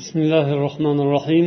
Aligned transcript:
بسم 0.00 0.18
الله 0.24 0.46
الرحمن 0.56 0.98
الرحيم 1.04 1.46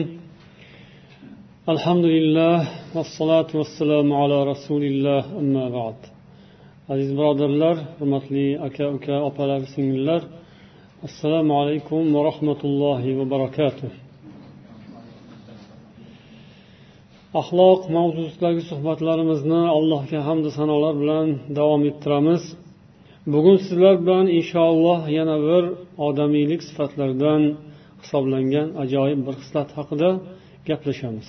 الحمد 1.74 2.05
لله 2.15 2.57
والصلاة 2.96 3.51
والسلام 3.59 4.07
على 4.21 4.38
رسول 4.51 4.83
الله 4.92 5.23
أما 5.42 5.65
بعد 5.77 6.00
aziz 6.90 7.09
birodarlar 7.17 7.77
hurmatli 8.00 8.60
aka 8.68 8.86
uka 8.96 9.16
opalar 9.29 9.62
singillar 9.76 10.21
assalomu 11.08 11.54
alaykum 11.62 12.04
va 12.16 12.21
rahmatullohi 12.29 13.10
va 13.20 13.26
barakatuh 13.34 13.90
axloq 17.41 17.82
mavzusidagi 17.98 18.62
suhbatlarimizni 18.70 19.62
allohga 19.78 20.20
hamdu 20.28 20.50
sanolar 20.57 20.94
bilan 21.02 21.28
davom 21.59 21.82
ettiramiz 21.89 22.44
bugun 23.34 23.57
sizlar 23.66 23.96
bilan 24.05 24.25
inshaalloh 24.39 25.00
yana 25.18 25.38
bir 25.48 25.64
odamiylik 26.07 26.62
sifatlaridan 26.70 27.41
hisoblangan 28.03 28.69
ajoyib 28.82 29.21
bir 29.27 29.34
xislat 29.41 29.71
haqida 29.79 30.11
gaplashamiz. 30.69 31.29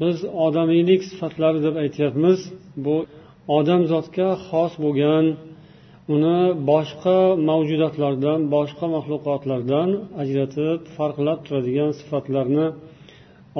Biz 0.00 0.16
odamiylik 0.46 1.00
sifatlari 1.10 1.58
deb 1.66 1.74
aytyapmiz. 1.84 2.38
Bu 2.84 2.96
odamzodga 3.58 4.28
xos 4.48 4.72
bo'lgan 4.84 5.24
uni 6.14 6.38
boshqa 6.70 7.18
mavjudotlardan 7.48 8.40
boshqa 8.54 8.86
maxluqotlardan 8.96 9.88
ajratib 10.22 10.80
farqlab 10.96 11.38
turadigan 11.46 11.90
sifatlarni 12.00 12.66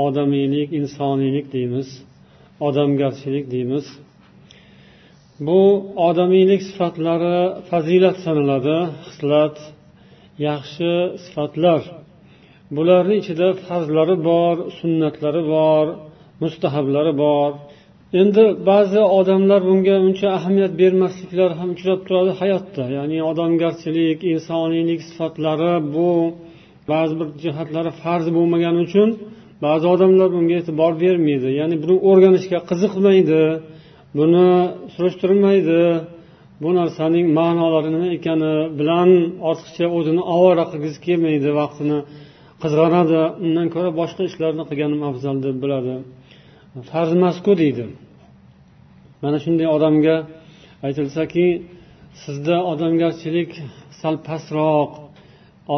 odamiylik 0.06 0.68
insoniylik 0.80 1.46
deymiz 1.56 1.88
odamgarchilik 2.60 3.50
deymiz. 3.54 3.86
Bu 5.46 5.60
odamiylik 6.08 6.62
sifatlari 6.70 7.38
fazilat 7.70 8.16
sanaladi 8.24 8.78
xislat 9.06 9.56
yaxshi 10.46 10.90
sifatlar. 11.24 11.82
Bularni 12.76 13.14
ichida 13.22 13.48
farzlari 13.64 14.16
bor 14.28 14.56
sunnatlari 14.78 15.42
bor 15.54 15.86
mustahablari 16.42 17.12
bor. 17.24 17.50
Endi 18.20 18.44
ba'zi 18.70 19.00
odamlar 19.18 19.60
bunga 19.68 19.96
uncha 20.06 20.28
ahamiyat 20.38 20.72
bermasliklari 20.80 21.54
ham 21.60 21.68
uchrab 21.76 22.00
turadi 22.06 22.32
hayotda. 22.40 22.84
Ya'ni 22.96 23.18
odamgarchilik 23.30 24.18
insoniylik 24.34 25.00
sifatlari 25.08 25.72
bu 25.94 26.10
ba'zi 26.92 27.14
bir 27.20 27.28
jihatlari 27.44 27.90
farz 28.02 28.26
bo'lmagani 28.36 28.78
uchun 28.86 29.08
ba'zi 29.66 29.86
odamlar 29.94 30.28
bunga 30.36 30.54
e'tibor 30.60 30.92
bermaydi. 31.04 31.48
Ya'ni 31.60 31.76
buni 31.82 31.96
o'rganishga 32.10 32.58
qiziqmaydi 32.70 33.42
buni 34.18 34.46
surishtirmaydi. 34.94 35.80
Bu 36.62 36.70
narsaning 36.78 37.26
ma'nolari 37.38 37.90
nima 37.94 38.08
ekani 38.18 38.52
bilan 38.78 39.10
ortiqcha 39.50 39.86
o'zini 39.96 40.22
ovora 40.36 40.64
qilgisi 40.72 40.98
kelmaydi 41.06 41.50
vaqtini 41.60 41.98
qizg'anadi. 42.62 43.20
Undan 43.44 43.66
ko'ra 43.74 43.90
boshqa 44.00 44.22
ishlarni 44.30 44.64
qilganim 44.70 45.00
afzal 45.10 45.36
deb 45.46 45.56
biladi. 45.64 45.94
Farz 46.90 47.10
emasku 47.18 47.52
deydi. 47.62 47.84
Mana 49.22 49.38
shunday 49.44 49.68
odamga 49.76 50.16
aytilsaki 50.86 51.46
sizda 52.22 52.56
odamgarchilik 52.72 53.50
sal 54.00 54.14
pastroq 54.28 54.90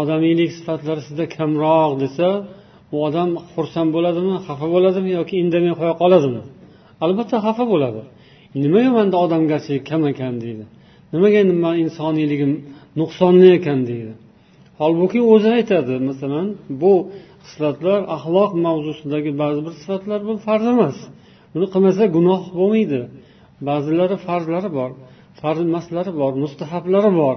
odamiylik 0.01 0.51
sifatlari 0.59 1.03
sizda 1.09 1.25
kamroq 1.37 1.93
desa 2.03 2.29
u 2.95 2.97
odam 3.09 3.31
xursand 3.55 3.91
bo'ladimi 3.97 4.35
xafa 4.47 4.67
bo'ladimi 4.75 5.11
yoki 5.19 5.35
indamay 5.43 5.73
qo'ya 5.81 5.95
qoladimi? 6.03 6.43
Albatta 7.05 7.37
xafa 7.47 7.65
bo'ladi. 7.73 8.03
Nimaga 8.65 8.91
manda 8.99 9.17
odamgarchilik 9.25 9.85
kam 9.91 10.03
ekan 10.13 10.35
deydi. 10.45 10.65
Nimaga 11.13 11.37
endi 11.43 11.55
insoniyligim 11.85 12.53
nuqsonli 13.01 13.49
ekan 13.59 13.81
deydi. 13.91 14.13
Holbuki 14.81 15.21
o'zi 15.33 15.49
aytadi 15.59 15.95
masalan 16.09 16.47
bu 16.83 16.93
xislatlar 17.45 18.01
axloq 18.17 18.51
mavzusidagi 18.67 19.31
ba'zi 19.43 19.61
bir 19.67 19.75
sifatlar 19.81 20.21
bu 20.29 20.35
farz 20.47 20.65
emas. 20.75 20.97
Buni 21.53 21.67
qilmasa 21.73 22.05
gunoh 22.17 22.43
bo'lmaydi. 22.59 23.01
Ba'zilari 23.69 24.17
farzlari 24.27 24.71
bor 24.79 24.91
farz 25.41 25.59
emaslari 25.69 26.13
bor 26.21 26.33
mustahablari 26.45 27.11
bor. 27.21 27.37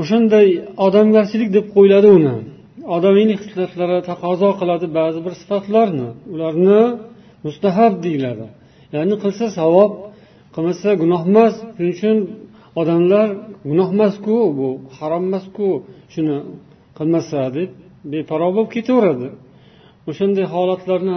O'shanday 0.00 0.46
odamgarchilik 0.86 1.50
deb 1.56 1.66
qo'yiladi 1.74 2.08
uni. 2.18 2.36
Odamiylik 2.96 3.38
xislatlari 3.44 3.98
taqozo 4.10 4.50
qiladi 4.60 4.86
ba'zi 4.98 5.18
bir 5.26 5.34
sifatlarni. 5.40 6.08
Ularni 6.34 6.82
mustahab 7.46 7.94
deyiladi. 8.04 8.46
Ya'ni 8.94 9.14
qilsa 9.22 9.44
savob 9.58 9.90
qilmasa 10.54 10.88
gunoh 11.02 11.22
emas. 11.30 11.54
Shuning 11.76 11.94
uchun 11.96 12.16
odamlar 12.80 13.28
gunoh 13.70 13.88
emasku 13.96 14.36
bu 14.58 14.68
harom 14.96 15.22
emasku 15.30 15.68
shuni 16.12 16.36
qilmasa 16.98 17.40
deb 17.56 17.70
beparvo 18.12 18.48
bo'lib 18.56 18.70
ketaveradi. 18.76 19.28
O'shanday 20.10 20.46
holatlarni 20.54 21.16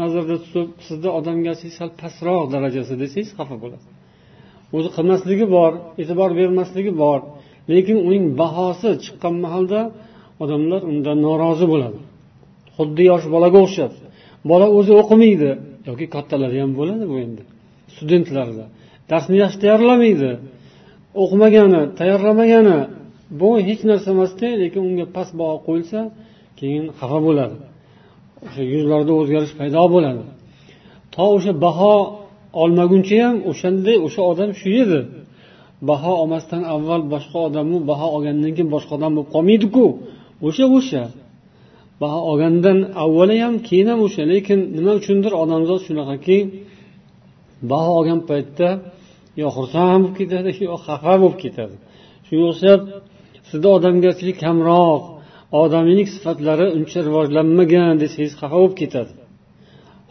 nazarda 0.00 0.36
tutib 0.44 0.68
sizni 0.86 1.10
odamgarchilik 1.18 1.74
sal 1.80 1.90
pastroq 2.00 2.44
darajasi 2.54 2.94
desangiz 3.02 3.30
xafa 3.38 3.56
bo'lasiz 3.64 3.90
o'zi 4.76 4.88
qilmasligi 4.96 5.46
bor 5.56 5.72
e'tibor 6.02 6.30
bermasligi 6.40 6.92
bor 7.02 7.20
lekin 7.72 7.96
uning 8.08 8.24
bahosi 8.40 8.90
chiqqan 9.04 9.34
mahalda 9.44 9.80
odamlar 10.42 10.80
undan 10.90 11.18
norozi 11.26 11.66
bo'ladi. 11.72 11.98
Xuddi 12.76 13.02
yosh 13.10 13.26
bolaga 13.34 13.58
o'xshab 13.66 13.92
bola 14.50 14.66
o'zi 14.78 14.92
o'qimaydi. 15.02 15.50
Yoki 15.88 16.06
kattalarda 16.14 16.58
ham 16.64 16.72
bo'ladi 16.78 17.04
bu 17.12 17.16
endi. 17.24 17.42
Studentlarda. 17.94 18.64
Darsni 19.10 19.36
yaxshi 19.42 19.58
tayyorlamaydi. 19.62 20.30
O'qimagani 21.22 21.82
tayyorlamagani 21.98 22.78
bu 23.40 23.48
hech 23.68 23.82
narsa 23.90 24.08
emasda 24.14 24.48
lekin 24.62 24.82
unga 24.88 25.06
past 25.16 25.32
baho 25.40 25.56
qo'yilsa 25.66 25.98
keyin 26.58 26.84
xafa 26.98 27.18
bo'ladi. 27.26 27.56
O'sha 28.46 28.62
yuzlarida 28.74 29.12
o'zgarish 29.20 29.54
paydo 29.60 29.82
bo'ladi. 29.94 30.24
To 31.14 31.24
o'sha 31.36 31.52
baho 31.66 31.94
olmaguncha 32.62 33.16
ham 33.24 33.36
o'shanday 33.50 33.96
o'sha 34.06 34.22
odam 34.32 34.50
shu 34.60 34.70
edi. 34.82 35.00
Baho 35.88 36.12
olmasdan 36.22 36.62
avval 36.74 37.02
boshqa 37.14 37.38
odamni 37.48 37.78
baho 37.90 38.06
olgandan 38.16 38.52
keyin 38.56 38.70
boshqa 38.74 38.92
odam 38.98 39.12
bo'lib 39.16 39.30
qolmaydiku. 39.34 39.84
O'sha 40.46 40.64
o'sha. 40.78 41.02
Baho 42.02 42.20
olgandan 42.30 42.78
avvali 43.04 43.36
ham 43.44 43.54
keyin 43.68 43.88
ham 43.92 44.00
o'sha 44.06 44.22
lekin 44.32 44.58
nima 44.76 44.92
uchundir 45.00 45.32
odamzod 45.42 45.80
shunaqaki 45.86 46.38
baho 47.70 47.90
olgan 47.98 48.20
paytda 48.30 48.68
yo 49.40 49.48
xursand 49.56 50.00
bo'lib 50.02 50.14
ketadi 50.20 50.50
yo 50.68 50.74
xafa 50.86 51.14
bo'lib 51.22 51.38
ketadi. 51.44 51.74
Shunga 52.26 52.46
o'xshab 52.52 52.80
sizda 53.48 53.68
odamgarchilik 53.76 54.36
kamroq 54.44 55.02
odamiylik 55.62 56.08
sifatlari 56.16 56.66
uncha 56.76 57.00
rivojlanmagan 57.08 57.94
desangiz 58.02 58.34
xafa 58.40 58.56
bo'lib 58.62 58.76
ketadi. 58.82 59.12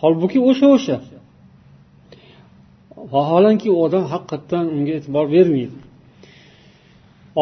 Holbuki 0.01 0.39
o'sha 0.49 0.67
o'sha. 0.75 0.97
Vaholanki 3.13 3.67
u 3.75 3.77
odam 3.85 4.03
haqiqatdan 4.13 4.65
unga 4.75 4.93
e'tibor 4.99 5.25
bermaydi. 5.35 5.77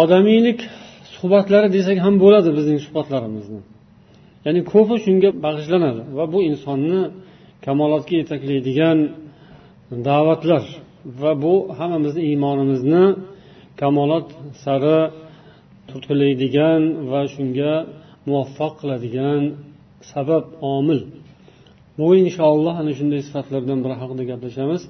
Odamiylik 0.01 0.59
suhbatlari 1.15 1.67
desak 1.77 1.97
ham 2.05 2.15
bo'ladi 2.23 2.49
bizning 2.57 2.79
suhbatlarimizni. 2.85 3.61
ya'ni 4.48 4.60
ko'pi 4.72 4.96
shunga 5.04 5.30
bag'ishlanadi 5.44 6.02
va 6.16 6.24
bu 6.32 6.38
insonni 6.50 7.00
kamolotga 7.66 8.14
yetaklaydigan 8.20 8.98
da'vatlar 10.08 10.64
va 11.20 11.32
bu 11.42 11.54
hammamizni 11.78 12.22
iymonimizni 12.30 13.04
kamolot 13.80 14.26
sari 14.64 14.98
turtkilaydigan 15.88 16.82
va 17.10 17.20
shunga 17.34 17.72
muvaffaq 18.28 18.72
qiladigan 18.80 19.42
sabab 20.12 20.44
omil 20.74 21.00
bugun 21.98 22.18
inshaalloh 22.26 22.74
ana 22.82 22.92
shunday 22.98 23.20
sifatlardan 23.28 23.78
biri 23.84 23.94
haqida 24.00 24.22
gaplashamiz 24.30 24.82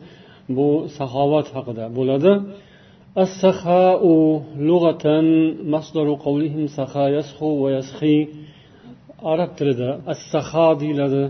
bu 0.56 0.66
saxovat 0.98 1.46
haqida 1.56 1.84
bo'ladi 1.98 2.32
السخاء 3.24 4.02
لغة 4.70 5.06
مصدر 5.74 6.14
قولهم 6.26 6.66
سخا 6.78 7.08
يسخو 7.16 7.50
ويسخي 7.62 8.18
Arab 9.33 9.51
tilida 9.57 9.89
assaho 10.13 10.67
deyiladi. 10.81 11.23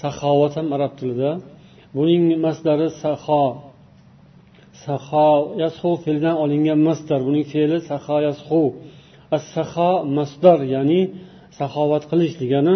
Saxovat 0.00 0.52
ham 0.58 0.68
arab 0.76 0.92
tilida. 0.98 1.30
Buning 1.96 2.24
masdari 2.46 2.88
saho 3.02 3.44
saho 4.84 5.28
yashu 5.62 5.90
fe'lidan 6.02 6.36
olingan 6.44 6.80
masdar. 6.88 7.20
Buning 7.28 7.44
fe'li 7.52 7.78
saho 7.90 8.16
yashu 8.28 8.62
as 9.36 9.44
saho 9.54 9.90
masdar 10.18 10.58
ya'ni 10.74 11.00
saxovat 11.58 12.04
qilish 12.10 12.34
degani 12.42 12.74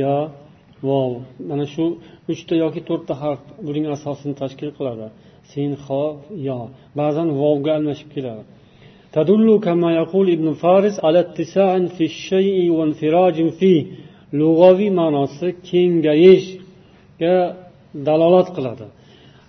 ya 0.00 0.16
vov 0.82 1.12
mana 1.48 1.66
shu 1.74 1.84
uchta 2.32 2.54
yoki 2.62 2.80
to'rtta 2.88 3.14
harf 3.22 3.40
buning 3.66 3.84
asosini 3.94 4.34
tashkil 4.42 4.70
qiladi. 4.78 5.06
Sin 5.50 5.70
ho 5.84 6.04
yo 6.48 6.58
ba'zan 6.98 7.28
vovga 7.40 7.72
almashib 7.78 8.08
keladi. 8.14 8.42
تدل 9.15 9.49
كما 9.65 9.89
يقول 10.01 10.25
ابن 10.37 10.47
فارس 10.63 10.95
على 11.05 11.19
اتساع 11.19 11.71
في 11.95 12.03
الشيء 12.11 12.57
وانفراج 12.77 13.37
فيه 13.59 13.81
lug'aviy 14.39 14.91
ma'nosi 15.01 15.47
kengayishga 15.69 17.35
dalolat 18.07 18.47
qiladi 18.55 18.85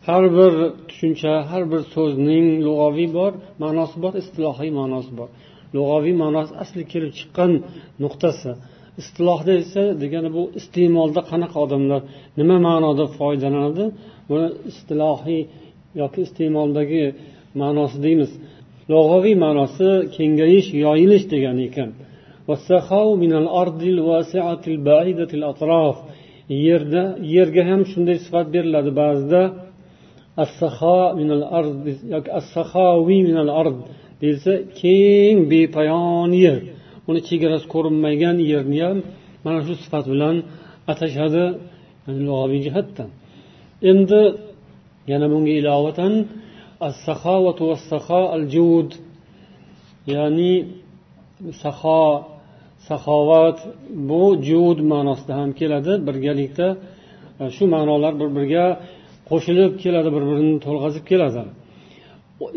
har 0.09 0.25
bir 0.37 0.53
tushuncha 0.89 1.33
har 1.51 1.63
bir 1.73 1.83
so'zning 1.95 2.47
lug'aviy 2.67 3.09
bor 3.19 3.33
ma'nosi 3.63 3.97
bor 4.05 4.13
istilohiy 4.23 4.71
ma'nosi 4.81 5.13
bor 5.19 5.29
lug'aviy 5.77 6.15
ma'nosi 6.23 6.53
asli 6.63 6.83
kelib 6.93 7.13
chiqqan 7.19 7.53
nuqtasi 8.03 8.51
istilohda 9.01 9.53
esa 9.63 9.83
degani 10.03 10.31
bu 10.37 10.43
iste'molda 10.61 11.21
qanaqa 11.31 11.57
odamlar 11.67 12.01
nima 12.39 12.57
ma'noda 12.69 13.05
foydalanadi 13.19 13.85
buni 14.31 14.49
istilohiy 14.71 15.43
yoki 16.01 16.21
iste'moldagi 16.27 17.05
ma'nosi 17.61 17.97
deymiz 18.07 18.31
Lug'aviy 18.92 19.36
ma'nosi 19.44 19.90
kengayish 20.16 20.70
yoyilish 20.86 21.26
degani 21.34 21.64
ekan. 21.70 21.90
Yerda 26.68 27.04
yerga 27.36 27.64
ham 27.70 27.82
shunday 27.92 28.18
sifat 28.26 28.48
beriladi. 28.56 28.92
Ba'zida 29.02 29.42
deyilsa 34.22 34.54
keng 34.82 35.38
bepoyon 35.52 36.32
yer. 36.46 36.60
Uni 37.10 37.20
chegarasi 37.30 37.68
ko'rinmagan 37.74 38.38
yerni 38.52 38.80
ham 38.88 38.98
mana 39.46 39.60
shu 39.68 39.74
sifat 39.84 40.06
bilan 40.14 40.36
atashadi 40.92 41.46
lug'aviy 42.26 42.62
jihatdan. 42.66 43.10
Endi 43.92 44.22
yana 45.12 45.28
bunga 45.34 45.54
ilovatan 45.62 46.14
ya'ni 50.13 50.55
saxo 51.63 52.05
saxovat 52.89 53.59
bu 54.09 54.23
jud 54.49 54.79
ma'nosida 54.93 55.33
ham 55.41 55.51
keladi 55.61 55.93
birgalikda 56.07 56.69
shu 57.57 57.65
ma'nolar 57.75 58.13
bir 58.21 58.29
biriga 58.37 58.67
qo'shilib 59.31 59.73
keladi 59.83 60.09
bir 60.17 60.23
birini 60.31 60.57
to'lg'azib 60.67 61.05
keladi 61.11 61.43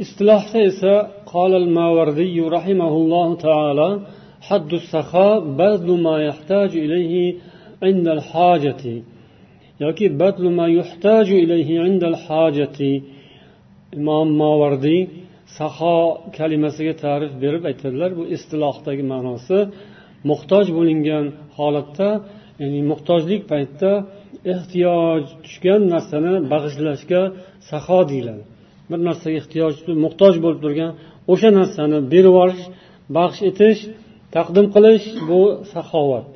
istilohda 0.04 0.60
esa 0.72 0.94
قال 1.34 1.52
الماوردي 1.64 2.38
رحمه 2.58 2.94
الله 3.02 3.28
تعالى 3.48 3.90
حد 4.48 4.72
السخاء 4.82 5.40
بذل 5.60 5.90
ما 6.06 6.16
يحتاج 6.28 6.72
إليه 6.86 7.14
عند 7.86 8.08
الحاجة 8.18 8.84
yoki 9.80 10.20
badlu 10.20 10.50
ma 10.60 10.68
yuhtaju 10.68 11.36
ilayhi 11.44 11.76
indal 11.90 12.18
hojati 12.26 12.92
imom 13.99 14.29
movardiy 14.43 15.01
saho 15.59 15.97
kalimasiga 16.39 16.95
ta'rif 17.05 17.33
berib 17.43 17.63
aytadilar. 17.71 18.11
Bu 18.19 18.25
istilohdagi 18.37 19.05
ma'nosi. 19.13 19.59
Muhtoj 20.31 20.67
bo'lingan 20.79 21.25
holatda 21.59 22.09
ya'ni 22.63 22.81
muhtojlik 22.91 23.43
paytida 23.53 23.93
ehtiyoj 24.55 25.23
tushgan 25.45 25.81
narsani 25.95 26.33
bag'ishlashga 26.53 27.23
saho 27.71 28.01
deyiladi. 28.11 28.43
Bir 28.91 29.01
narsaga 29.09 29.37
ehtiyoj 29.43 29.75
muhtoj 30.05 30.35
bo'lib 30.45 30.61
turgan 30.65 30.93
o'sha 31.33 31.51
narsani 31.59 31.99
berib 32.13 32.31
yuborish 32.31 32.65
baxsh 33.17 33.41
etish 33.51 33.81
taqdim 34.37 34.67
qilish 34.75 35.07
bu 35.29 35.41
saxovat 35.73 36.27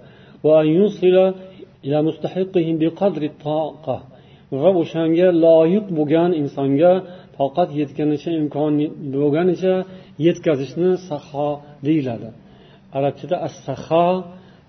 va 4.62 4.70
o'shanga 4.82 5.28
loyiq 5.44 5.86
bo'lgan 5.98 6.30
insonga 6.42 6.92
toqat 7.38 7.68
yetganicha 7.80 8.30
imkon 8.40 8.72
bo'lganicha 9.14 9.74
yetkazishni 10.26 10.90
saho 11.08 11.48
deyiladi. 11.86 12.28
Arabchada 12.96 13.36
as 13.46 13.54
saho 13.66 14.06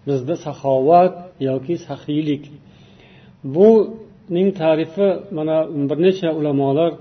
bizda 0.07 0.35
saxovat 0.45 1.13
yoki 1.49 1.75
saxiylik 1.87 2.43
buning 3.55 4.49
tarifi 4.61 5.07
mana 5.37 5.57
bir 5.89 5.97
necha 6.05 6.29
ulamolar 6.39 6.91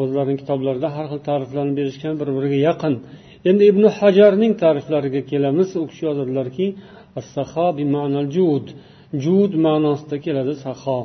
o'zlarining 0.00 0.38
kitoblarida 0.42 0.88
har 0.96 1.06
xil 1.10 1.20
ta'riflarni 1.28 1.74
berishgan 1.78 2.14
bir 2.20 2.28
biriga 2.36 2.58
yaqin. 2.68 2.94
Endi 3.48 3.64
ibn 3.72 3.84
hajarning 3.98 4.52
ta'riflariga 4.62 5.22
kelamiz. 5.30 5.68
U 5.82 5.84
kishi 5.90 6.02
yozadilarki 6.08 6.66
jud. 8.36 8.66
Jud 9.24 9.52
ma'nosida 9.66 10.16
keladi 10.24 10.54
saxo 10.64 10.98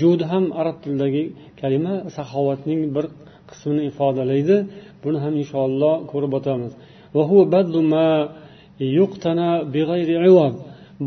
jud 0.00 0.20
ham 0.30 0.44
arab 0.60 0.76
tilidagi 0.82 1.24
kalima 1.60 1.94
saxovatning 2.16 2.80
bir 2.94 3.06
qismini 3.55 3.81
ifodalaydi 3.89 4.57
buni 5.03 5.17
ham 5.23 5.33
inshaalloh 5.41 5.95
ko'rib 6.11 6.33
o'tamiz 6.39 6.71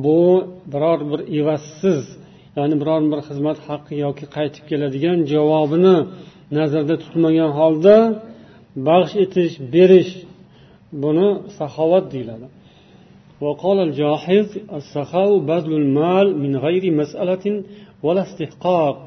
bu 0.05 0.19
biror 0.73 1.01
bir 1.11 1.21
evazsiz 1.39 2.05
ya'ni 2.57 2.75
biror 2.81 3.03
bir 3.13 3.21
xizmat 3.29 3.59
haqqi 3.69 3.95
yoki 4.05 4.25
qaytib 4.37 4.65
keladigan 4.71 5.19
javobini 5.33 5.97
nazarda 6.59 6.95
tutmagan 7.05 7.51
holda 7.59 7.97
baxsh 8.89 9.15
etish 9.25 9.55
berish 9.75 10.13
buni 11.03 11.29
saxovat 11.59 12.07
deyiladi 12.15 12.49
وقال 13.45 13.79
الجاحظ 13.89 14.47
السخاء 14.79 15.31
بذل 15.49 15.73
المال 15.83 16.27
من 16.45 16.53
غير 16.67 16.85
مسألة 17.01 17.45
ولا 18.05 18.23
استحقاق 18.29 19.01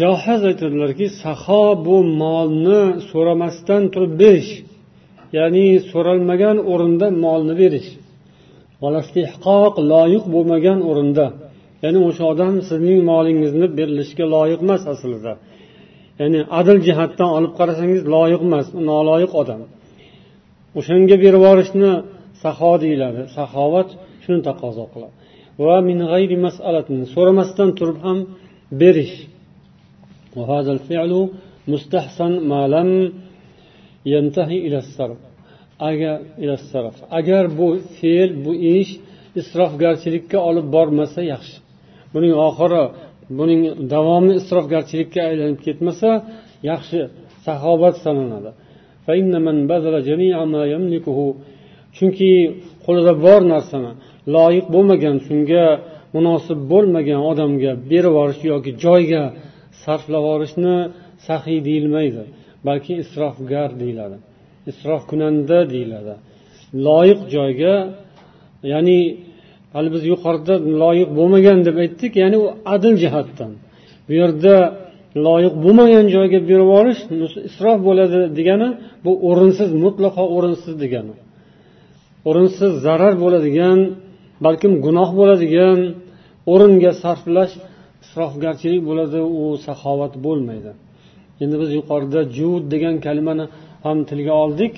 johiz 0.00 0.40
aytadilarki 0.50 1.06
saho 1.22 1.64
bu 1.86 1.96
molni 2.22 2.82
so'ramasdan 3.10 3.82
turib 3.94 4.12
berish 4.22 4.52
ya'ni 5.38 5.66
so'ralmagan 5.90 6.56
o'rinda 6.72 7.06
molni 7.24 7.54
berish. 7.62 7.90
Loyiq 9.92 10.24
bo'lmagan 10.34 10.78
o'rinda 10.90 11.26
ya'ni 11.84 11.98
o'sha 12.08 12.24
odam 12.32 12.54
sizning 12.68 13.00
molingizni 13.10 13.66
berilishga 13.78 14.24
loyiq 14.34 14.60
emas 14.66 14.82
aslida. 14.92 15.32
Ya'ni 16.20 16.40
adil 16.60 16.78
jihatdan 16.86 17.30
olib 17.36 17.52
qarasangiz 17.58 18.02
loyiq 18.14 18.42
emas 18.48 18.66
noloyiq 18.90 19.32
odam. 19.42 19.60
O'shanga 20.78 21.16
berib 21.24 21.40
yuborishni 21.40 21.90
saho 22.42 22.72
deyiladi. 22.82 23.20
Saxovat 23.36 23.88
shuni 24.24 24.40
taqozo 24.48 24.84
qiladi. 24.92 25.14
Va 25.64 25.76
min 25.88 25.98
g'ayri 26.10 26.36
masalatin 26.46 26.98
so'ramasdan 27.14 27.68
turib 27.78 27.98
ham 28.06 28.18
berish. 28.82 29.16
وهذا 30.37 30.71
الفعل 30.77 31.29
مستحسن 31.73 32.31
ما 32.51 32.61
لم 32.75 32.89
ينتهي 34.13 34.57
إلى 34.67 34.77
الصرف 34.85 35.19
agar 35.89 36.19
agar 37.19 37.43
bu 37.57 37.67
fe'l 37.97 38.29
bu 38.45 38.51
ish 38.77 38.91
isrofgarchilikka 39.39 40.37
olib 40.49 40.67
bormasa 40.75 41.21
yaxshi 41.33 41.57
buning 42.13 42.33
oxiri 42.47 42.83
buning 43.39 43.61
davomi 43.93 44.33
isrofgarchilikka 44.41 45.19
aylanib 45.29 45.59
ketmasa 45.65 46.09
yaxshi 46.71 46.99
saxobat 47.45 47.95
sanaladi 48.05 48.51
chunki 51.97 52.31
qo'lida 52.85 53.13
bor 53.25 53.41
narsani 53.53 53.91
loyiq 54.35 54.65
bo'lmagan 54.75 55.17
shunga 55.27 55.65
munosib 56.15 56.59
bo'lmagan 56.71 57.19
odamga 57.31 57.71
berib 57.91 58.11
yuborish 58.13 58.41
yoki 58.51 58.71
joyga 58.83 59.23
sarflab 59.82 60.22
yuborishni 60.26 60.76
saxiy 61.26 61.58
deyilmaydi 61.68 62.22
balki 62.68 62.92
isrofgar 63.02 63.70
deyiladi. 63.82 64.16
Isrofkunanda 64.70 65.58
deyiladi. 65.72 66.14
Loyiq 66.86 67.20
joyga 67.34 67.74
ya'ni 68.72 68.98
hali 69.74 69.88
biz 69.94 70.02
yuqorida 70.12 70.54
loyiq 70.82 71.10
bo'lmagan 71.18 71.58
deb 71.66 71.76
aytdik 71.84 72.12
ya'ni 72.22 72.36
u 72.44 72.46
adil 72.74 72.94
jihatdan. 73.02 73.52
Bu 74.06 74.12
yerda 74.20 74.54
loyiq 75.26 75.54
bo'lmagan 75.64 76.06
joyga 76.14 76.38
berib 76.48 76.60
yuborish 76.64 77.00
isrof 77.48 77.78
bo'ladi 77.88 78.18
degani 78.38 78.68
bu 79.04 79.12
o'rinsiz 79.28 79.70
mutlaqo 79.84 80.24
o'rinsiz 80.36 80.74
degani. 80.82 81.14
O'rinsiz 82.28 82.72
zarar 82.86 83.14
bo'ladigan 83.22 83.78
balkim 84.44 84.72
gunoh 84.84 85.10
bo'ladigan 85.20 85.78
o'ringa 86.52 86.92
sarflash 87.02 87.54
isrofgarchilik 88.14 88.82
bo'ladi 88.88 89.20
u 89.40 89.44
saxovat 89.66 90.14
bo'lmaydi. 90.26 90.72
Endi 91.42 91.56
biz 91.62 91.70
yuqorida 91.78 92.20
jud 92.38 92.62
degan 92.74 92.96
kalimani 93.06 93.44
ham 93.84 93.98
tilga 94.10 94.34
oldik. 94.44 94.74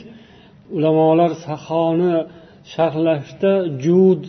Ulamolar 0.77 1.31
saxoni 1.47 2.15
sharhlashda 2.73 3.53
jud 3.85 4.23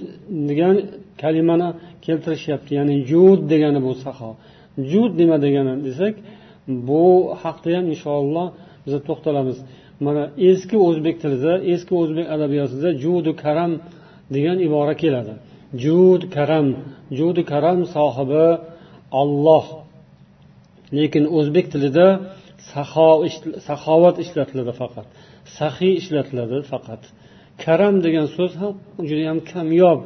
degan 0.49 0.75
kalimani 1.21 1.69
keltirishyapti. 2.05 2.71
Ya'ni 2.79 2.95
jud 3.11 3.39
degani 3.53 3.79
bu 3.87 3.91
saxo 4.05 4.29
jud 4.91 5.11
nima 5.21 5.37
degani 5.45 5.73
desak 5.87 6.13
bu 6.87 7.03
haqda 7.43 7.69
ham 7.77 7.85
inshaalloh 7.93 8.47
biz 8.85 8.93
to'xtalamiz. 9.07 9.57
Mana 10.05 10.23
eski 10.49 10.77
o'zbek 10.87 11.15
tilida 11.23 11.53
eski 11.73 11.93
o'zbek 12.01 12.25
adabiyotida 12.35 12.89
judu 13.03 13.31
karam 13.43 13.71
degan 14.35 14.57
ibora 14.67 14.95
keladi. 15.03 15.33
Jud 15.83 16.21
karam 16.35 16.67
judu 17.19 17.41
karam 17.51 17.79
sohibi 17.95 18.45
olloh 19.21 19.65
lekin 20.97 21.23
o'zbek 21.37 21.65
tilida 21.73 22.07
saxo 22.71 23.09
saxovat 23.67 24.15
ishlatiladi 24.23 24.73
faqat. 24.81 25.07
Saxiy 25.57 25.93
ishlatiladi 26.01 26.57
faqat. 26.71 27.01
Karam 27.63 27.95
degan 28.05 28.27
so'z 28.35 28.53
ham 28.61 28.73
judayam 29.09 29.39
kamyob 29.51 29.99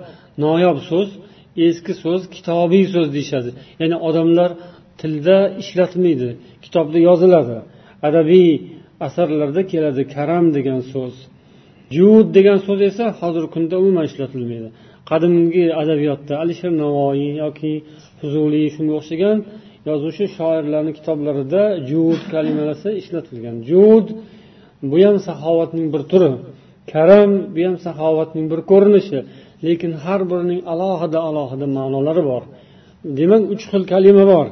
noyob 0.43 0.77
so'z 0.89 1.09
eski 1.67 1.93
so'z 2.03 2.21
kitobiy 2.35 2.85
so'z 2.93 3.07
deyishadi. 3.15 3.49
Ya'ni 3.81 3.97
odamlar 4.07 4.51
tilda 5.01 5.37
ishlatmaydi 5.63 6.29
kitobda 6.65 6.99
yoziladi. 7.07 7.57
Adabiy 8.07 8.51
asarlarda 9.07 9.61
keladi 9.71 10.01
karam 10.15 10.45
degan 10.57 10.81
so'z. 10.93 11.15
Jud 11.95 12.25
degan 12.37 12.59
so'z 12.67 12.79
esa 12.89 13.05
hozirgi 13.19 13.49
kunda 13.55 13.75
umuman 13.81 14.05
ishlatilmaydi. 14.09 14.69
Qadimgi 15.09 15.65
adabiyotda 15.81 16.33
alisher 16.43 16.71
navoiy 16.83 17.29
yoki 17.43 17.73
fuzuliy 18.19 18.67
shunga 18.75 18.93
o'xshagan 18.99 19.37
yozuvchi 19.89 20.25
shoirlarni 20.37 20.91
kitoblarida 20.97 21.63
jud 21.89 22.21
kalimalasi 22.33 22.89
ishlatilgan. 23.01 23.55
Jud 23.69 24.05
bu 24.89 24.97
ham 25.05 25.17
saxovatning 25.27 25.87
bir 25.93 26.01
turi. 26.11 26.31
Karam 26.91 27.31
bu 27.55 27.61
ham 27.67 27.75
saxovatning 27.85 28.45
bir 28.51 28.59
ko'rinishi. 28.71 29.19
Lekin 29.65 29.91
har 30.03 30.21
birining 30.31 30.61
alohida 30.73 31.19
alohida 31.29 31.67
ma'nolari 31.77 32.23
bor. 32.31 32.43
Demak 33.17 33.43
uch 33.53 33.63
xil 33.71 33.83
kalima 33.93 34.23
bor. 34.33 34.47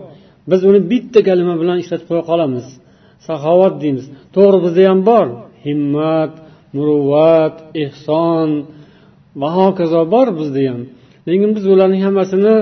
Biz 0.50 0.62
uni 0.70 0.80
bitta 0.92 1.20
kalima 1.30 1.56
bilan 1.62 1.78
ishlatib 1.84 2.08
qo'ya 2.12 2.24
qolamiz. 2.32 2.68
Saxovat 3.28 3.76
deymiz. 3.84 4.06
To'g'ri 4.36 4.58
bizda 4.66 4.82
ham 4.90 5.00
bor. 5.10 5.28
Himmat 5.66 6.34
muruvvat 6.76 7.56
ehson. 7.84 8.50
Va 9.42 9.50
hokazo 9.58 10.02
bor 10.14 10.28
bizda 10.40 10.62
ham 10.72 10.82
lekin 11.28 11.50
biz 11.56 11.64
ularning 11.74 12.02
hammasini 12.08 12.56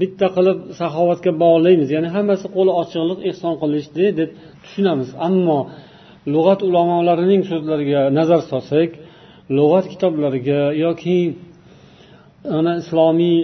bitta 0.00 0.26
qilib 0.36 0.58
saxovatga 0.80 1.32
bog'laymiz. 1.42 1.88
Ya'ni 1.96 2.08
hammasi 2.16 2.46
qo'li 2.56 2.72
ochiqlik 2.82 3.20
ehson 3.30 3.54
qilishdi 3.62 4.04
deb 4.18 4.30
tushunamiz. 4.64 5.08
Ammo 5.28 5.58
lug'at 6.34 6.60
ulamolarining 6.68 7.42
so'zlariga 7.50 8.00
nazar 8.18 8.40
solsak 8.50 8.90
lug'at 9.56 9.84
kitoblariga 9.92 10.60
yoki 10.84 11.18
ana 12.58 12.72
islomiy 12.82 13.38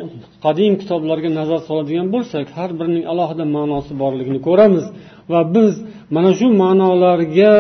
qadim 0.45 0.73
kitoblarga 0.81 1.31
nazar 1.41 1.61
soladigan 1.69 2.09
bo'lsak 2.15 2.47
har 2.57 2.71
birining 2.79 3.05
alohida 3.13 3.45
ma'nosi 3.57 3.93
borligini 4.03 4.41
ko'ramiz 4.49 4.85
va 5.33 5.41
biz 5.55 5.73
mana 6.17 6.31
shu 6.39 6.47
ma'nolarga 6.63 7.55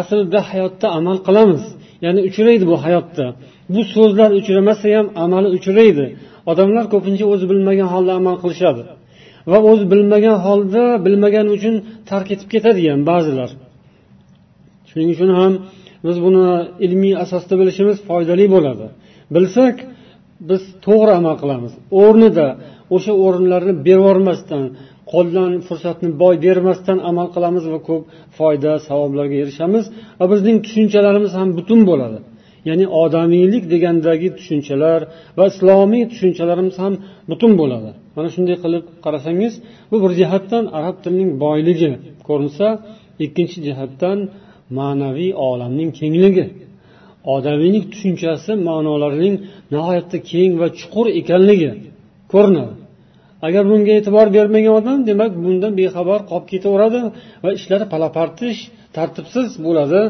aslida 0.00 0.40
hayotda 0.50 0.86
amal 0.98 1.18
qilamiz. 1.26 1.62
Ya'ni 2.04 2.20
uchraydi 2.28 2.64
bu 2.70 2.76
hayotda. 2.84 3.26
Bu 3.74 3.80
so'zlar 3.94 4.30
uchramasa 4.38 4.86
ham 4.96 5.06
amali 5.24 5.48
uchraydi. 5.56 6.06
Odamlar 6.50 6.84
ko'pincha 6.94 7.24
o'zi 7.32 7.44
bilmagan 7.52 7.88
holda 7.94 8.12
amal 8.20 8.36
qilishadi 8.42 8.82
va 9.50 9.58
o'zi 9.70 9.84
bilmagan 9.92 10.36
holda 10.46 10.82
bilmagani 11.06 11.50
uchun 11.56 11.74
tark 12.10 12.28
etib 12.34 12.48
ketadi 12.54 12.80
ham 12.92 13.00
ba'zilar. 13.10 13.50
Shuning 14.90 15.08
uchun 15.14 15.30
ham 15.38 15.52
biz 16.06 16.16
buni 16.26 16.46
ilmiy 16.86 17.14
asosda 17.24 17.54
bilishimiz 17.60 17.96
foydali 18.08 18.46
bo'ladi. 18.54 18.86
Bilsak 19.34 19.76
biz 20.48 20.62
to'g'ri 20.86 21.12
amal 21.20 21.36
qilamiz. 21.42 21.72
O'rnida 22.02 22.48
o'sha 22.96 23.12
o'rinlarni 23.24 23.74
berib 23.88 24.06
qo'ldan 25.12 25.52
fursatni 25.68 26.08
boy 26.22 26.34
bermasdan 26.46 26.98
amal 27.10 27.28
qilamiz 27.34 27.64
va 27.72 27.78
ko'p 27.88 28.02
foyda 28.38 28.72
savoblarga 28.88 29.36
erishamiz 29.44 29.84
va 30.18 30.24
bizning 30.32 30.56
tushunchalarimiz 30.64 31.32
ham 31.38 31.48
butun 31.58 31.80
bo'ladi. 31.90 32.18
Ya'ni 32.68 32.86
odamiylik 33.02 33.64
degandagi 33.72 34.28
tushunchalar 34.38 35.00
va 35.38 35.44
islomiy 35.52 36.04
tushunchalarimiz 36.12 36.76
ham 36.82 36.94
butun 37.30 37.52
bo'ladi. 37.60 37.90
Mana 38.16 38.28
shunday 38.34 38.56
qilib 38.64 38.84
qarasangiz 39.04 39.52
bu 39.90 39.96
bir 40.02 40.12
jihatdan 40.20 40.64
arab 40.78 40.96
tilining 41.04 41.30
boyligi. 41.44 41.90
Ko'rinsa 42.28 42.66
ikkinchi 43.24 43.58
jihatdan 43.66 44.18
ma'naviy 44.78 45.30
olamning 45.48 45.90
kengligi. 46.00 46.46
Odamiylik 47.34 47.84
tushunchasi 47.92 48.52
ma'nolarining 48.68 49.36
nihoyatda 49.72 50.18
keng 50.30 50.52
va 50.60 50.68
chuqur 50.78 51.06
ekanligi 51.20 51.70
ko'rinadi. 52.32 52.74
Agar 53.46 53.62
bunga 53.70 53.92
e'tibor 53.98 54.26
bermagan 54.36 54.74
odam 54.80 54.98
demak 55.10 55.32
bundan 55.44 55.72
bexabar 55.80 56.20
qolib 56.30 56.46
ketaveradi 56.52 57.00
va 57.44 57.50
ishlari 57.58 57.86
palapartish 57.94 58.60
tartibsiz 58.96 59.48
bo'ladi. 59.66 60.00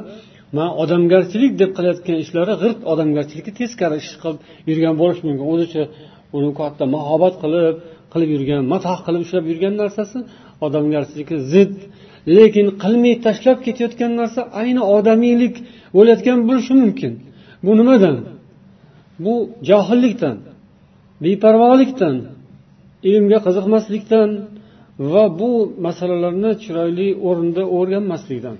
Man 0.59 0.71
odamgarchilik 0.83 1.53
deb 1.61 1.71
qilayotgan 1.77 2.17
ishlari 2.25 2.55
g'irt 2.63 2.81
odamgarchilikka 2.93 3.53
teskari 3.61 3.97
ish 4.03 4.13
qilib 4.23 4.39
yurgan 4.71 4.95
bo'lishi 5.01 5.23
mumkin. 5.29 5.47
O'zicha 5.53 5.83
uni 6.37 6.51
katta 6.61 6.85
mahobat 6.97 7.35
qilib 7.43 7.75
qilib 8.13 8.31
yurgan 8.35 8.61
matoh 8.73 8.99
qilib 9.07 9.21
ushlab 9.27 9.45
yurgan 9.51 9.75
narsasi 9.83 10.19
odamgarchilikka 10.67 11.37
zid. 11.53 11.75
Lekin 12.37 12.67
qilmay 12.83 13.15
tashlab 13.27 13.59
ketayotgan 13.67 14.13
narsa 14.21 14.41
ayni 14.61 14.83
odamiylik 14.97 15.55
bo'layotgan 15.97 16.39
bo'lishi 16.49 16.75
mumkin. 16.83 17.13
Bu 17.65 17.73
nimadan? 17.81 18.17
Bu 19.25 19.35
johillikdan 19.69 20.37
beparvolikdan 21.25 22.17
ilmga 23.11 23.39
qiziqmaslikdan 23.47 24.31
va 25.13 25.25
bu 25.41 25.51
masalalarni 25.87 26.53
chiroyli 26.63 27.09
o'rinda 27.29 27.63
o'rganmaslikdan. 27.77 28.57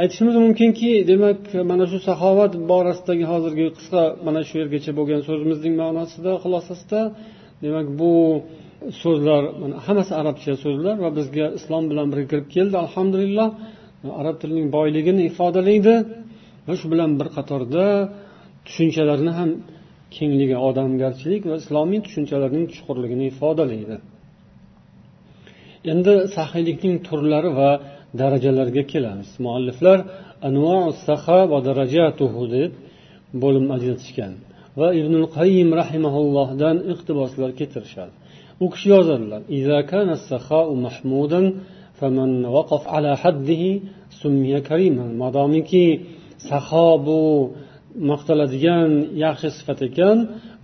Aytishimiz 0.00 0.36
mumkinki 0.44 0.90
demak 1.10 1.38
mana 1.70 1.84
shu 1.90 1.98
saxovat 2.08 2.52
borasidagi 2.70 3.24
hozirgi 3.32 3.66
qisqa 3.76 4.02
mana 4.26 4.40
shu 4.48 4.54
yergacha 4.60 4.92
bo'lgan 4.98 5.20
so'zimizning 5.28 5.74
ma'nosida 5.82 6.32
xulosasida 6.42 7.00
demak 7.64 7.86
bu 8.00 8.12
so'zlar 9.02 9.42
hammasi 9.86 10.12
arabcha 10.20 10.52
so'zlar 10.64 10.96
va 11.04 11.10
bizga 11.18 11.46
islom 11.58 11.84
bilan 11.90 12.06
birga 12.12 12.26
kirib 12.30 12.48
keldi 12.56 12.76
alhamdulillah. 12.84 13.48
Arab 14.20 14.36
tilining 14.42 14.68
boyligini 14.76 15.22
ifodalaydi 15.30 15.94
va 16.66 16.74
shu 16.80 16.86
bilan 16.92 17.10
bir 17.20 17.28
qatorda 17.36 17.84
tushunchalarni 18.66 19.32
ham 19.38 19.50
kengligi 20.16 20.56
odamgarchilik 20.68 21.42
va 21.50 21.54
islomiy 21.62 22.00
tushunchalarning 22.06 22.66
chuqurligini 22.74 23.24
ifodalaydi. 23.32 23.96
Endi 25.92 26.14
saxiylikning 26.36 26.94
turlari 27.08 27.50
va 27.60 27.70
darajalarga 28.20 28.82
kelamiz. 28.92 29.30
Mualliflar 29.44 29.98
va 31.52 31.58
darajatuhu 31.68 32.42
deb 32.56 32.72
bo'lim 33.42 33.66
ajratishgan 33.76 34.32
va 34.80 34.88
ibn 35.00 35.14
qayim 35.36 35.68
rahimaullohdan 35.80 36.76
iqtiboslar 36.92 37.50
keltirishadi. 37.58 38.12
U 38.64 38.66
kishi 38.72 38.88
yozadilar 38.94 39.42
madomiki 45.22 45.86
saho 46.48 46.88
bu 47.06 47.20
maqtaladigan 48.10 48.90
yaxshi 49.24 49.48
sifat 49.58 49.80
ekan 49.88 50.16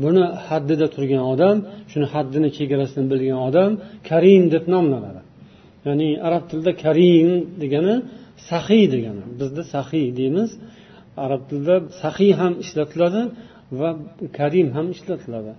buni 0.02 0.24
haddida 0.46 0.86
turgan 0.94 1.22
odam 1.32 1.56
shuni 1.90 2.06
haddini 2.14 2.48
chegarasini 2.56 3.06
bilgan 3.12 3.40
odam 3.48 3.70
karim 4.08 4.44
deb 4.54 4.64
nomlanadi. 4.74 5.20
Ya'ni 5.86 6.08
arab 6.26 6.44
tilida 6.50 6.72
karim 6.84 7.30
degani 7.62 7.94
sahiy 8.50 8.84
degani. 8.94 9.22
Bizda 9.40 9.62
sahiy 9.74 10.08
deymiz. 10.18 10.50
Arab 11.24 11.42
tilida 11.48 11.76
sahiy 12.02 12.32
ham 12.40 12.52
ishlatiladi 12.64 13.22
va 13.80 13.90
karim 14.38 14.68
ham 14.76 14.86
ishlatiladi. 14.94 15.52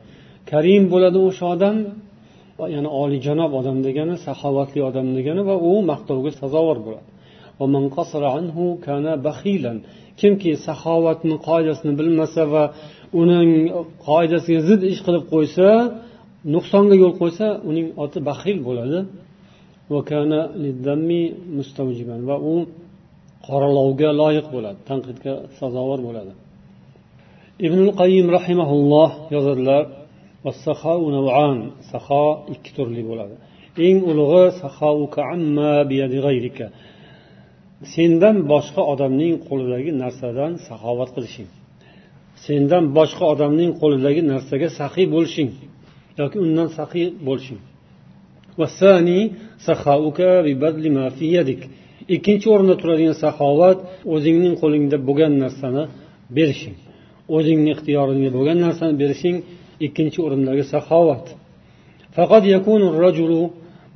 Karim 0.52 0.84
bo'ladi 0.94 1.20
o'sha 1.28 1.46
odam 1.56 1.78
ya'ni 2.76 2.90
olijanob 3.02 3.52
odam 3.60 3.78
degani 3.88 4.16
saxovatli 4.28 4.80
odam 4.90 5.08
degani 5.18 5.42
va 5.50 5.56
u 5.70 5.72
maqtovga 5.92 6.32
sazovor 6.42 6.78
bo'ladi. 6.88 7.10
Kimki 10.22 10.52
saxovatni 10.68 11.36
qoidasini 11.48 11.94
bilmasa 12.00 12.44
va 12.54 12.64
uning 13.22 13.50
qoidasiga 14.08 14.62
zid 14.70 14.82
ish 14.92 15.02
qilib 15.06 15.24
qo'ysa 15.34 15.68
nuqsonga 16.56 16.96
yo'l 17.04 17.14
qo'ysa 17.22 17.46
uning 17.70 17.88
oti 18.04 18.20
baxil 18.30 18.58
bo'ladi. 18.68 19.00
Va 22.30 22.38
u 22.52 22.56
qoralovga 23.48 24.10
loyiq 24.22 24.48
bo'ladi 24.56 24.80
tanqidga 24.90 25.34
sazovor 25.60 26.00
bo'ladi 26.08 26.34
ibn 27.68 27.82
qayim 28.00 28.28
rahimaulloh 28.38 29.10
yozadilar 29.36 29.84
saxo 31.92 32.26
ikki 32.54 32.72
turli 32.78 33.02
bo'ladi 33.10 33.36
eng 33.88 33.98
ulug'i 34.12 34.44
sendan 37.96 38.38
boshqa 38.52 38.82
odamning 38.94 39.34
qo'lidagi 39.48 39.92
narsadan 40.04 40.52
saxovat 40.68 41.10
qilishing 41.16 41.50
sendan 42.46 42.84
boshqa 42.98 43.26
odamning 43.34 43.72
qo'lidagi 43.82 44.22
narsaga 44.32 44.68
saxiy 44.80 45.06
bo'lishing 45.16 45.50
yoki 46.20 46.38
undan 46.46 46.68
saxiy 46.78 47.08
bo'lishing 47.28 47.60
ikkinchi 52.16 52.48
o'rinda 52.54 52.76
turadigan 52.82 53.16
saxovat 53.24 53.78
o'zingning 54.14 54.56
qo'lingda 54.62 54.98
bo'lgan 55.08 55.34
narsani 55.44 55.84
berishing. 56.38 56.78
O'zingni 57.36 57.70
ixtiyoringda 57.76 58.30
bo'lgan 58.38 58.58
narsani 58.66 58.94
berishing 59.02 59.38
ikkinchi 59.86 60.20
o'rindagi 60.26 60.64
saxovat. 60.74 61.26
Faqat 62.16 62.44
rajulu 63.06 63.42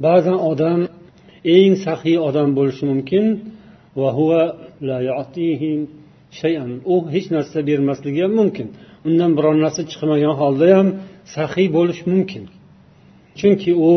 ba'zan 0.06 0.38
odam 0.52 0.80
eng 1.56 1.74
saxiy 1.86 2.18
odam 2.30 2.50
bo'lishi 2.58 2.84
mumkin. 2.92 3.26
Va 4.00 4.10
huwa 4.18 4.42
la 4.88 4.98
shay'an. 6.40 6.70
U 6.94 6.96
hech 7.14 7.28
narsa 7.36 7.58
bermasligi 7.70 8.22
ham 8.26 8.34
mumkin. 8.42 8.68
Undan 9.08 9.32
biror 9.38 9.56
narsa 9.66 9.82
chiqmagan 9.92 10.34
holda 10.42 10.66
ham 10.78 10.88
saxiy 11.36 11.68
bo'lishi 11.78 12.04
mumkin. 12.14 12.44
Chunki 13.40 13.72
u 13.92 13.94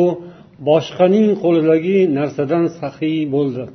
boshqaning 0.69 1.27
qo'lidagi 1.43 1.97
narsadan 2.17 2.65
saxiy 2.79 3.19
bo'ldi 3.35 3.65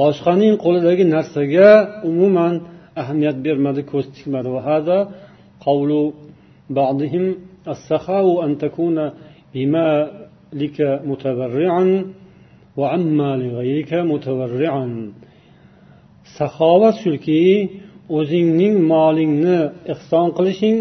boshqaning 0.00 0.54
qo'lidagi 0.64 1.04
narsaga 1.16 1.70
umuman 2.10 2.54
ahamiyat 3.00 3.36
bermadi 3.46 3.82
ko'z 3.92 4.06
tikmadi 4.16 4.48
بعضهم 6.70 7.34
السخاء 7.68 8.44
أن 8.44 8.58
تكون 8.58 9.10
بمالك 9.54 10.78
متبرعا 11.04 12.12
وعما 12.76 13.36
لغيرك 13.36 13.92
متبرعا 13.94 15.12
saxovat 16.38 16.96
shuki 17.04 17.42
o'zingning 18.18 18.74
molingni 18.92 19.58
ehson 19.92 20.28
qilishing 20.36 20.76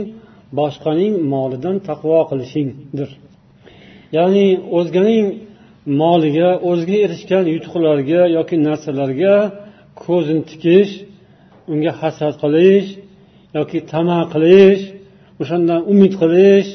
boshqaning 0.59 1.13
molidan 1.33 1.75
taqvo 1.89 2.19
qilishingdir 2.29 3.09
Ya'ni 4.16 4.46
o'zganing 4.78 5.26
moliga 6.00 6.50
o'ziga 6.70 6.96
erishgan 7.06 7.44
yutuqlarga 7.54 8.22
yoki 8.36 8.56
narsalarga 8.68 9.34
ko'zini 10.04 10.42
tikish 10.50 10.92
unga 11.72 11.92
hasad 12.00 12.34
qilish 12.42 12.88
yoki 13.56 13.78
tama 13.92 14.18
qilish 14.34 14.82
o'shandan 15.42 15.80
umid 15.92 16.12
qilish 16.22 16.70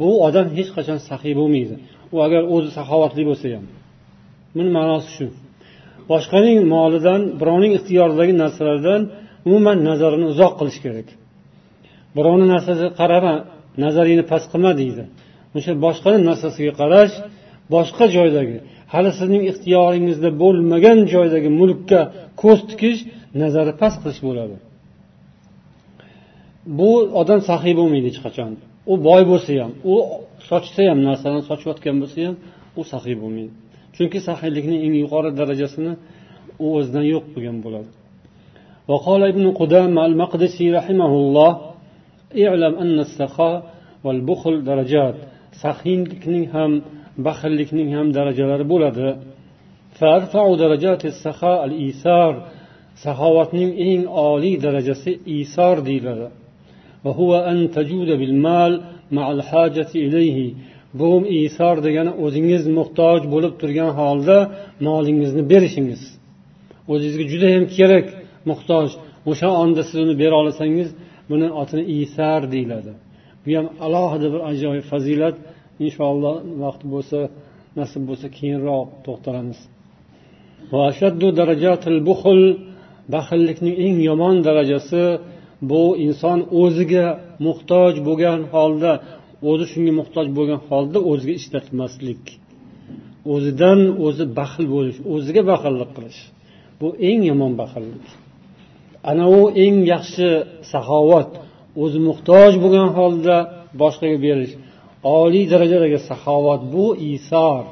bu 0.00 0.08
odam 0.26 0.46
hech 0.56 0.70
qachon 0.76 0.98
saxiy 1.08 1.34
bo'lmaydi. 1.40 1.74
U 2.14 2.16
agar 2.26 2.42
o'zi 2.54 2.70
saxovatli 2.78 3.22
bo'lsa 3.28 3.46
ham. 3.54 3.64
Buni 4.56 4.70
ma'nosi 4.78 5.10
shu. 5.16 5.26
Boshqaning 6.10 6.58
molidan 6.74 7.20
birovning 7.40 7.72
ixtiyoridagi 7.78 8.34
narsalardan 8.42 9.00
umuman 9.48 9.78
nazarini 9.88 10.26
uzoq 10.32 10.52
qilish 10.60 10.78
kerak. 10.84 11.08
Birovni 12.16 12.46
narsasiga 12.54 12.90
qarama 13.00 13.34
nazaringni 13.84 14.24
past 14.32 14.46
qilma 14.52 14.72
deydi. 14.80 15.02
o'sha 15.57 15.73
boshqani 15.85 16.19
narsasiga 16.29 16.73
qarash 16.81 17.13
boshqa 17.73 18.05
joydagi 18.15 18.57
hali 18.93 19.11
sizning 19.19 19.43
ixtiyoringizda 19.51 20.29
bo'lmagan 20.41 20.97
joydagi 21.13 21.49
mulkka 21.59 22.01
ko'z 22.41 22.59
tikish 22.69 22.99
nazari 23.41 23.73
past 23.81 23.97
qilish 24.03 24.21
bo'ladi 24.27 24.55
bu 26.79 26.89
odam 27.21 27.39
saxiy 27.49 27.73
bo'lmaydi 27.79 28.07
hech 28.11 28.19
qachon 28.25 28.51
u 28.91 28.93
boy 29.07 29.21
bo'lsa 29.31 29.51
ham 29.61 29.71
u 29.93 29.95
sochsa 30.49 30.81
ham 30.89 30.99
narsani 31.09 31.41
sochayotgan 31.49 31.95
bo'lsa 32.01 32.19
ham 32.27 32.35
u 32.79 32.81
saxiy 32.91 33.15
bo'lmaydi 33.21 33.53
chunki 33.95 34.19
saxiylikni 34.27 34.77
eng 34.85 34.95
yuqori 35.03 35.29
darajasini 35.39 35.93
u 36.63 36.65
o'zidan 36.77 37.05
yo'q 37.13 37.25
qilgan 37.33 37.59
bo'ladi 37.67 37.91
وقال 38.91 39.21
ابن 39.33 39.45
قدامة 39.61 40.05
المقدسي 40.09 40.65
رحمه 40.79 41.11
الله 41.21 41.51
اعلم 42.45 42.73
أن 42.83 42.97
السخاء 42.99 43.57
والبخل 44.05 44.63
درجات 44.71 45.15
saxiylikning 45.62 46.44
ham 46.54 46.72
baxillikning 47.26 47.88
ham 47.96 48.06
darajalari 48.18 48.64
bo'ladi. 48.72 49.06
Saxovatning 53.04 53.70
eng 53.88 54.02
oliy 54.30 54.56
darajasi 54.66 55.10
isor 55.40 55.76
deyiladi. 55.88 56.26
Bu 61.00 61.10
isor 61.42 61.76
degani 61.86 62.12
o'zingiz 62.24 62.62
muhtoj 62.78 63.20
bo'lib 63.34 63.54
turgan 63.60 63.90
holda 64.00 64.36
molingizni 64.86 65.42
berishingiz. 65.52 66.02
O'zingizga 66.92 67.24
judayam 67.32 67.64
kerak 67.76 68.06
muhtoj. 68.50 68.88
O'sha 69.30 69.48
onda 69.62 69.82
siz 69.88 69.96
uni 70.04 70.14
bera 70.22 70.36
olsangiz 70.42 70.88
buni 71.30 71.46
otini 71.62 71.84
isar 72.00 72.40
deyiladi. 72.54 72.92
Bu 73.44 73.50
ham 73.56 73.66
alohida 73.86 74.28
bir 74.34 74.40
ajoyib 74.50 74.86
fazilat. 74.92 75.36
Inshaalloh 75.86 76.34
vaqt 76.62 76.82
bo'lsa 76.92 77.18
nasib 77.78 78.02
bo'lsa 78.08 78.26
keyinroq 78.38 78.86
to'xtalamiz. 79.06 79.58
Baxillikning 83.14 83.74
eng 83.86 83.96
yomon 84.08 84.36
darajasi 84.46 85.04
bu 85.70 85.82
inson 86.06 86.38
o'ziga 86.62 87.06
muhtoj 87.46 87.92
bo'lgan 88.08 88.40
holda 88.52 88.92
o'zi 89.50 89.64
shunga 89.72 89.92
muhtoj 90.00 90.26
bo'lgan 90.36 90.60
holda 90.68 90.98
o'ziga 91.10 91.34
ishlatmaslik. 91.40 92.24
O'zidan 93.34 93.80
o'zi 94.06 94.24
baxil 94.38 94.66
bo'lish 94.74 94.98
o'ziga 95.14 95.42
baxillik 95.52 95.90
qilish. 95.96 96.20
Bu 96.80 96.88
eng 97.08 97.20
yomon 97.30 97.52
baxillik. 97.62 98.06
Ana 99.10 99.24
u 99.38 99.40
eng 99.64 99.76
yaxshi 99.92 100.28
saxovat 100.72 101.30
o'zi 101.82 101.98
muhtoj 102.08 102.52
bo'lgan 102.62 102.88
holda 102.98 103.36
boshqaga 103.82 104.18
berish 104.26 104.54
oliy 105.20 105.44
darajadagi 105.52 105.98
saxovat 106.08 106.62
bu 106.74 106.86
isor. 107.14 107.64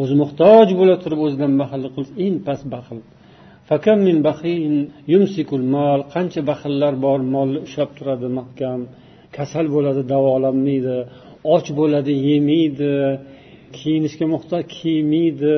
O'zi 0.00 0.14
muhtoj 0.22 0.68
bo'la 0.80 0.96
turib 1.02 1.20
o'zidan 1.26 1.52
baxillik 1.60 1.92
qilish 1.96 2.12
eng 2.24 2.36
past 2.46 2.64
baxil. 2.74 2.98
Qancha 6.14 6.40
baxillar 6.50 6.92
bor 7.04 7.18
molni 7.34 7.58
ushlab 7.66 7.90
turadi 7.98 8.28
mahkam 8.38 8.80
kasal 9.36 9.66
bo'ladi 9.74 10.02
davolanmaydi 10.12 10.96
och 11.54 11.66
bo'ladi 11.78 12.12
yemaydi 12.28 12.92
kiyinishga 13.78 14.26
muhtoj 14.34 14.62
kiymaydi 14.76 15.54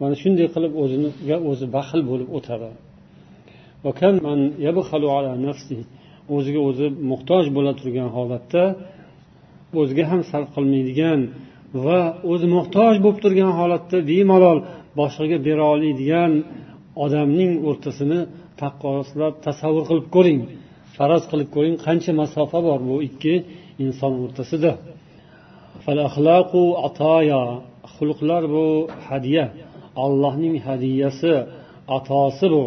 mana 0.00 0.14
shunday 0.22 0.46
qilib 0.54 0.72
o'ziga 0.82 1.36
o'zi 1.50 1.66
baxil 1.76 2.00
bo'lib 2.10 2.28
o'tadi. 2.36 2.70
O'ziga 6.34 6.60
o'zi 6.68 6.86
muhtoj 7.10 7.44
bo'la 7.56 7.72
turgan 7.80 8.08
holatda 8.16 8.64
o'ziga 9.80 10.04
ham 10.10 10.20
sarf 10.30 10.48
qilmaydigan 10.56 11.20
va 11.84 12.00
o'zi 12.32 12.46
muhtoj 12.56 12.94
bo'lib 13.04 13.18
turgan 13.24 13.52
holatda 13.60 13.98
bemalol 14.10 14.58
boshqaga 14.98 15.38
bera 15.46 15.64
oladigan 15.74 16.32
odamning 17.04 17.52
o'rtasini 17.68 18.20
taqqoslab 18.60 19.34
tasavvur 19.46 19.84
qilib 19.90 20.06
ko'ring. 20.16 20.40
Faraz 20.96 21.22
qilib 21.30 21.48
ko'ring 21.54 21.76
qancha 21.86 22.12
masofa 22.22 22.58
bor 22.68 22.80
bu 22.88 22.96
ikki 23.08 23.34
inson 23.84 24.12
o'rtasida. 24.24 24.72
Xulqlar 27.94 28.42
bu 28.54 28.66
hadya. 29.08 29.44
Allohning 30.04 30.54
hadiyasi 30.66 31.32
atosi 31.96 32.46
bu. 32.54 32.64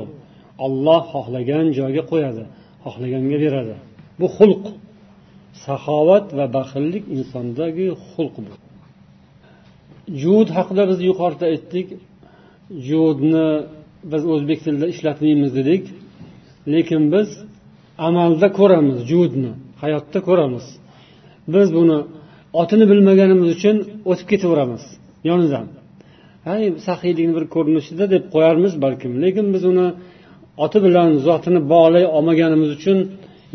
Olloh 0.66 1.02
xohlagan 1.14 1.66
joyga 1.78 2.04
qo'yadi. 2.12 2.44
Xohlaganga 2.86 3.38
beradi. 3.44 3.76
Bu 4.20 4.28
xulq. 4.38 4.64
Saxovat 5.66 6.28
va 6.38 6.46
baxillik 6.58 7.04
insondagi 7.18 7.88
xulq 8.12 8.36
bu. 8.46 8.54
Jud 10.22 10.48
haqida 10.58 10.84
biz 10.90 11.00
yuqorida 11.10 11.46
aytdik. 11.54 11.88
Judni 12.90 13.48
biz 14.12 14.24
o'zbek 14.34 14.60
tilida 14.66 14.88
ishlatmaymiz 14.94 15.52
dedik. 15.60 15.84
Lekin 16.74 17.04
biz 17.14 17.30
amalda 18.08 18.48
ko'ramiz 18.60 18.98
judni 19.12 19.52
hayotda 19.84 20.20
ko'ramiz. 20.28 20.66
Biz 21.54 21.68
buni 21.78 21.98
otini 22.62 22.86
bilmaganimiz 22.92 23.48
uchun 23.56 23.76
o'tib 24.12 24.28
ketaveramiz 24.32 24.84
yonidan 25.30 25.68
hay 26.48 26.62
saxiylikni 26.88 27.34
bir 27.38 27.46
ko'rinishida 27.56 28.06
deb 28.14 28.24
qo'yarmiz 28.34 28.74
balkim. 28.86 29.12
Lekin 29.24 29.46
biz 29.56 29.64
uni 29.72 29.88
oti 30.64 30.78
bilan 30.86 31.10
zotini 31.28 31.62
bog'lay 31.74 32.06
olmaganimiz 32.16 32.70
uchun 32.78 32.98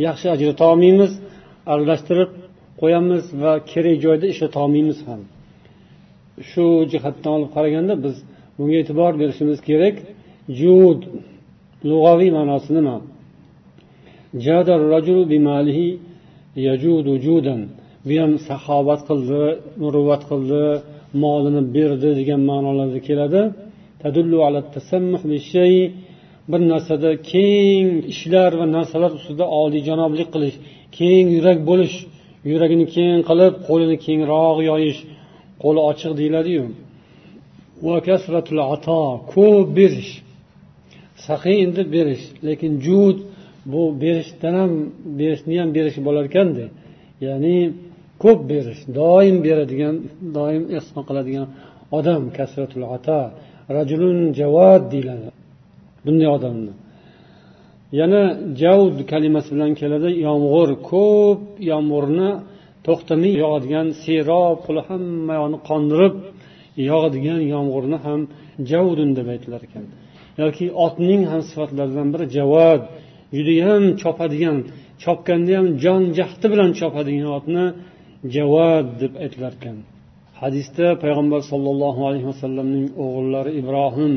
yaxshi 0.07 0.27
ajrata 0.35 0.63
olmaymiz 0.73 1.13
aralashtirib 1.73 2.31
qo'yamiz 2.81 3.25
va 3.43 3.53
kerak 3.73 3.97
joyda 4.05 4.27
ishlata 4.33 4.59
olmaymiz 4.65 4.99
ham. 5.09 5.21
Shu 6.51 6.65
jihatdan 6.93 7.33
olib 7.37 7.51
qaraganda 7.57 7.95
biz 8.05 8.17
bunga 8.57 8.77
e'tibor 8.83 9.13
berishimiz 9.23 9.59
kerak. 9.69 9.97
Jud 10.61 11.01
lug'aviy 11.91 12.31
ma'nosi 12.39 12.71
nima? 12.79 12.97
Bu 18.07 18.15
ham 18.23 18.33
saxovat 18.49 19.01
qildi 19.09 19.43
muruvvat 19.83 20.23
qildi 20.31 20.63
molini 21.23 21.63
berdi 21.77 22.11
degan 22.21 22.41
ma'nolarda 22.51 23.01
keladi. 23.09 23.43
Bir 26.51 26.61
narsada 26.73 27.11
keng 27.33 27.89
ishlar 28.13 28.51
va 28.61 28.67
narsalar 28.77 29.11
ustida 29.19 29.45
oliyjanoblik 29.63 30.29
qilish 30.35 30.57
keng 30.99 31.27
yurak 31.37 31.59
bo'lish 31.71 31.97
yuragini 32.51 32.87
keng 32.95 33.21
qilib 33.29 33.55
qo'lini 33.69 33.97
kengroq 34.07 34.59
yoyish 34.71 35.01
qo'li 35.63 35.81
ochiq 35.91 36.13
deyiladiyu. 36.21 36.65
Ko'p 39.33 39.67
berish. 39.79 40.13
Saxiy 41.27 41.57
endi 41.65 41.83
berish 41.95 42.25
lekin 42.47 42.73
jud 42.87 43.17
bu 43.73 43.83
berishdan 44.03 44.55
ham 44.61 44.73
berishni 45.21 45.55
ham 45.61 45.71
berish 45.77 45.99
bo'lar 46.07 46.25
ekanda 46.31 46.65
ya'ni 47.27 47.57
ko'p 48.23 48.41
berish 48.53 48.81
doim 48.99 49.37
beradigan 49.47 49.95
doim 50.37 50.63
ehson 50.77 51.03
qiladigan 51.09 51.47
odam 51.99 52.23
kasratul 52.37 52.85
ata 52.97 53.21
rajulun 53.77 54.19
javad 54.41 54.83
deyiladi. 54.93 55.29
Bunday 56.05 56.29
odamni 56.37 56.73
yana 58.01 58.23
javd 58.63 58.99
kalimasi 59.13 59.49
bilan 59.55 59.73
keladi 59.81 60.11
yomg'ir 60.29 60.71
ko'p 60.91 61.41
yomg'irni 61.71 62.31
to'xtamay 62.87 63.33
yog'adigan 63.43 63.87
serob 64.03 64.59
qilib 64.67 64.87
hamma 64.91 65.35
yoqni 65.41 65.59
qondirib 65.69 66.15
yog'adigan 66.91 67.41
yomg'irni 67.55 67.99
ham 68.07 68.21
javdun 68.71 69.11
deb 69.19 69.27
aytilar 69.35 69.63
ekan. 69.69 69.85
Yoki 70.43 70.67
otning 70.87 71.23
ham 71.31 71.43
sifatlaridan 71.49 72.09
biri 72.15 72.27
javad 72.37 72.83
judayam 73.37 73.83
chopadigan 74.03 74.57
chopganda 75.03 75.53
ham 75.59 75.67
jon 75.85 76.03
jahdi 76.19 76.47
bilan 76.53 76.71
chopadigan 76.81 77.31
otni 77.39 77.65
javad 78.35 78.87
deb 79.03 79.13
aytilar 79.25 79.53
ekan. 79.59 79.77
Hadisda 80.41 80.87
payg'ambar 81.03 81.41
sollallohu 81.51 82.01
alayhi 82.09 82.27
vasallamning 82.33 82.87
o'g'illari 83.05 83.53
ibrohim 83.61 84.13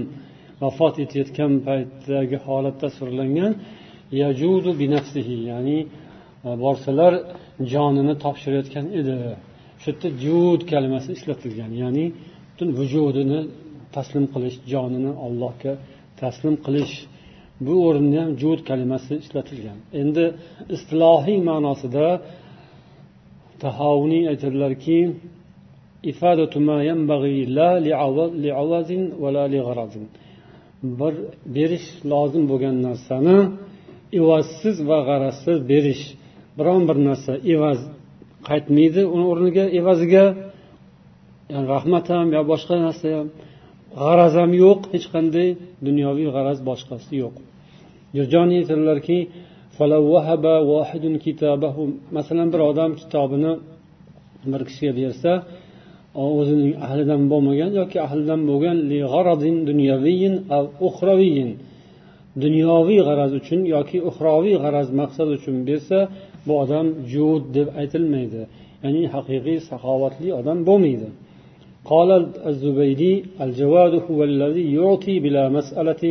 vafot 0.64 0.96
etayotgan 1.04 1.52
paytdagi 1.68 2.38
holatda 2.46 2.80
tasvirlangan 2.84 3.52
yajudu 4.22 4.72
binafsihi 4.82 5.36
ya'ni 5.52 5.78
e, 6.48 6.50
borsalar 6.64 7.14
jonini 7.74 8.14
topshirayotgan 8.24 8.86
edi. 9.00 9.16
Shu 9.82 9.88
yerda 9.92 10.08
jud 10.26 10.62
kalimasi 10.72 11.10
ishlatilgan 11.18 11.72
ya'ni 11.84 12.06
butun 12.52 12.70
vujudini 12.80 13.40
taslim 13.96 14.26
qilish 14.34 14.58
jonini 14.72 15.12
allohga 15.26 15.74
taslim 16.22 16.56
qilish 16.66 16.94
bu 17.66 17.76
o'rinda 17.88 18.18
ham 18.24 18.32
jud 18.42 18.60
kalimasi 18.70 19.14
ishlatilgan. 19.24 19.78
Endi 20.02 20.26
istilohiy 20.76 21.40
ma'nosida 21.50 22.08
tahovuniy 23.64 24.24
aytadilarki 24.32 25.00
ifadatu 26.12 26.58
ma 26.68 26.78
yanbaghi 26.90 27.42
la 27.58 27.72
li 27.86 27.92
li 28.44 28.52
li 29.54 29.60
bir 30.84 31.14
berish 31.56 31.88
lozim 32.12 32.44
bo'lgan 32.52 32.76
narsani 32.88 33.38
evazsiz 34.20 34.78
va 34.90 35.00
g'arazsiz 35.10 35.58
berish. 35.72 36.04
Biron 36.58 36.82
bir 36.90 36.98
narsa 37.08 37.34
evaz 37.54 37.80
qaytmaydi 38.50 39.02
uni 39.16 39.26
o'rniga 39.32 39.66
evaziga 39.80 40.26
yani 41.54 41.66
rahmat 41.74 42.06
ham 42.14 42.28
yo 42.36 42.42
boshqa 42.52 42.76
narsa 42.86 43.08
ham. 43.18 43.28
G'araz 44.02 44.34
ham 44.42 44.52
yo'q 44.64 44.80
hech 44.94 45.08
qanday 45.14 45.48
dunyoviy 45.88 46.28
g'araz 46.36 46.60
boshqasi 46.70 47.14
yo'q. 47.24 47.36
Jurjoniy 48.16 48.58
aytadilarki 48.62 49.18
masalan 52.18 52.48
bir 52.54 52.62
odam 52.70 52.92
kitobini 53.02 53.54
bir 54.52 54.62
kishiga 54.70 54.94
bersa 55.02 55.32
o'zining 56.25 56.73
ahlidan 56.87 57.23
bo'lmagan 57.33 57.71
yoki 57.81 57.99
ahlidan 58.07 58.41
bo'lgan 58.51 58.77
dunyoviy 62.43 63.01
g'araz 63.09 63.33
uchun 63.41 63.61
yoki 63.75 63.99
uxroviy 64.11 64.57
g'araz 64.65 64.89
maqsad 65.01 65.29
uchun 65.37 65.57
bersa 65.69 65.99
bu 66.47 66.53
odam 66.63 66.87
jud 67.13 67.43
deb 67.57 67.69
aytilmaydi 67.81 68.43
ya'ni 68.85 69.03
haqiqiy 69.15 69.59
saxovatli 69.71 70.29
odam 70.41 70.59
bo'lmaydi 70.71 71.11
قال 71.93 72.11
الزبيدي 72.51 73.15
الجواد 73.45 73.95
هو 74.09 74.21
الذي 74.31 74.65
يعطي 74.79 75.15
بلا 75.25 75.45
مسألة 75.59 76.03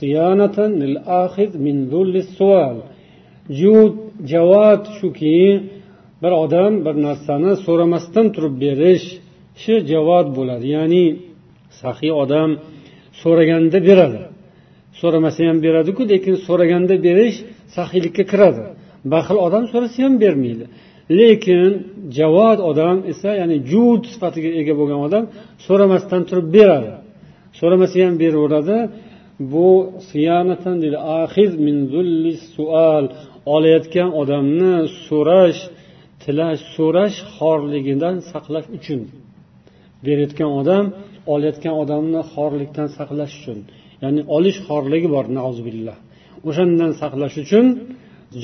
صيانة 0.00 0.58
للآخذ 0.82 1.50
من 1.66 1.76
ذل 1.92 2.14
السؤال 2.16 2.76
جود 3.60 3.94
جواد 4.32 4.82
shuki 4.98 5.60
bir 6.23 6.31
odam 6.43 6.73
bir 6.85 6.95
narsani 7.07 7.51
so'ramasdan 7.65 8.27
turib 8.35 8.55
berish 8.65 9.05
shi 9.61 9.73
javob 9.91 10.27
bo'ladi. 10.37 10.65
Ya'ni 10.75 11.05
saxiy 11.81 12.11
odam 12.23 12.49
so'raganda 13.21 13.79
beradi. 13.89 14.21
So'ramasa 14.99 15.41
ham 15.49 15.57
beradiku 15.65 16.01
lekin 16.13 16.35
so'raganda 16.47 16.95
berish 17.07 17.37
saxiylikka 17.75 18.23
kiradi. 18.31 18.63
Baxil 19.13 19.37
odam 19.47 19.63
so'rasa 19.71 19.97
ham 20.05 20.13
bermaydi. 20.23 20.65
Lekin 21.19 21.69
javod 22.17 22.59
odam 22.71 22.97
esa 23.11 23.29
ya'ni 23.41 23.57
jud 23.71 24.01
sifatiga 24.13 24.49
ega 24.61 24.73
bo'lgan 24.79 24.99
odam 25.07 25.23
so'ramasdan 25.65 26.21
turib 26.29 26.47
beradi. 26.57 26.91
So'ramasa 27.59 27.97
ham 28.05 28.15
beraveradi. 28.23 28.77
Bu 29.51 29.69
olayotgan 33.55 34.09
odamni 34.21 34.75
so'rash 35.07 35.61
tilash 36.23 36.61
so'rash 36.75 37.17
xorligidan 37.37 38.15
saqlash 38.31 38.67
uchun 38.77 39.01
berayotgan 40.05 40.51
odam 40.61 40.85
olayotgan 41.33 41.75
odamni 41.83 42.21
xorlikdan 42.33 42.87
saqlash 42.97 43.33
uchun 43.39 43.59
ya'ni 44.03 44.21
olish 44.35 44.59
xorligi 44.67 45.09
bor 45.15 45.25
nauzubillah. 45.37 45.97
O'shandan 46.47 46.91
saqlash 47.01 47.35
uchun 47.43 47.65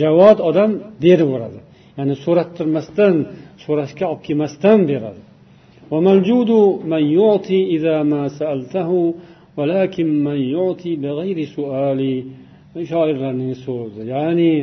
javod 0.01 0.37
odam 0.49 0.71
beraveradi 1.03 1.59
ya'ni 1.97 2.15
so'rattirmasdan 2.25 3.15
so'rashga 3.63 4.05
olib 4.11 4.21
kelmasdan 4.27 4.79
beradi. 4.91 5.21
Shoirlarning 12.91 13.53
so'zi 13.65 14.01
ya'ni 14.13 14.53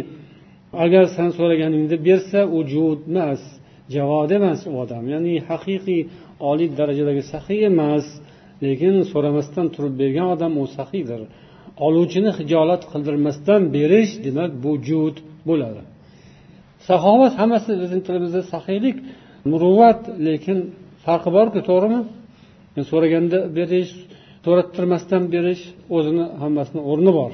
agar 0.84 1.04
san 1.16 1.28
so'raganingda 1.38 1.96
bersa 2.08 2.40
u 2.56 2.58
jud 2.72 3.00
emas 3.12 3.42
javod 3.96 4.30
emas 4.38 4.60
u 4.70 4.72
odam. 4.82 5.04
Ya'ni 5.14 5.34
haqiqiy 5.48 6.00
oliy 6.50 6.68
darajadagi 6.80 7.22
saxiy 7.32 7.60
emas 7.72 8.06
lekin 8.64 8.94
so'ramasdan 9.12 9.66
turib 9.74 9.94
bergan 10.02 10.28
odam 10.34 10.52
u 10.62 10.64
saxiydir. 10.78 11.20
Oluvchini 11.86 12.30
hijolat 12.38 12.82
qildirmasdan 12.92 13.60
berish 13.76 14.12
demak 14.26 14.50
bu 14.64 14.72
jud 14.88 15.16
bo'ladi. 15.48 15.82
Saxovat 16.88 17.32
hammasi 17.40 17.70
bizni 17.82 18.00
tilimizda 18.06 18.42
saxiylik 18.52 18.96
muruvvat 19.50 20.00
lekin 20.26 20.58
farqi 21.04 21.30
borku 21.36 21.60
to'g'rimi? 21.68 22.00
So'raganda 22.90 23.38
berish 23.58 23.92
so'rattirmasdan 24.44 25.22
berish 25.34 25.62
o'zini 25.96 26.24
hammasini 26.42 26.82
o'rni 26.90 27.12
bor. 27.20 27.32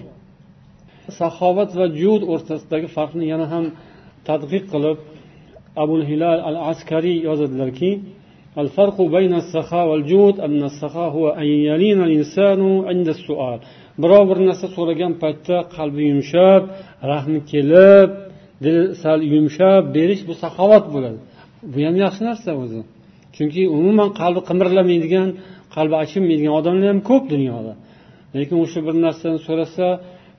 saxovat 1.19 1.69
va 1.79 1.85
jud 2.01 2.21
o'rtasidagi 2.33 2.87
farqni 2.95 3.25
yana 3.33 3.45
ham 3.53 3.65
tadqiq 4.27 4.63
qilib 4.73 4.97
abul 5.83 6.03
hilal 6.09 6.39
al 6.49 6.57
askariy 6.71 7.17
yozadilarki 7.27 7.91
الفرق 8.63 8.97
بين 9.17 9.33
السخاء 9.33 9.85
والجود 9.89 10.35
أن 10.39 10.63
السخاء 10.63 11.09
هو 11.17 11.25
أن 11.41 11.47
يلين 11.69 11.99
الإنسان 12.07 12.61
عند 12.89 13.07
السؤال 13.15 13.59
birov 14.01 14.23
bir 14.29 14.37
narsa 14.47 14.67
so'ragan 14.75 15.13
paytda 15.23 15.57
qalbi 15.75 16.03
yumshab 16.11 16.61
rahmi 17.11 17.39
kelib 17.51 18.09
dili 18.63 18.83
sal 19.03 19.19
yumshab 19.33 19.83
berish 19.97 20.21
bu 20.29 20.33
saxovat 20.43 20.85
bo'ladi 20.93 21.19
bu 21.73 21.77
ham 21.87 21.95
yaxshi 22.03 22.21
narsa 22.29 22.49
o'zi 22.63 22.81
chunki 23.35 23.61
umuman 23.77 24.09
qalbi 24.21 24.41
qimirlamaydigan 24.49 25.27
qalbi 25.75 25.95
achinmaydigan 26.03 26.53
odamlar 26.59 26.87
ham 26.93 26.99
ko'p 27.09 27.23
dunyoda 27.33 27.73
lekin 28.37 28.57
o'sha 28.63 28.79
bir 28.87 28.95
narsani 29.05 29.39
so'rasa 29.47 29.85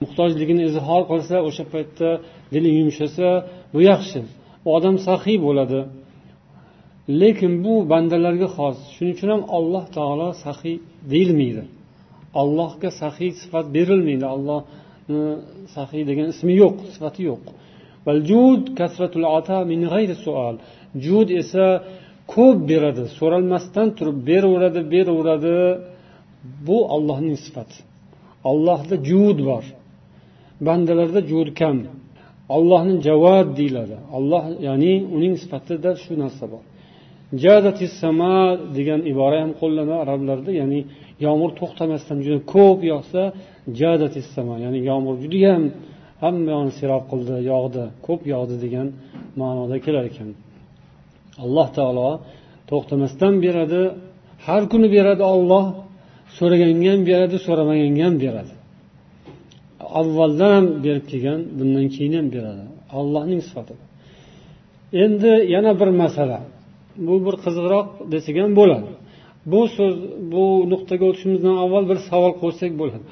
muhtojligini 0.03 0.63
izhor 0.69 1.03
qilsa 1.11 1.35
o'sha 1.47 1.63
paytda 1.73 2.09
dili 2.53 2.69
yumshasa 2.79 3.27
bu 3.73 3.79
yaxshi. 3.91 4.19
U 4.65 4.67
odam 4.77 4.95
saxiy 5.07 5.37
bo'ladi. 5.47 5.79
Lekin 7.21 7.53
bu 7.65 7.73
bandalarga 7.91 8.47
xos. 8.55 8.77
Shuning 8.95 9.13
uchun 9.17 9.29
ham 9.33 9.43
alloh 9.57 9.85
taolo 9.97 10.29
saxiy 10.45 10.75
deyilmaydi. 11.11 11.63
Allohga 12.41 12.89
saxiy 13.01 13.31
sifat 13.41 13.65
berilmaydi. 13.75 14.25
Allohni 14.35 15.23
saxiy 15.75 16.03
degan 16.09 16.27
ismi 16.33 16.53
yo'q 16.63 16.75
sifati 16.93 17.21
yo'q. 17.29 17.43
Jud 21.05 21.27
esa 21.41 21.65
ko'p 22.33 22.57
beradi 22.71 23.03
so'ralmasdan 23.17 23.87
turib 23.97 24.17
beraveradi 24.29 24.81
beraveradi. 24.93 25.57
Bu 26.67 26.77
ollohning 26.95 27.37
sifati. 27.45 27.77
Allohda 28.51 28.95
jud 29.09 29.37
bor. 29.49 29.63
Bandalarda 30.67 31.21
jo'rkam 31.31 31.77
ollohni 32.55 32.95
javod 33.07 33.07
javad 33.07 33.47
deyiladi. 33.59 33.95
Alloh 34.17 34.43
ya'ni 34.67 34.93
uning 35.15 35.35
sifatida 35.43 35.91
shu 36.03 36.13
narsa 36.23 36.45
bor. 36.51 36.63
Jadati 37.43 37.85
sama 38.01 38.33
degan 38.77 39.01
ibora 39.11 39.37
ham 39.43 39.51
qo'llanadi 39.61 39.99
arablarda 40.03 40.51
ya'ni 40.61 40.79
yomg'ir 41.25 41.51
to'xtamasdan 41.59 42.17
juda 42.25 42.39
ko'p 42.53 42.79
yog'sa 42.91 43.21
jadati 43.81 44.21
sama 44.33 44.55
ya'ni 44.65 44.79
yomg'ir 44.89 45.15
judayam 45.23 45.63
hamma 46.23 46.57
serob 46.79 47.03
qildi 47.11 47.35
yog'di 47.51 47.83
ko'p 48.05 48.21
yog'di 48.33 48.55
degan 48.65 48.87
ma'noda 49.41 49.77
kelar 49.85 50.05
ekan. 50.11 50.29
Alloh 51.43 51.67
taolo 51.77 52.09
to'xtamasdan 52.69 53.33
beradi 53.45 53.81
har 54.45 54.63
kuni 54.71 54.87
beradi 54.95 55.23
olloh 55.35 55.65
so'raganga 56.37 56.89
ham 56.93 57.01
beradi 57.09 57.37
so'ramaganga 57.45 58.03
ham 58.07 58.15
beradi. 58.23 58.53
Avvaldan 59.99 60.51
ham 60.57 60.65
berib 60.85 61.05
kelgan 61.11 61.39
bundan 61.57 61.87
keyin 61.95 62.13
ham 62.19 62.27
beradi. 62.35 62.63
Allohning 62.99 63.41
sifati. 63.47 63.73
Endi 65.03 65.31
yana 65.55 65.71
bir 65.81 65.89
masala. 66.01 66.39
Bu 67.07 67.15
bir 67.25 67.35
qiziqroq 67.45 67.87
desak 68.13 68.35
ham 68.43 68.51
bo'ladi. 68.61 68.89
Bu 69.51 69.61
so'z 69.75 69.95
bu 70.33 70.43
nuqtaga 70.71 71.05
o'tishimizdan 71.11 71.55
avval 71.63 71.83
bir 71.91 71.97
savol 72.09 72.33
qo'ysak 72.41 72.71
bo'ladi. 72.81 73.05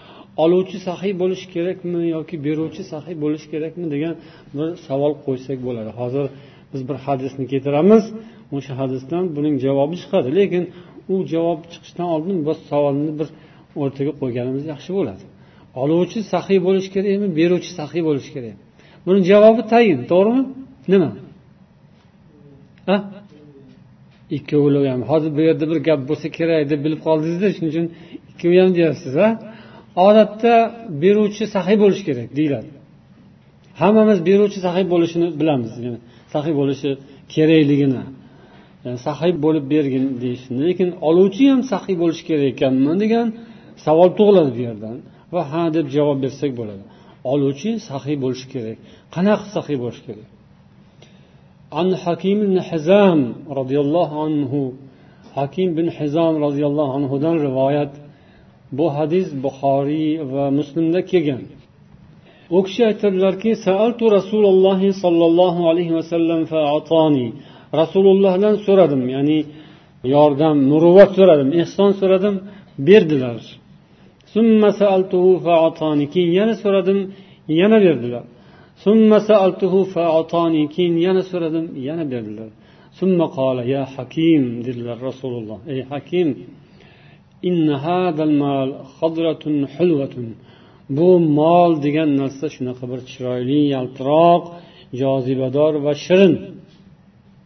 Oluvchi 0.43 0.77
saxiy 0.87 1.13
bo'lishi 1.21 1.47
kerakmi 1.55 2.01
yoki 2.15 2.35
beruvchi 2.45 2.83
saxiy 2.91 3.15
bo'lishi 3.23 3.47
kerakmi 3.53 3.85
degan 3.93 4.15
bir 4.57 4.69
savol 4.87 5.13
qo'ysak 5.25 5.57
bo'ladi. 5.67 5.91
Hozir 5.99 6.25
biz 6.71 6.81
bir 6.89 6.97
hadisni 7.05 7.45
keltiramiz. 7.51 8.03
O'sha 8.55 8.73
hadisdan 8.81 9.23
buning 9.35 9.55
javobi 9.65 9.95
chiqadi. 10.01 10.29
Lekin 10.39 10.63
u 11.13 11.15
javob 11.33 11.59
chiqishdan 11.71 12.07
oldin 12.15 12.37
biz 12.47 12.57
savolni 12.71 13.11
bir 13.19 13.27
o'rtaga 13.81 14.11
qo'yganimiz 14.21 14.63
yaxshi 14.73 14.91
bo'ladi. 14.97 15.23
Oluvchi 15.81 16.19
saxiy 16.33 16.59
bo'lishi 16.67 16.89
kerakmi 16.95 17.27
beruvchi 17.39 17.71
saxiy 17.79 18.03
bo'lishi 18.07 18.31
kerak. 18.35 18.55
Buni 19.05 19.19
javobi 19.31 19.61
tayin 19.73 19.99
to'g'rimi? 20.11 20.43
Nima? 20.91 21.09
Ikkovi 24.37 24.89
ham. 24.91 25.01
Hozir 25.11 25.31
bu 25.37 25.41
yerda 25.47 25.65
bir 25.71 25.79
gap 25.87 26.01
bo'lsa 26.09 26.27
kerak 26.37 26.61
deb 26.71 26.79
bilib 26.85 27.01
qoldingizda 27.07 27.47
shuning 27.55 27.71
uchun 27.73 27.85
ikkovi 28.31 28.57
ham 28.61 28.71
deyapsiz 28.77 29.15
a 29.25 29.27
odatda 30.07 30.53
beruvchi 31.03 31.43
saxiy 31.55 31.77
bo'lishi 31.83 32.03
kerak 32.09 32.29
deyiladi. 32.37 32.69
Hammamiz 33.81 34.19
beruvchi 34.29 34.59
saxiy 34.65 34.85
bo'lishini 34.93 35.27
bilamiz. 35.39 35.71
Saxiy 36.33 36.53
bo'lishi 36.61 36.89
kerakligini 37.33 38.03
saxiy 39.05 39.31
bo'lib 39.45 39.65
bergin 39.73 40.05
deyishni. 40.23 40.57
Lekin 40.67 40.89
oluvchi 41.07 41.43
ham 41.51 41.61
saxiy 41.71 41.95
bo'lishi 42.01 42.23
kerak 42.29 42.45
ekanmi 42.53 42.93
degan 43.03 43.27
savol 43.85 44.09
tug'iladi 44.17 44.51
bu 44.57 44.61
yerdan. 44.67 44.95
va 45.33 45.41
ha 45.51 45.63
deb 45.75 45.87
javob 45.95 46.17
bersak 46.25 46.51
bo'ladi. 46.59 46.83
Oluvchi 47.31 47.71
saxiy 47.89 48.17
bo'lishi 48.23 48.47
kerak. 48.53 48.77
Qanaqa 49.15 49.47
saxiy 49.55 49.77
bo'lishi 49.83 50.03
kerak? 50.07 50.29
An 51.79 51.87
hakim 52.03 52.37
ibn 52.45 52.57
hizam 52.69 53.19
roziyallohu 53.59 54.15
anhu 54.25 54.61
hakim 55.37 55.69
bin 55.77 55.87
hizam 55.97 56.33
roziyallohu 56.45 56.91
anhudan 56.97 57.35
rivoyat 57.47 57.91
bu 58.77 58.85
hadis 58.97 59.27
buxoriy 59.43 60.11
va 60.33 60.45
muslimda 60.57 61.01
kelgan. 61.11 61.43
U 62.57 62.59
kishi 62.65 62.81
aytadilarki 62.89 63.51
saaltu 63.65 64.05
rasulullohi 64.17 64.89
sollallohu 65.03 65.61
alayhi 65.71 65.93
vasallam 65.99 66.41
faatoni 66.53 67.27
rasulullohdan 67.81 68.55
so'radim 68.65 69.03
ya'ni 69.15 69.39
yordam 70.15 70.55
muruvvat 70.71 71.11
so'radim 71.17 71.49
ehson 71.61 71.91
so'radim 71.99 72.35
berdilar. 72.87 73.41
Keyin 76.13 76.31
yana 76.39 76.53
so'radim 76.63 76.99
yana 77.59 77.77
berdilar. 77.85 78.25
Keyin 80.75 80.95
yana 81.07 81.23
so'radim 81.31 81.65
yana 81.87 82.05
berdilar. 82.13 82.49
Ya 83.73 83.83
hakim 83.95 84.43
dedilar 84.65 84.97
rasululloh. 85.09 85.59
Ey 85.73 85.81
hakim 85.91 86.29
bu 90.97 91.09
mol 91.39 91.71
degan 91.85 92.09
narsa 92.21 92.45
shunaqa 92.55 92.85
bir 92.91 92.99
chiroyli 93.11 93.59
yaltiroq 93.75 94.43
jozibador 95.01 95.73
va 95.85 95.93
shirin. 96.05 96.33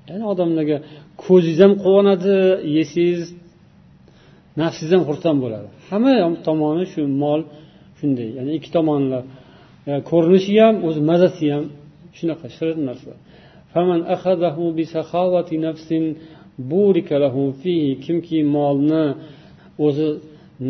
Ya'ni 0.10 0.26
odamlarga 0.34 0.78
ko'zingiz 1.24 1.60
ham 1.66 1.74
quvonadi 1.84 2.36
yesangiz 2.78 3.22
nafsingiz 4.62 4.92
ham 4.96 5.04
xursand 5.10 5.38
bo'ladi. 5.44 5.68
Hamma 5.90 6.14
tomoni 6.48 6.86
shu 6.94 7.02
mol 7.24 7.42
shunday. 8.00 8.30
Ya'ni 8.38 8.52
ikki 8.58 8.70
tomonla 8.78 9.20
ko'rinishi 10.10 10.54
ham 10.64 10.76
o'zi 10.88 11.02
mazasi 11.12 11.46
ham 11.54 11.66
shunaqa 12.18 12.48
shirin 12.56 12.82
narsa. 12.90 13.14
Kimki 18.06 18.40
molni 18.56 19.06
o'zi 19.86 20.10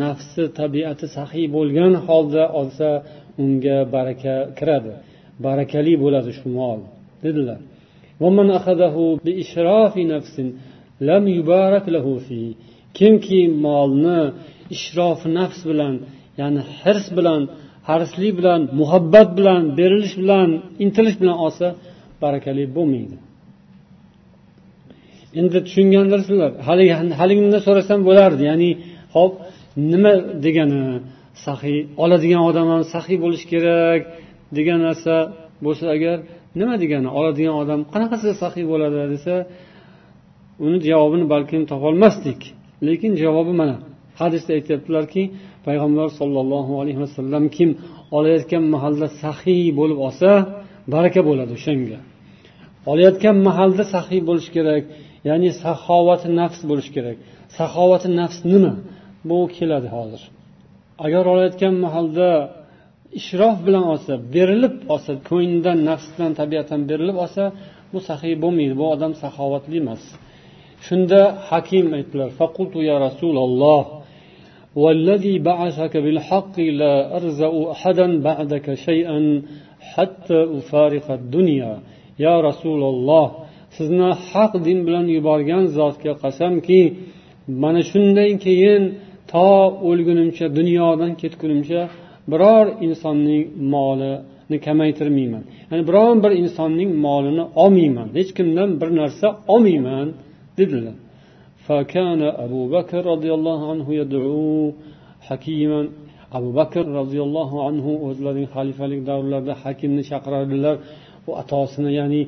nafsi 0.02 0.44
tabiati 0.60 1.06
saxiy 1.16 1.46
bo'lgan 1.56 1.94
holda 2.06 2.44
olsa 2.60 2.90
unga 3.44 3.78
baraka 3.96 4.36
kiradi. 4.58 4.94
Barakali 5.46 5.94
bo'ladi 6.04 6.32
shu 6.40 6.48
mol 6.60 6.80
dedilar. 7.26 7.60
Kimki 12.98 13.42
molni 13.66 14.20
ishrofi 14.76 15.28
nafs 15.40 15.62
bilan 15.70 15.96
ya'ni 16.40 16.62
hirs 16.82 17.06
bilan 17.18 17.42
harislik 17.90 18.34
bilan 18.40 18.62
muhabbat 18.80 19.30
bilan 19.38 19.62
berilish 19.78 20.16
bilan 20.22 20.50
intilish 20.84 21.18
bilan 21.22 21.38
olsa 21.46 21.68
barakali 22.24 22.64
bo'lmaydi. 22.78 23.18
Endi 25.40 25.58
tushungandirsizlar 25.68 26.52
haligi 26.68 26.94
haligini 27.20 27.60
so'rasam 27.68 28.00
bo'lardi 28.08 28.44
ya'ni 28.52 28.70
hop 29.16 29.34
nima 29.92 30.14
degani 30.46 30.82
saxiy 31.46 31.78
oladigan 32.04 32.42
odam 32.50 32.68
ham 32.74 32.82
saxiy 32.94 33.18
bo'lishi 33.24 33.48
kerak 33.54 34.02
degan 34.58 34.80
narsa 34.88 35.16
bo'lsa 35.66 35.86
agar 35.96 36.18
nima 36.60 36.76
degani 36.84 37.10
oladigan 37.20 37.56
odam 37.64 37.80
qanaqasi 37.94 38.28
saxiy 38.44 38.66
bo'ladi 38.72 38.98
desa 39.14 39.34
uni 40.66 40.78
javobini 40.90 41.26
balkim 41.34 41.62
topolmasdik. 41.72 42.42
Lekin 42.90 43.12
javobi 43.24 43.54
mana. 43.62 43.76
Hadisda 44.22 44.52
aytyaptilarki 44.58 45.24
payg'ambar 45.68 46.08
sollallohu 46.20 46.74
alayhi 46.82 47.00
vasallam 47.06 47.44
kim 47.58 47.70
olayotgan 48.18 48.64
mahalda 48.76 49.08
saxiy 49.24 49.66
bo'lib 49.80 50.00
olsa 50.08 50.30
baraka 50.94 51.22
bo'ladi 51.30 51.52
o'shanga. 51.58 52.00
Olayotgan 52.92 53.38
mahalda 53.48 53.84
saxiy 53.96 54.22
bo'lishi 54.30 54.52
kerak 54.58 54.84
ya'ni 55.30 55.50
saxovati 55.64 56.28
nafs 56.40 56.62
bo'lishi 56.70 56.92
kerak. 56.98 57.18
Saxovati 57.58 58.10
nafs 58.20 58.40
nima? 58.52 58.74
Bu 59.30 59.38
keladi 59.58 59.88
hozir. 59.96 60.22
Agar 61.06 61.24
olayotgan 61.34 61.76
mahalda 61.86 62.28
ishrof 63.20 63.58
bilan 63.68 63.86
olsa 63.94 64.14
berilib 64.36 64.76
olsa 64.94 65.12
ko'nglidan 65.30 65.78
nafsdan 65.90 66.32
tabiatan 66.40 66.82
berilib 66.90 67.18
olsa 67.24 67.44
bu 67.92 68.00
saxiy 68.10 68.36
bo'lmaydi. 68.44 68.74
Bu 68.82 68.86
odam 68.96 69.12
saxovatli 69.24 69.78
emas. 69.84 70.04
shunda 70.87 71.21
hakim 71.49 71.87
aytdilar 71.99 72.29
faqultu 72.41 72.79
ya 72.91 72.97
rasululloh 73.07 73.83
والذي 74.83 75.35
بعثك 75.51 75.95
بالحق 76.05 76.57
لا 76.61 76.95
أرزأ 77.17 77.53
أحدا 77.75 78.07
بعدك 78.29 78.67
شيئا 78.87 79.43
حتى 79.93 80.39
أفارق 80.59 81.07
الدنيا 81.21 81.73
يا 82.27 82.35
رسول 82.49 82.83
الله 82.93 83.27
sizni 83.77 84.11
haq 84.31 84.53
din 84.67 84.79
bilan 84.87 85.07
yuborgan 85.17 85.65
zotga 85.79 86.13
qasamki 86.23 86.81
mana 87.63 87.83
shundan 87.91 88.33
keyin 88.45 88.83
to 89.33 89.49
o'lgunimcha 89.89 90.47
dunyodan 90.59 91.13
ketgunimcha 91.23 91.81
biror 92.33 92.67
insonning 92.87 93.43
molini 93.75 94.59
kamaytirmayman 94.67 95.43
ya'ni 95.71 95.83
biron 95.91 96.17
bir 96.25 96.33
insonning 96.43 96.91
molini 97.07 97.45
olmayman 97.63 98.09
hech 98.19 98.31
kimdan 98.39 98.71
bir 98.81 98.91
narsa 99.01 99.27
olmayman 99.55 100.09
dedilar 100.59 100.97
فكان 101.71 102.23
أبو 102.47 102.63
بكر 102.77 103.03
رضي 103.07 103.31
الله 103.39 103.71
عنه 103.71 103.87
يدعو 103.95 104.73
حكيما 105.21 105.81
abu 106.39 106.51
bakr 106.59 106.85
roziyallohu 107.01 107.57
anhu 107.69 107.91
o'zlarining 108.09 108.49
xalifalik 108.55 109.01
davrlarida 109.11 109.55
hakimni 109.63 110.03
chaqirardilar 110.11 110.77
u 111.29 111.31
atosini 111.43 111.91
ya'ni 112.01 112.23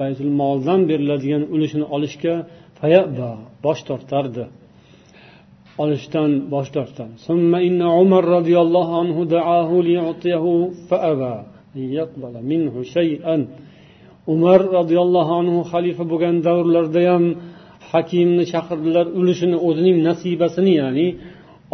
baytul 0.00 0.32
moldan 0.40 0.80
beriladigan 0.90 1.42
ulushini 1.54 1.86
olishga 1.96 2.34
bosh 3.66 3.82
tortardi 3.88 4.44
olishdan 5.82 6.30
bosh 6.54 6.70
tortdi 6.76 7.04
ثم 7.26 7.52
إن 7.68 7.78
عمر 7.96 8.24
رضي 8.38 8.56
الله 8.64 8.88
عنه 9.00 9.16
دعاه 9.36 9.70
ليعطيه 9.88 10.44
فأبى 10.88 11.34
أن 11.76 11.82
يقبل 12.00 12.34
منه 12.50 12.74
شيئا 12.96 13.36
umar 14.34 14.60
roziyallohu 14.78 15.32
anhu 15.40 15.58
xalifa 15.72 16.04
bo'lgan 16.12 16.36
davrlarda 16.46 17.02
ham 17.10 17.24
hakimni 17.91 18.43
chaqirdilar 18.53 19.05
ulushini 19.19 19.57
o'zining 19.67 19.97
nasibasini 20.07 20.73
ya'ni 20.81 21.07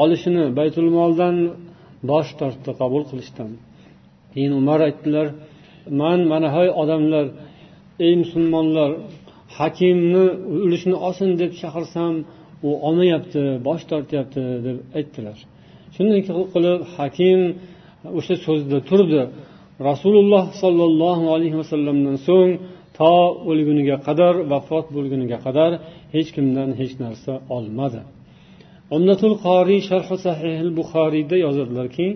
olishini 0.04 0.44
baytul 0.60 0.90
moldan 0.98 1.36
bosh 2.12 2.30
tortdi 2.40 2.72
qabul 2.82 3.04
qilishdan. 3.10 3.52
Keyin 4.34 4.54
umar 4.62 4.80
aytdilar 4.88 5.28
man 6.02 6.20
mana 6.32 6.48
hay 6.56 6.68
odamlar 6.82 7.26
ey 8.06 8.14
musulmonlar 8.24 8.90
hakimni 9.58 10.26
ulushini 10.66 10.98
olsin 11.08 11.30
deb 11.42 11.52
chaqirsam 11.62 12.14
u 12.68 12.70
olmayapti 12.88 13.42
bosh 13.68 13.84
tortyapti 13.92 14.42
deb 14.66 14.78
aytdilar. 14.98 15.38
Shunday 15.96 16.22
qilib 16.54 16.82
hakim 16.96 17.40
o'sha 18.20 18.36
so'zida 18.46 18.80
turdi. 18.90 19.22
Rasululloh 19.90 20.46
sollallohu 20.62 21.26
alayhi 21.36 21.58
vasallamdan 21.62 22.18
so'ng 22.28 22.52
to 22.98 23.14
o'lguniga 23.50 23.98
qadar 24.08 24.34
vafot 24.52 24.86
bo'lguniga 24.96 25.38
qadar 25.46 25.72
hech 26.16 26.30
kimdan 26.36 26.70
hech 26.80 26.94
narsa 27.04 27.34
olmadi. 27.58 28.02
Umnatul 28.96 29.36
qoriy 29.46 29.82
sharhi 29.90 30.18
sahih 30.28 30.58
buxoriyda 30.80 31.36
yozadilarki 31.46 32.08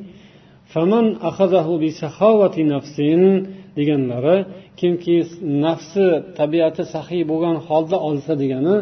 deganlari 3.77 4.37
kimki 4.79 5.17
nafsi 5.65 6.07
tabiati 6.39 6.83
sahiy 6.93 7.23
bo'lgan 7.31 7.57
holda 7.67 7.97
olsa 8.09 8.33
degani 8.41 8.75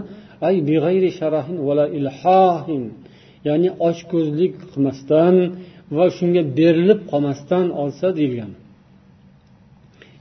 ay 0.47 0.55
big'ayri 0.69 1.09
sharahin 1.19 1.57
vala 1.67 1.85
ilhohin 1.97 2.83
ya'ni 3.47 3.69
ochko'zlik 3.89 4.53
qilmasdan 4.71 5.35
va 5.97 6.05
shunga 6.17 6.41
berilib 6.57 6.99
qolmasdan 7.11 7.65
olsa 7.81 8.07
deyilgan. 8.17 8.51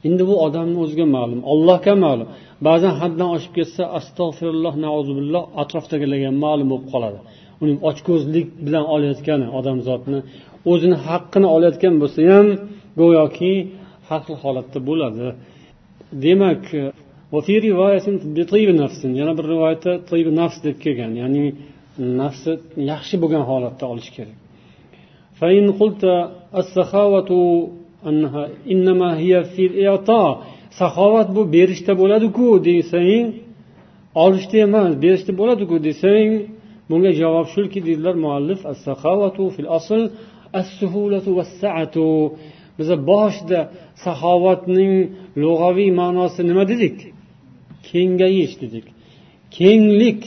Endi 0.06 0.22
bu 0.30 0.34
odamni 0.46 0.78
o'ziga 0.84 1.06
ma'lum 1.16 1.40
allohga 1.52 1.94
ma'lum. 2.04 2.28
Ba'zan 2.66 2.92
haddan 3.00 3.28
oshib 3.36 3.52
ketsa 3.58 3.82
astag'firulloh 3.98 4.74
nauzubilloh 4.86 5.44
atrofdagilarga 5.62 6.30
ma'lum 6.44 6.68
bo'lib 6.72 6.86
qoladi. 6.92 7.18
Uning 7.62 7.78
ochko'zlik 7.90 8.46
bilan 8.66 8.84
olayotgani 8.94 9.46
odamzodni 9.58 10.18
o'zini 10.72 10.96
haqqini 11.08 11.48
olayotgan 11.56 11.94
bo'lsa 12.02 12.20
ham 12.32 12.46
go'yoki 13.00 13.54
har 14.08 14.20
xil 14.26 14.36
holatda 14.44 14.78
bo'ladi. 14.88 15.26
Demak 16.24 16.62
yana 19.20 19.32
bir 19.38 19.46
rivoyatda 19.52 19.92
nafs 20.40 20.58
deb 20.66 20.76
kelgan 20.84 21.12
ya'ni 21.22 21.44
nafsi 22.20 22.52
yaxshi 22.92 23.16
bo'lgan 23.22 23.44
holatda 23.50 23.84
olish 23.92 24.10
kerak. 24.16 24.36
Saxovat 30.80 31.28
bu 31.36 31.42
berishda 31.54 31.92
bo'ladiku 32.00 32.46
desang 32.68 33.26
olishda 34.24 34.56
emas 34.66 34.92
berishda 35.04 35.32
bo'ladiku 35.40 35.76
desang 35.88 36.30
bunga 36.88 37.10
javob 37.20 37.46
shuki 37.54 37.78
deydilar 37.86 38.14
muallif 38.24 38.60
biza 42.78 42.96
boshida 43.10 43.60
saxovatning 44.04 44.94
lug'aviy 45.42 45.90
ma'nosi 46.00 46.40
nima 46.50 46.64
dedik? 46.72 46.96
Kengayish 47.88 48.54
dedik. 48.62 48.86
Kenglik 49.56 50.22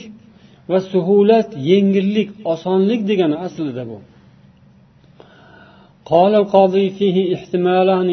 va 0.70 0.78
suhulat 0.92 1.48
yengillik 1.70 2.28
osonlik 2.52 3.00
degani 3.10 3.36
aslida 3.46 3.84
bu. 3.90 3.98
قال 6.11 6.35
القاضي 6.41 6.85
فيه 6.97 7.17
احتمالان 7.35 8.09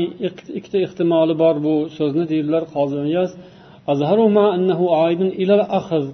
ikkita 0.58 0.78
ehtimoli 0.86 1.34
bor 1.42 1.56
bu 1.66 1.74
so'zni 1.98 2.24
deydilar 2.32 2.62
qozi 2.74 2.98
iyaz 3.10 3.30
أظهرهما 3.92 4.54
أنه 4.54 4.80
عائد 4.96 5.20
إلى 5.20 5.54
الأخذ 5.54 6.04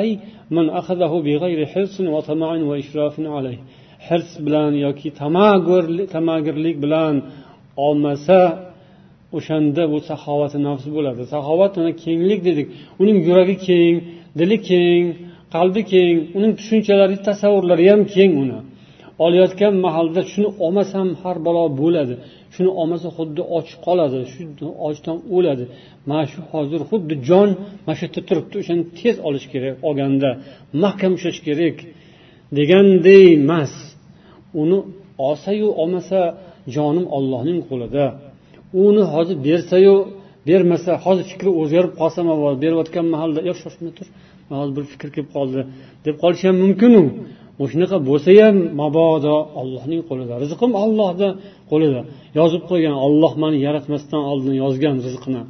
أي 0.00 0.08
من 0.50 0.66
أخذه 0.80 1.12
بغير 1.26 1.66
حرص 1.66 2.00
وطمع 2.00 2.50
وإشراف 2.70 3.20
عليه 3.20 3.60
hirs 4.08 4.30
bilan 4.46 4.72
yoki 4.86 5.08
tamagirlik 6.14 6.76
bilan 6.84 7.14
olmasa 7.76 8.40
o'shanda 9.36 9.82
bu 9.92 9.98
saxovati 10.10 10.58
nafs 10.68 10.86
bo'ladi 10.96 11.22
saxovat 11.34 11.72
mana 11.78 11.92
kenglik 12.04 12.40
dedik 12.48 12.66
uning 13.02 13.18
yuragi 13.28 13.56
keng 13.68 13.94
dili 14.40 14.56
keng 14.70 15.04
qalbi 15.54 15.82
keng 15.92 16.16
uning 16.36 16.52
tushunchalari 16.58 17.16
tasavvurlari 17.28 17.84
ham 17.92 18.00
keng 18.14 18.32
uni 18.42 18.58
Olayotgan 19.23 19.73
mahalda 19.85 20.21
shuni 20.31 20.49
olmasam 20.65 21.07
har 21.21 21.37
balo 21.45 21.63
bo'ladi. 21.81 22.15
Shuni 22.55 22.71
olmasa 22.81 23.07
xuddi 23.17 23.41
och 23.57 23.67
qoladi 23.85 24.19
shu 24.33 24.67
ochdan 24.87 25.17
o'ladi. 25.35 25.65
Mana 26.09 26.25
shu 26.31 26.39
hozir 26.51 26.81
xuddi 26.89 27.13
jon 27.29 27.49
mana 27.85 27.95
shu 27.97 28.03
yerda 28.05 28.21
turibdi. 28.29 28.55
O'shani 28.61 28.83
tez 28.99 29.15
olish 29.27 29.47
kerak 29.53 29.75
olganda. 29.87 30.29
Mahkam 30.83 31.11
ushlash 31.17 31.39
kerak 31.47 31.77
deganday 32.57 33.23
emas. 33.39 33.73
Uni 34.61 34.77
olsayu 35.27 35.67
olmasa 35.81 36.19
jonim 36.75 37.05
ollohning 37.17 37.59
qo'lida. 37.69 38.05
Uni 38.85 39.03
hozir 39.13 39.37
bersayu 39.47 39.95
bermasa 40.47 40.91
hozir 41.05 41.25
fikri 41.31 41.51
o'zgarib 41.61 41.93
qolsam 42.01 42.25
berayotgan 42.63 43.05
mahalda 43.13 43.39
yo 43.49 43.53
shoshma 43.61 43.89
tur 43.97 44.07
hozir 44.59 44.73
bir 44.77 44.85
fikr 44.93 45.07
kelib 45.15 45.29
qoldi 45.35 45.59
deb 46.05 46.15
qolishi 46.23 46.45
ham 46.49 46.57
mumkinu. 46.63 47.03
Shunaqa 47.71 47.97
bo'lsa 48.09 48.29
ham 48.41 48.55
mabodo 48.81 49.35
ollohning 49.61 50.01
qo'lida 50.09 50.33
rizqim 50.43 50.71
ollohni 50.83 51.29
qo'lida. 51.71 51.99
Yozib 52.39 52.63
qo'ygan 52.69 52.95
olloh 53.05 53.33
mani 53.43 53.57
yaratmasdan 53.67 54.21
oldin 54.31 54.55
yozgan 54.63 54.95
rizqni 55.05 55.41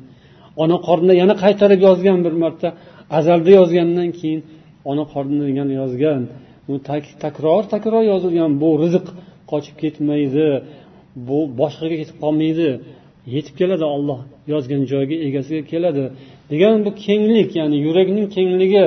ona 0.64 0.78
qornida 0.88 1.14
yana 1.22 1.36
qaytarib 1.44 1.80
yozgan 1.88 2.20
bir 2.26 2.34
marta 2.44 2.68
azalda 3.18 3.52
yozgandan 3.60 4.10
keyin 4.20 4.42
ona 4.92 5.04
qornida 5.14 5.48
yana 5.60 5.74
yozgan. 5.82 6.22
Takror 7.26 7.64
takror 7.74 8.04
yozilgan 8.14 8.52
bu 8.62 8.70
rizq 8.84 9.06
qochib 9.52 9.76
ketmaydi 9.84 10.48
bu 11.28 11.40
boshqaga 11.60 11.96
ketib 12.02 12.18
qolmaydi. 12.24 12.70
Yetib 13.36 13.56
keladi 13.60 13.86
olloh 13.96 14.20
yozgan 14.54 14.82
joyiga 14.92 15.18
egasiga 15.28 15.64
keladi. 15.72 16.06
Degan 16.52 16.76
bu 16.86 16.92
kenglik 17.06 17.50
ya'ni 17.60 17.78
yurakning 17.88 18.28
kengligi 18.36 18.86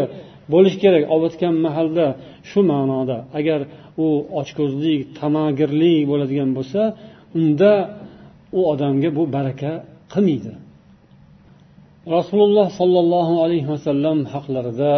bo'lishi 0.52 0.78
kerak. 0.84 1.02
Ovutgan 1.14 1.54
mahalda 1.66 2.06
shu 2.50 2.60
ma'noda 2.70 3.18
agar 3.38 3.60
u 4.04 4.06
ochko'zlik 4.40 5.00
tamagirlik 5.20 6.00
bo'ladigan 6.10 6.50
bo'lsa 6.58 6.80
unda 7.38 7.72
u 8.58 8.60
odamga 8.72 9.08
bu 9.18 9.22
baraka 9.36 9.72
qilmaydi. 10.12 10.52
Rasululloh 12.16 12.66
sollallohu 12.80 13.34
alayhi 13.44 13.68
vasallam 13.74 14.18
haqlarida 14.34 14.92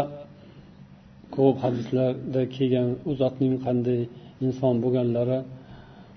ko'p 1.36 1.56
hadislarda 1.64 2.42
kelgan 2.56 2.88
u 3.08 3.10
zotning 3.20 3.54
qanday 3.66 4.00
inson 4.46 4.74
bo'lganlari. 4.84 5.38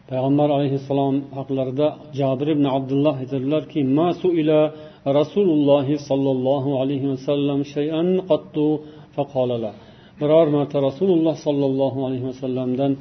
Payg'ambar 0.09 0.49
alayhissalom 0.57 1.15
haqlarida 1.37 1.87
jabir 2.19 2.47
ibn 2.55 2.65
abdulloh 2.77 3.15
aytadilarki 3.23 3.79
rasululloh 5.19 5.87
sollallohu 6.09 6.69
alayhi 6.81 7.07
vasallam 7.13 7.59
shayan 7.73 8.07
qattu 8.29 8.65
biror 10.21 10.47
marta 10.55 10.77
rasululloh 10.87 11.35
sollallohu 11.45 11.99
alayhi 12.07 12.25
vasallamdan 12.31 12.91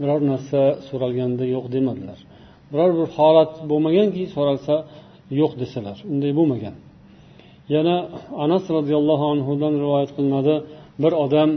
biror 0.00 0.20
narsa 0.32 0.60
so'ralganda 0.88 1.44
yo'q 1.54 1.66
demadilar. 1.74 2.18
Biror 2.72 2.90
bir 2.98 3.08
holat 3.16 3.52
bo'lmaganki 3.70 4.22
so'ralsa 4.34 4.74
yo'q 5.40 5.52
desalar 5.62 5.96
unday 6.12 6.32
bo'lmagan. 6.38 6.74
Yana 7.74 7.96
anas 8.44 8.64
roziyallohu 8.76 9.24
anhudan 9.34 9.74
rivoyat 9.84 10.10
qilinadi. 10.16 10.54
Bir 11.02 11.12
odam 11.24 11.50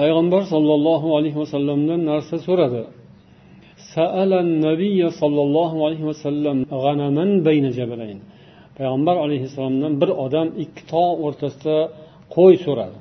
payg'ambar 0.00 0.42
sollallohu 0.52 1.08
alayhi 1.18 1.38
vasallamdan 1.42 2.00
narsa 2.10 2.36
so'radi. 2.46 2.82
Sollallohu 5.20 5.78
alayhi 5.86 6.04
vasallam 6.10 6.56
jabalayn. 7.78 8.18
Payg'ambar 8.78 9.16
alayhissalomdan 9.24 9.92
bir 10.02 10.10
odam 10.24 10.48
ikki 10.64 10.82
tog' 10.92 11.16
o'rtasida 11.26 11.76
qo'y 12.35 12.55
so'radi 12.65 12.99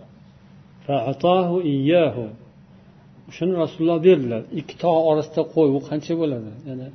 shuni 3.36 3.54
rasululloh 3.62 3.98
berdilar 4.08 4.42
ikki 4.60 4.74
tog' 4.84 5.00
orasida 5.10 5.42
qo'y 5.54 5.68
u 5.78 5.80
qancha 5.88 6.14
bo'ladi 6.20 6.50
yani 6.68 6.86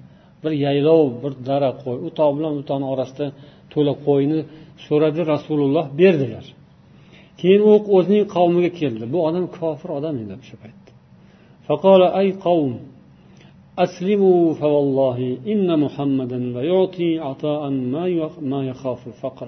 bir 0.43 0.53
yaylov 0.65 1.05
bir 1.23 1.33
dara 1.49 1.71
qo'y 1.83 1.97
u 2.07 2.09
tog' 2.19 2.33
bilan 2.37 2.53
u 2.61 2.63
tog'ni 2.69 2.87
orasida 2.93 3.27
to'la 3.73 3.93
qo'yni 4.07 4.39
so'radi 4.87 5.21
rasululloh 5.33 5.85
berdilar 6.01 6.45
keyin 7.39 7.61
u 7.69 7.71
o'zining 7.97 8.25
qavmiga 8.35 8.71
keldi 8.81 9.05
bu 9.13 9.17
odam 9.27 9.45
kofir 9.57 9.89
odam 9.99 10.15
edi 10.23 10.33
o'sha 10.41 10.55
paytda 10.63 10.91
ay 12.21 12.29
qavm 12.45 12.73
أسلموا 13.85 14.53
فوالله 14.53 15.37
إن 15.47 15.79
محمدا 15.79 16.39
ليعطي 16.55 17.19
عطاء 17.19 17.69
ما 18.51 18.61
يخاف 18.69 19.07
الفقر 19.07 19.47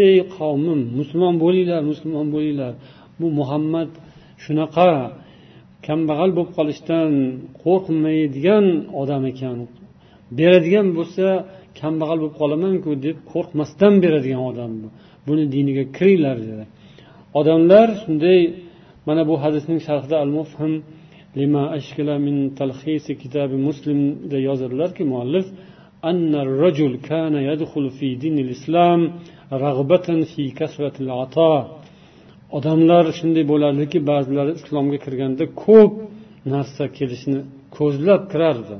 ey 0.00 0.16
qavmim 0.36 0.80
musulmon 0.98 1.34
bo'linglar 1.44 1.80
musulmon 1.90 2.26
bo'linglar 2.34 2.72
bu 3.20 3.26
muhammad 3.38 3.90
shunaqa 4.44 4.92
kambag'al 5.86 6.30
bo'lib 6.36 6.52
qolishdan 6.58 7.10
qo'rqmaydigan 7.62 8.66
odam 9.02 9.22
ekan 9.32 9.58
beradigan 10.38 10.88
bo'lsa 10.98 11.26
kambag'al 11.80 12.18
bo'lib 12.22 12.36
qolamanku 12.40 12.90
deb 13.06 13.16
qo'rqmasdan 13.32 13.94
beradigan 14.04 14.42
odam 14.50 14.72
bu 14.80 14.88
buni 15.26 15.44
diniga 15.54 15.84
kiringlar 15.96 16.36
dedi 16.48 16.64
odamlar 17.40 17.88
shunday 18.02 18.40
mana 19.08 19.22
bu 19.30 19.34
hadisning 19.44 19.80
sharhida 19.86 20.16
al 20.24 20.30
mufhim 20.38 20.72
lima 21.40 21.62
ashkala 21.78 22.14
min 22.26 22.36
talxisi 22.58 23.12
kitabi 23.22 23.56
muslimda 23.68 24.38
yozadilarki 24.48 25.04
muallif 25.12 25.46
أن 26.04 26.34
الرجل 26.34 26.92
كان 26.96 27.34
يدخل 27.34 27.90
في 27.90 28.14
دين 28.14 28.38
الإسلام 28.38 29.00
رغبة 29.64 30.08
في 30.32 30.42
كثرة 30.58 30.96
العطاء 31.04 31.62
odamlar 32.58 33.04
shunday 33.18 33.44
bo'lardiki 33.52 33.98
ba'zilari 34.10 34.52
islomga 34.60 34.98
kirganda 35.04 35.44
ko'p 35.64 35.92
narsa 36.52 36.84
kelishini 36.98 37.40
ko'zlab 37.76 38.22
kirardi 38.32 38.76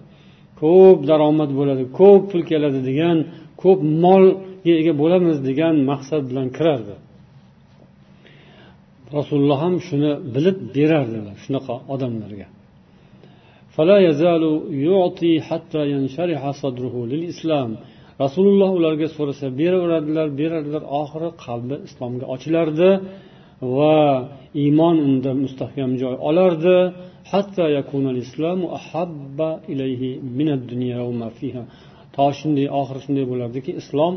ko'p 0.60 0.98
daromad 1.10 1.50
bo'ladi 1.58 1.84
ko'p 1.98 2.22
pul 2.30 2.42
keladi 2.50 2.80
degan 2.88 3.16
ko'p 3.62 3.78
molga 4.04 4.72
ega 4.80 4.92
bo'lamiz 5.02 5.36
degan 5.48 5.74
maqsad 5.90 6.22
bilan 6.30 6.48
kirardi 6.56 6.94
rasululloh 9.18 9.58
ham 9.64 9.74
shuni 9.88 10.12
bilib 10.34 10.56
berardilar 10.76 11.36
shunaqa 11.44 11.74
odamlarga 11.94 12.48
rasululloh 18.23 18.71
ularga 18.79 19.07
so'rasa 19.17 19.45
beraveradilar 19.59 20.27
berardilar 20.39 20.83
oxiri 21.01 21.29
qalbi 21.45 21.75
islomga 21.87 22.25
ochilardi 22.35 22.89
va 23.77 23.97
iymon 24.63 24.95
unda 25.07 25.31
mustahkam 25.43 25.91
joy 26.01 26.15
olardi. 26.29 26.77
To 32.15 32.25
shunday 32.39 32.67
oxiri 32.79 32.99
shunday 33.05 33.25
bo'lardiki 33.31 33.71
islom 33.81 34.13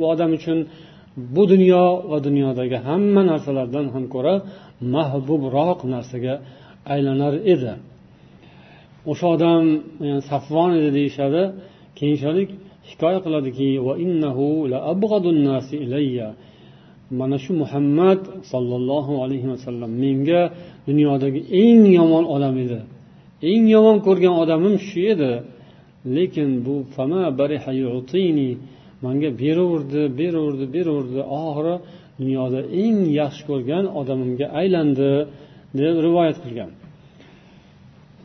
u 0.00 0.02
odam 0.12 0.30
uchun 0.38 0.58
bu 1.34 1.42
dunyo 1.52 1.84
va 2.10 2.18
dunyodagi 2.26 2.76
hamma 2.88 3.22
narsalardan 3.30 3.86
ham 3.94 4.04
ko'ra 4.14 4.34
mahbubroq 4.94 5.80
narsaga 5.94 6.34
aylanar 6.94 7.34
edi. 7.52 7.72
O'sha 9.10 9.26
odam 9.36 9.62
yani 10.08 10.22
safvon 10.30 10.70
edi 10.78 10.90
deyishadi. 10.98 11.42
Keyinchalik 11.98 12.48
hikoya 12.90 13.18
qiladiki 13.24 13.68
mana 17.10 17.38
shu 17.44 17.52
muhammad 17.62 18.20
sollallohu 18.52 19.12
alayhi 19.24 19.48
vasallam 19.52 19.90
menga 20.04 20.42
dunyodagi 20.88 21.40
eng 21.62 21.82
yomon 21.98 22.24
odam 22.34 22.54
edi. 22.64 22.80
Eng 23.50 23.64
yomon 23.74 23.98
ko'rgan 24.06 24.34
odamim 24.42 24.74
shu 24.88 25.00
edi. 25.12 25.32
Lekin 26.16 26.50
bu 26.64 26.74
fama 26.94 27.22
manga 29.04 29.30
beraverdi 29.42 30.02
beraverdi 30.18 30.66
beraverdi. 30.74 31.20
Oxiri 31.40 31.74
dunyoda 32.20 32.60
eng 32.82 32.98
yaxshi 33.20 33.42
ko'rgan 33.50 33.84
odamimga 34.00 34.46
aylandi 34.60 35.10
deb 35.78 35.96
rivoyat 36.06 36.36
qilgan. 36.44 36.70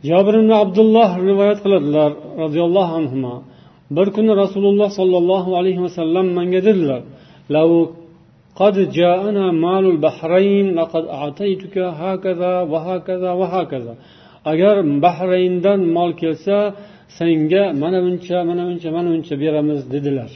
Jobir 0.10 0.34
ibn 0.42 0.52
abdulloh 0.64 1.10
rivoyat 1.30 1.60
qiladilar 1.66 2.12
roziyallohu 2.42 2.94
anhu 3.00 3.18
bir 3.97 4.07
kuni 4.17 4.33
rasululloh 4.43 4.89
sollallohu 5.01 5.51
alayhi 5.61 5.81
vasallam 5.87 6.27
manga 6.39 6.61
dedilar 6.69 7.01
قد 8.63 8.77
جاءنا 8.99 9.45
مال 9.65 9.85
البحرين 9.95 10.67
لقد 10.79 11.05
أعطيتك 11.19 11.77
هكذا 12.03 12.55
وهكذا 12.73 13.31
وهكذا 13.41 13.95
agar 14.53 14.77
bahrayndan 15.05 15.81
mol 15.97 16.11
kelsa 16.23 16.59
senga 17.19 17.63
mana 17.83 17.99
buncha 18.07 18.37
mana 18.51 18.63
buncha 18.69 18.89
mana 18.97 19.09
buncha 19.15 19.35
beramiz 19.43 19.81
dedilar 19.95 20.31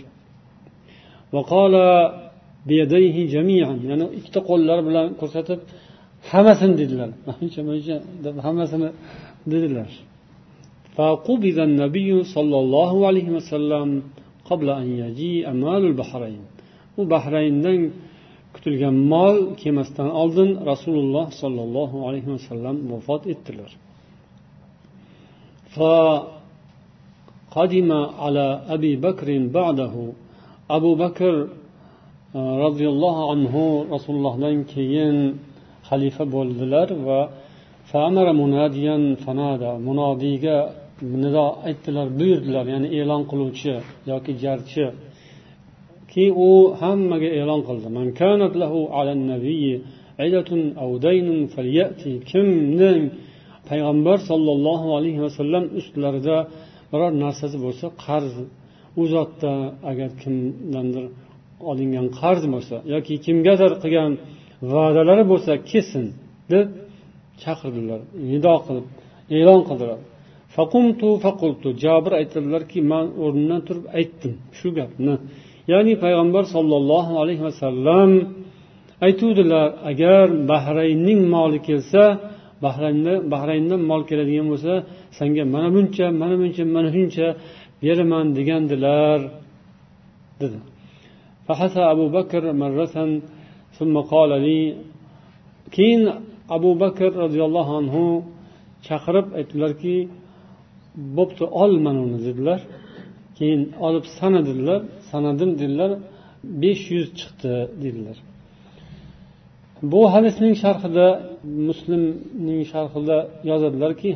ya'ni 3.91 4.07
ikkita 4.19 4.41
qo'llari 4.49 4.83
bilan 4.89 5.07
ko'rsatib 5.21 5.61
hammasini 6.31 6.75
dedilar 6.81 7.11
mancha 7.29 7.61
mancha 7.69 7.97
deb 8.25 8.37
hammasini 8.47 8.89
dedilar 9.53 9.91
فقبض 10.97 11.59
النبي 11.69 12.11
صلى 12.35 12.57
الله 12.65 13.07
عليه 13.09 13.29
وسلم 13.37 14.03
قبل 14.51 14.71
أن 14.71 14.89
يجيء 15.03 15.47
مال 15.65 15.83
البحرين 15.91 16.43
u 17.01 17.03
bahrayndan 17.11 17.81
kutilgan 18.55 18.97
mol 19.13 19.37
kelmasdan 19.61 20.09
oldin 20.23 20.51
rasululloh 20.71 21.27
sollallohu 21.43 21.97
alayhi 22.09 22.29
vasallam 22.37 22.77
vafot 22.93 23.23
etdilar 23.35 23.71
فقدم 25.77 26.31
على 28.23 28.47
أبي 28.75 28.93
بكر 29.07 29.29
بعده 29.59 29.95
abu 30.77 30.91
bakr 31.03 31.35
e, 32.35 32.41
roziyallohu 32.65 33.23
anhu 33.35 33.63
rasulullohdan 33.95 34.57
keyin 34.73 35.17
xalifa 35.89 36.25
bo'ldilar 36.35 36.89
va 37.07 37.21
munodiyga 39.89 40.59
nido 41.24 41.46
aytdilar 41.68 42.08
buyurdilar 42.20 42.66
ya'ni 42.74 42.88
e'lon 43.00 43.22
qiluvchi 43.32 43.74
yoki 44.12 44.32
jarchi. 44.44 44.86
Keyin 46.12 46.34
u 46.48 46.50
hammaga 46.82 47.30
e'lon 47.40 47.62
qildi. 47.68 47.88
Kimning 52.32 53.04
payg'ambar 53.70 54.18
sollallohu 54.30 54.88
alayhi 54.98 55.22
vasallam 55.26 55.64
ustlarida 55.80 56.38
biror 56.92 57.12
narsasi 57.24 57.58
bo'lsa 57.66 57.86
qarz 58.06 58.34
u 59.02 59.04
zotda 59.14 59.52
agar 59.92 60.10
kimdandir 60.22 61.06
olingan 61.72 62.08
qarz 62.20 62.44
bo'lsa 62.54 62.76
yoki 62.94 63.14
kimgadir 63.26 63.72
qilgan 63.84 64.12
va'dalari 64.74 65.24
bo'lsa 65.32 65.52
kelsin 65.72 66.06
deb 66.54 66.68
chaqirdilar 67.44 68.00
nido 68.32 68.56
qilib 68.66 68.86
e'lon 69.38 69.62
qildilar. 69.70 70.00
Faqumtu 70.58 71.08
faqultu. 71.26 71.68
Jabir 71.84 72.14
aytadilarki 72.22 72.80
man 72.92 73.06
o'rnimdan 73.24 73.62
turib 73.68 73.86
aytdim 74.00 74.34
shu 74.58 74.68
gapni. 74.80 75.16
Ya'ni 75.72 75.94
payg'ambar 76.04 76.44
sollallohu 76.56 77.14
alayhi 77.22 77.44
vasallam 77.48 78.12
aytuvdilar 79.06 79.68
agar 79.92 80.26
bahraynning 80.52 81.22
moli 81.36 81.60
kelsa 81.68 82.04
bahraynda 82.66 83.14
bahrayndan 83.34 83.82
mol 83.90 84.02
keladigan 84.10 84.48
bo'lsa 84.52 84.74
senga 85.18 85.44
mana 85.56 85.70
buncha 85.76 86.06
mana 86.22 86.36
buncha 86.42 86.64
mana 86.76 86.90
shuncha 86.96 87.28
beraman 87.84 88.26
degandilar 88.38 89.20
dedi. 90.42 90.60
Abu 91.94 92.06
bakr 92.18 92.44
marratan 92.62 93.10
keyin 95.76 96.02
abu 96.56 96.72
bakr 96.84 97.12
roziyallohu 97.24 97.74
anhu 97.82 98.04
chaqirib 98.88 99.28
aytdilarki 99.40 99.96
bo'pti 101.18 101.44
ol 101.62 101.72
mana 101.86 102.00
uni 102.08 102.20
dedilar. 102.28 102.60
Keyin 103.38 103.62
olib 103.88 104.06
sanadilar 104.20 104.80
sanadim 105.12 105.52
dedilar. 105.62 105.92
besh 106.64 106.84
yuz 106.96 107.08
chiqdi 107.20 107.54
dedilar. 107.84 108.18
Bu 109.92 110.02
hadisning 110.14 110.54
sharhida 110.64 111.08
muslimning 111.68 112.62
sharhida 112.72 113.18
yozadilarki 113.50 114.10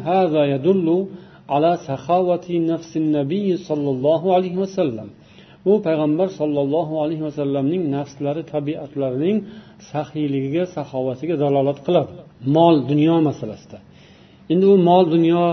ala 1.55 1.71
saxovati 1.87 2.55
nafsi 2.71 2.99
nabiy 3.17 3.49
sollallohu 3.67 4.27
alayhi 4.37 4.59
vasallam 4.63 5.09
bu 5.65 5.73
payg'ambar 5.87 6.27
sollallohu 6.39 6.93
alayhi 7.03 7.23
vasallamning 7.29 7.83
nafslari 7.97 8.41
tabiatlarining 8.53 9.37
saxiyligiga 9.91 10.63
saxovatiga 10.75 11.35
dalolat 11.43 11.79
qiladi. 11.85 12.13
Mol 12.55 12.75
dunyo 12.91 13.15
masalasida. 13.29 13.77
Endi 14.51 14.65
u 14.73 14.75
mol 14.89 15.03
dunyo 15.15 15.43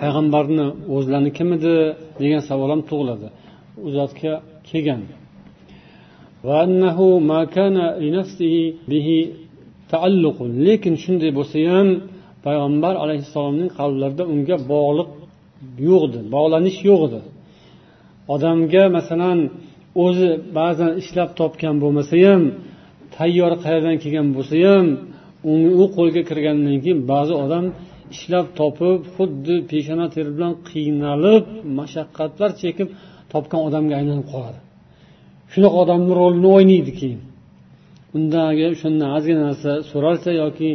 payg'ambarni 0.00 0.66
o'zlanikimidi 0.96 1.76
degan 2.20 2.42
savol 2.48 2.68
ham 2.74 2.82
tug'iladi. 2.90 3.28
U 3.86 3.88
zotga 3.96 4.32
kelgan. 4.68 5.02
Lekin 10.66 10.94
shunday 11.04 11.30
bo'lsa 11.38 11.58
ham 11.72 11.88
payg'ambar 12.46 12.94
alayhissalomning 13.04 13.70
qalblarida 13.78 14.24
unga 14.32 14.56
bog'liq 14.72 15.08
yo'q 15.88 16.02
edi 16.08 16.20
bog'lanish 16.34 16.78
yo'q 16.88 17.00
edi 17.08 17.20
odamga 18.34 18.84
masalan 18.96 19.38
o'zi 20.04 20.30
ba'zan 20.58 20.90
ishlab 21.02 21.30
topgan 21.40 21.74
bo'lmasa 21.82 22.14
ham 22.26 22.42
tayyor 23.16 23.52
qayerdan 23.64 23.96
kelgan 24.02 24.28
bo'lsa 24.36 24.54
ham 24.68 24.86
u 25.82 25.84
qo'lga 25.96 26.22
kirgandan 26.28 26.76
keyin 26.84 26.98
ba'zi 27.12 27.34
odam 27.44 27.64
ishlab 28.14 28.46
topib 28.60 29.00
xuddi 29.16 29.54
peshona 29.70 30.06
teri 30.14 30.30
bilan 30.36 30.52
qiynalib 30.70 31.44
mashaqqatlar 31.78 32.50
chekib 32.62 32.88
topgan 33.32 33.60
odamga 33.68 33.94
aylanib 34.00 34.26
qoladi. 34.32 34.58
Shunaqa 35.52 35.76
odamni 35.84 36.12
rolini 36.20 36.48
o'ynaydi 36.56 36.92
keyin. 37.00 37.20
Undagi 38.16 38.60
agar 38.64 38.70
o'shandan 38.76 39.08
ozgina 39.16 39.42
narsa 39.48 39.70
so'ralsa 39.90 40.30
yoki 40.42 40.68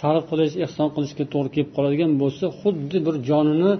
sarf 0.00 0.24
qilish 0.30 0.54
ehson 0.64 0.88
qilishga 0.94 1.24
to'g'ri 1.32 1.50
kelib 1.54 1.70
qoladigan 1.76 2.12
bo'lsa 2.22 2.44
xuddi 2.60 2.98
bir 3.06 3.14
jonini 3.28 3.72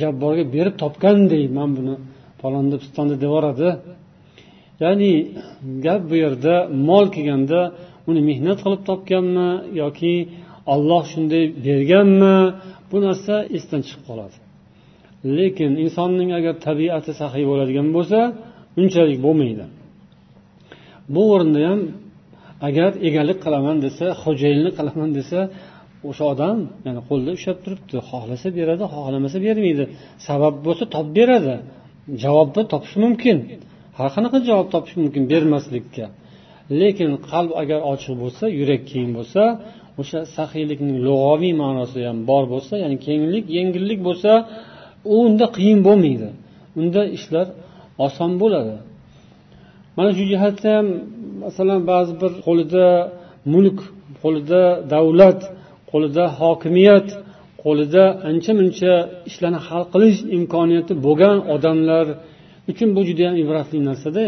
jabborga 0.00 0.44
berib 0.54 0.74
topganday 0.82 1.44
man 1.58 1.70
buni 1.78 1.94
palonda 2.40 2.76
pistonda 2.82 3.14
devoradi. 3.24 3.68
Ya'ni 4.82 5.12
gap 5.84 6.02
bu 6.10 6.14
yerda 6.24 6.54
mol 6.88 7.04
kelganda 7.14 7.60
uni 8.08 8.20
mehnat 8.30 8.58
qilib 8.64 8.82
topganmi 8.90 9.48
yoki 9.82 10.14
olloh 10.72 11.02
shunday 11.12 11.44
berganmi? 11.66 12.36
Bu 12.90 12.96
narsa 13.06 13.34
esdan 13.56 13.80
chiqib 13.86 14.02
qoladi. 14.08 14.36
Lekin 15.38 15.72
insonning 15.84 16.30
agar 16.38 16.54
tabiati 16.66 17.12
saxiy 17.20 17.44
bo'ladigan 17.50 17.88
bo'lsa 17.96 18.18
unchalik 18.80 19.18
bo'lmaydi. 19.26 19.64
Bu 21.14 21.22
o'rinda 21.34 21.60
ham 21.68 21.80
agar 22.68 22.90
egalik 23.08 23.38
qilaman 23.44 23.76
desa 23.86 24.06
xo'jayinlik 24.22 24.74
qilaman 24.78 25.10
desa 25.18 25.40
o'sha 26.08 26.24
odam 26.32 26.58
yani 26.86 27.00
qo'lida 27.08 27.30
ushlab 27.38 27.58
turibdi. 27.64 27.96
Xohlasa 28.10 28.48
beradi 28.58 28.84
xohlamasa 28.94 29.38
bermaydi. 29.46 29.84
Sabab 30.26 30.54
bo'lsa 30.66 30.84
topib 30.94 31.12
beradi. 31.20 31.54
Javobni 32.22 32.62
topishi 32.72 32.98
mumkin. 33.04 33.38
Har 33.98 34.08
qanaqa 34.14 34.38
javob 34.48 34.68
topish 34.74 34.94
mumkin 35.02 35.22
bermaslikka. 35.32 36.06
Lekin 36.80 37.10
qalb 37.30 37.50
agar 37.62 37.80
ochiq 37.92 38.14
bo'lsa 38.22 38.44
yurak 38.58 38.82
keng 38.90 39.08
bo'lsa 39.16 39.42
o'sha 40.00 40.20
saxiylikning 40.36 40.96
lug'aviy 41.06 41.54
ma'nosi 41.62 41.98
ham 42.08 42.18
bor 42.30 42.44
bo'lsa 42.52 42.74
ya'ni 42.82 42.96
kenglik 43.06 43.44
yengillik 43.56 44.00
bo'lsa 44.08 44.30
u 45.12 45.14
unda 45.26 45.46
qiyin 45.56 45.80
bo'lmaydi. 45.86 46.28
Unda 46.80 47.02
ishlar 47.16 47.46
oson 48.06 48.32
bo'ladi. 48.42 48.74
Mana 49.96 50.10
shu 50.16 50.24
jihatda 50.32 50.68
ham 50.76 50.86
masalan 51.44 51.80
ba'zi 51.92 52.12
bir 52.22 52.32
qo'lida 52.46 52.86
mulk 53.54 53.78
qo'lida 54.22 54.62
davlat 54.94 55.40
qo'lida 55.90 56.24
hokimiyat 56.40 57.08
qo'lida 57.64 58.04
ancha 58.30 58.52
muncha 58.60 58.92
ishlarni 59.30 59.60
hal 59.68 59.84
qilish 59.92 60.18
imkoniyati 60.38 60.92
bo'lgan 61.06 61.38
odamlar 61.54 62.06
uchun 62.70 62.88
bu 62.96 63.00
judayam 63.08 63.36
ibratli 63.44 63.78
narsada 63.88 64.24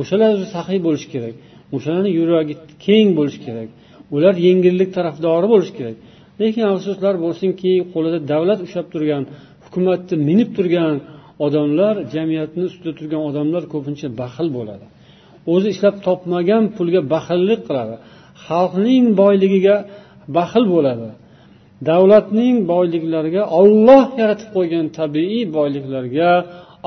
o'shalar 0.00 0.30
o'zi 0.36 0.46
saxiy 0.56 0.80
bo'lishi 0.86 1.08
kerak. 1.14 1.34
O'shalarni 1.76 2.10
yuragi 2.18 2.54
keng 2.86 3.08
bo'lishi 3.18 3.40
kerak. 3.46 3.68
Ular 4.16 4.34
yengillik 4.46 4.90
tarafdori 4.96 5.46
bo'lishi 5.52 5.72
kerak. 5.78 5.96
Lekin 6.40 6.64
afsuslar 6.72 7.14
bo'lsinki 7.24 7.72
qo'lida 7.92 8.18
davlat 8.32 8.60
ushlab 8.66 8.86
turgan 8.94 9.22
hukumatni 9.64 10.16
minib 10.28 10.50
turgan 10.56 10.94
odamlar 11.46 11.94
jamiyatni 12.14 12.62
ustida 12.68 12.92
turgan 12.98 13.22
odamlar 13.30 13.62
ko'pincha 13.74 14.08
baxil 14.20 14.48
bo'ladi. 14.56 14.84
O'zi 15.52 15.68
ishlab 15.74 15.96
topmagan 16.06 16.62
pulga 16.76 17.00
baxillik 17.14 17.60
qiladi. 17.68 17.94
Xalqning 18.46 19.04
boyligiga 19.20 19.76
baxil 20.36 20.64
bo'ladi. 20.74 21.08
Davlatning 21.90 22.56
boyliklariga 22.72 23.42
olloh 23.60 24.04
yaratib 24.20 24.48
qo'ygan 24.56 24.84
tabiiy 24.98 25.42
boyliklarga 25.56 26.30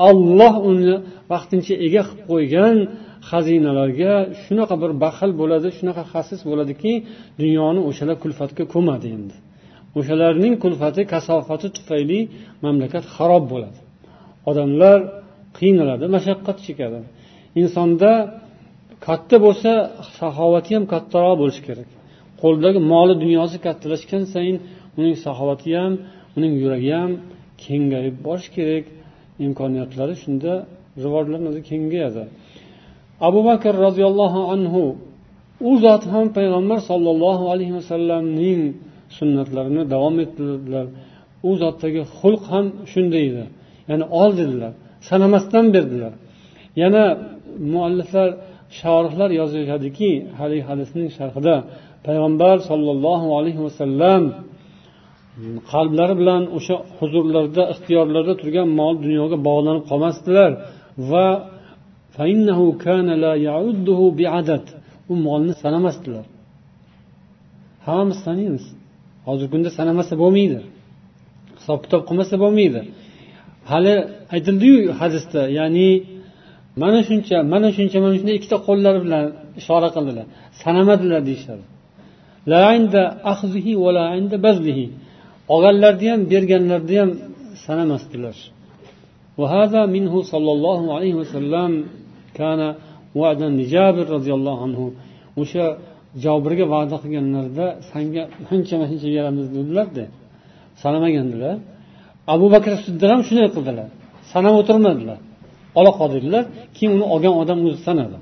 olloh 0.08 0.54
uni 0.70 0.94
vaqtincha 1.32 1.74
ega 1.86 2.02
qilib 2.08 2.22
qo'ygan 2.32 2.76
xazinalarga 3.30 4.12
shunaqa 4.44 4.74
bir 4.82 4.90
baxil 5.04 5.30
bo'ladi 5.40 5.68
shunaqa 5.78 6.02
xasis 6.12 6.40
bo'ladiki 6.50 6.92
dunyoni 7.42 7.80
o'shalar 7.88 8.16
kulfatga 8.24 8.64
ko'madi 8.74 9.08
endi. 9.16 9.36
O'shalarning 9.98 10.54
kulfati 10.64 11.02
kasofati 11.14 11.68
tufayli 11.76 12.20
mamlakat 12.64 13.04
xarob 13.16 13.44
bo'ladi. 13.52 13.78
Odamlar 14.50 14.98
qiynaladi 15.58 16.04
mashaqqat 16.16 16.58
chekadi. 16.66 16.98
Insonda 17.62 18.12
katta 19.06 19.36
bo'lsa 19.44 19.70
saxovati 20.18 20.70
ham 20.76 20.84
kattaroq 20.92 21.34
bo'lishi 21.42 21.62
kerak. 21.68 21.88
Qo'lidagi 22.42 22.80
moli 22.92 23.14
dunyosi 23.24 23.56
kattalashgan 23.66 24.22
sayin 24.34 24.56
uning 24.98 25.16
saxovati 25.24 25.70
ham 25.78 25.92
uning 26.36 26.52
yuragi 26.62 26.90
ham 26.98 27.12
kengayib 27.64 28.16
borishi 28.26 28.50
kerak. 28.56 28.84
Imkoniyatlari 29.46 30.14
shunda 30.22 30.52
rivojlanadi 31.04 31.60
kengayadi. 31.70 32.24
Abu 33.28 33.40
bakr 33.48 33.74
roziyallohu 33.86 34.40
anhu 34.54 34.82
u 35.70 35.72
zot 35.84 36.02
ham 36.12 36.26
payg'ambar 36.38 36.78
sollallohu 36.90 37.44
alayhi 37.52 37.74
vasallamning 37.78 38.62
sunnatlarini 39.16 39.82
davom 39.94 40.16
ettirdilar. 40.24 40.86
U 41.48 41.50
zotdagi 41.62 42.02
xulq 42.18 42.42
ham 42.52 42.66
shunday 42.92 43.24
edi. 43.30 43.44
Ya'ni 43.90 44.04
ol 44.20 44.30
dedilar 44.40 44.72
sanamasdan 45.08 45.66
berdilar. 45.74 46.12
Yana 46.82 47.04
mualliflar 47.72 48.28
shorihlar 48.80 49.30
yozishadiki 49.40 50.10
haligi 50.38 50.64
hadisning 50.70 51.08
sharhida 51.18 51.54
payg'ambar 52.06 52.56
sollallohu 52.70 53.28
alayhi 53.38 53.60
vasallam 53.66 54.22
qalblari 55.72 56.14
bilan 56.20 56.42
o'sha 56.56 56.76
huzurlarida 56.98 57.62
ixtiyorlarida 57.72 58.34
turgan 58.40 58.68
mol 58.80 58.94
dunyoga 59.04 59.36
bog'lanib 59.48 59.84
qolmasdilar 59.90 60.50
va 61.10 61.26
u 65.11 65.13
molni 65.25 65.53
sanamasdilar 65.63 66.25
hammamiz 67.85 68.19
sanaymiz 68.27 68.65
hozirgi 69.27 69.51
kunda 69.53 69.69
sanamasa 69.79 70.13
bo'lmaydi 70.21 70.59
hisob 71.59 71.79
kitob 71.85 72.01
qilmasa 72.07 72.35
bo'lmaydi 72.43 72.81
hali 73.71 73.93
aytildiyu 74.35 74.79
hadisda 75.01 75.41
ya'ni 75.59 75.89
mana 76.81 76.99
shuncha 77.09 77.37
mana 77.53 77.69
shuncha 77.77 77.97
mana 78.05 78.13
shuncha 78.17 78.33
ikkita 78.39 78.57
qo'llari 78.67 78.99
bilan 79.05 79.23
ishora 79.61 79.89
qildilar 79.95 80.25
sanamadilar 80.61 81.21
deyishadi 81.29 81.63
olganlarni 85.53 86.07
ham 86.11 86.21
berganlarni 86.31 86.95
ham 87.01 87.09
sanamasdilar 87.65 88.37
وهذا 89.41 89.81
منه 89.95 90.13
صلى 90.33 90.51
الله 90.55 90.81
عليه 90.95 91.13
وسلم 91.21 91.71
kana 92.38 92.68
vadan 93.20 93.52
jabir 93.72 94.06
roziyallohu 94.14 94.60
anhu 94.66 94.86
o'sha 95.42 95.64
jobirga 96.24 96.64
va'da 96.74 96.96
qilganlarida 97.02 97.66
sanga 97.90 98.22
shunchama 98.48 98.84
shuncha 98.90 99.08
beramiz 99.16 99.46
dedilarda 99.56 100.04
sanamagandilar 100.82 101.56
abu 102.34 102.46
bakr 102.54 102.72
siddiq 102.84 103.08
ham 103.14 103.20
shunday 103.28 103.48
qildilar 103.56 103.88
sanab 104.32 104.54
o'tirmadilar 104.60 105.18
ola 105.78 105.90
qol 105.98 106.08
dedilar 106.16 106.44
keyin 106.76 106.90
uni 106.96 107.06
olgan 107.14 107.34
odam 107.42 107.58
o'zi 107.66 107.80
sanadi 107.88 108.18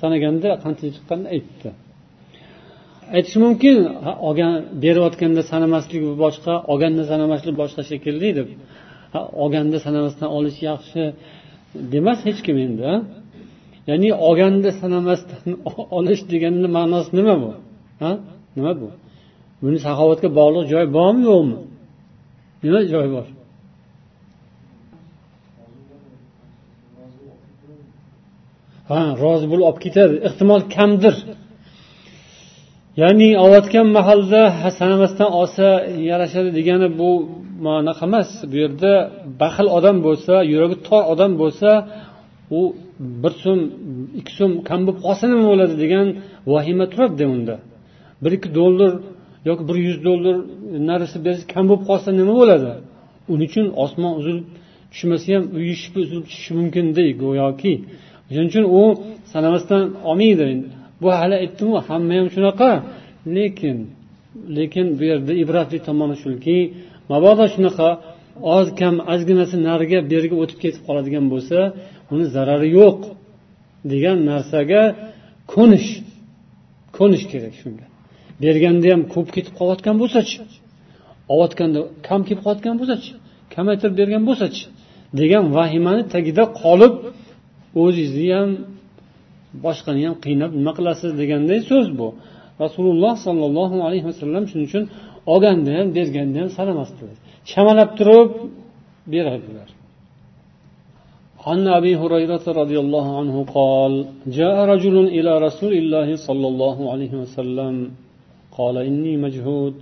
sanaganda 0.00 0.48
qancha 0.64 0.84
chiqqanini 0.94 1.28
aytdi 1.36 1.68
aytish 3.16 3.36
mumkin 3.44 3.76
olgan 4.28 4.52
berayotganda 4.84 5.42
sanamaslik 5.52 6.02
boshqa 6.24 6.54
olganda 6.72 7.02
sanamaslik 7.12 7.54
boshqa 7.62 7.82
shekilli 7.90 8.28
deb 8.38 8.48
olganda 9.42 9.78
sanamasdan 9.86 10.28
olish 10.38 10.58
yaxshi 10.70 11.02
demas 11.92 12.18
hech 12.28 12.40
kim 12.46 12.56
endi 12.66 12.90
ya'ni 13.88 14.08
olganda 14.26 14.70
sanamasdan 14.80 15.46
olish 15.98 16.22
deganini 16.32 16.68
ma'nosi 16.76 17.10
nima 17.18 17.34
bu? 17.42 17.50
Ha? 18.02 18.10
Nima 18.56 18.72
bu? 18.80 18.88
Buni 19.62 19.78
saxovatga 19.86 20.28
bog'liq 20.38 20.64
joy 20.72 20.84
bormi 20.96 21.22
yo'qmi 21.30 21.58
nima 22.64 22.80
joyi 22.92 23.10
bor? 23.16 23.26
Ha 28.90 29.00
rozi 29.22 29.46
bo'lib 29.50 29.64
olib 29.68 29.80
ketadi. 29.84 30.14
Ehtimol 30.28 30.62
kamdir. 30.76 31.14
Ya'ni 33.02 33.28
olayotgan 33.44 33.86
mahalda 33.98 34.42
sanamasdan 34.78 35.30
olsa 35.40 35.66
yarashadi 36.10 36.50
degani 36.58 36.88
bu 37.00 37.10
ma'naqa 37.66 38.04
emas. 38.08 38.28
Bu 38.50 38.56
yerda 38.62 38.92
baxil 39.42 39.66
odam 39.78 39.96
bo'lsa 40.06 40.34
yuragi 40.52 40.76
tor 40.86 41.02
odam 41.12 41.32
bo'lsa 41.42 41.70
u 42.58 42.60
bir 43.22 43.32
so'm 43.42 43.60
ikki 44.20 44.32
so'm 44.38 44.52
kam 44.68 44.80
bo'lib 44.86 45.00
qolsa 45.06 45.24
nima 45.32 45.44
bo'ladi 45.52 45.74
degan 45.84 46.06
vahima 46.52 46.86
turadida 46.92 47.26
unda. 47.34 47.56
Bir 48.22 48.32
ikki 48.36 48.50
dollar 48.60 48.92
yoki 49.48 49.62
bir 49.68 49.76
yuz 49.86 49.98
dollar 50.08 50.36
narisi 50.90 51.18
bersa 51.26 51.42
kam 51.54 51.64
bo'lib 51.70 51.84
qolsa 51.90 52.08
nima 52.20 52.34
bo'ladi? 52.40 52.72
Uning 53.32 53.48
uchun 53.50 53.66
osmon 53.84 54.12
uzilib 54.20 54.46
tushmasa 54.92 55.26
ham 55.34 55.44
uyi 55.58 55.74
uzilib 56.02 56.24
tushishi 56.28 56.52
mumkinda 56.58 57.02
go'yoki 57.22 57.72
shuning 58.34 58.48
uchun 58.52 58.64
u 58.78 58.82
sanamasdan 59.32 59.82
olmaydi. 60.10 60.46
Bu 61.02 61.08
hali 61.20 61.34
aytdimu 61.42 61.76
hamma 61.88 62.14
ham 62.18 62.26
shunaqa. 62.34 62.70
Lekin 63.36 63.78
lekin 64.56 64.86
bu 64.98 65.04
yerda 65.10 65.32
ibratli 65.42 65.78
tomoni 65.88 66.16
shuki 66.22 66.58
mabodo 67.12 67.44
shunaqa 67.54 67.88
oz 68.56 68.66
kam 68.80 68.94
ozginasi 69.12 69.56
nariga 69.68 69.98
berigi 70.12 70.36
o'tib 70.42 70.58
ketib 70.64 70.82
qoladigan 70.88 71.24
bo'lsa 71.32 71.58
uni 72.12 72.26
zarari 72.34 72.68
yo'q 72.78 72.98
degan 73.92 74.18
narsaga 74.30 74.82
ko'nish 75.54 75.90
ko'nish 76.96 77.24
kerak 77.32 77.54
shunga 77.60 77.86
berganda 78.42 78.86
ham 78.94 79.02
ko'p 79.14 79.28
ketib 79.36 79.54
qolayotgan 79.58 79.96
bo'lsachi 80.02 80.36
olayotganda 81.32 81.80
kam 82.08 82.20
kelib 82.26 82.40
qolayotgan 82.44 82.76
bo'lsachi 82.80 83.10
kamaytirib 83.54 83.94
bergan 84.00 84.22
bo'lsachi 84.28 84.64
degan 85.20 85.44
vahimani 85.56 86.02
tagida 86.14 86.44
qolib 86.62 86.94
o'zingizni 87.82 88.26
ham 88.38 88.50
boshqani 89.64 90.02
ham 90.06 90.16
qiynab 90.24 90.50
nima 90.58 90.72
qilasiz 90.78 91.10
deganday 91.20 91.60
so'z 91.70 91.88
bu. 91.98 92.08
Rasululloh 92.64 93.14
sollallohu 93.26 93.76
alayhi 93.86 94.06
vasallam 94.10 94.44
shuning 94.50 94.66
uchun 94.70 94.84
olganda 95.32 95.70
ham 95.78 95.88
berganda 95.96 96.36
ham 96.42 96.50
sanamasdilar 96.58 97.16
chamalab 97.50 97.90
turib 97.98 98.30
berardilar 99.12 99.68
عن 101.47 101.67
أبي 101.79 101.93
هريرة 102.01 102.45
رضي 102.61 102.77
الله 102.83 103.07
عنه 103.19 103.35
قال 103.57 103.91
جاء 104.37 104.57
رجل 104.73 104.95
إلى 105.17 105.31
رسول 105.47 105.73
الله 105.81 106.07
صلى 106.27 106.47
الله 106.51 106.77
عليه 106.91 107.13
وسلم 107.21 107.73
قال 108.57 108.75
إني 108.89 109.13
مجهود 109.25 109.73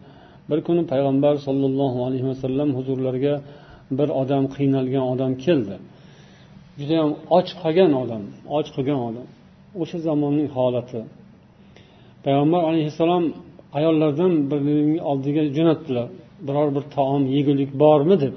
bir 0.49 0.60
kuni 0.68 0.84
payg'ambar 0.88 1.36
sollallohu 1.47 2.05
alayhi 2.05 2.28
vasallam 2.32 2.70
huzurlariga 2.78 3.36
bir 3.97 4.10
odam 4.22 4.43
qiynalgan 4.55 5.05
odam 5.14 5.32
keldi 5.45 5.76
judayam 6.80 7.12
och 7.38 7.47
qolgan 7.62 7.91
odam 8.03 8.24
och 8.58 8.68
qolgan 8.76 8.99
odam 9.10 9.28
o'sha 9.82 9.97
zamonning 10.08 10.49
holati 10.58 10.99
payg'ambar 12.26 12.62
alayhissalom 12.70 13.24
ayollardan 13.78 14.32
birining 14.51 14.99
oldiga 15.12 15.43
jo'natdilar 15.58 16.08
biror 16.47 16.70
bir 16.76 16.84
taom 16.95 17.24
yegulik 17.36 17.72
bormi 17.84 18.16
deb 18.24 18.36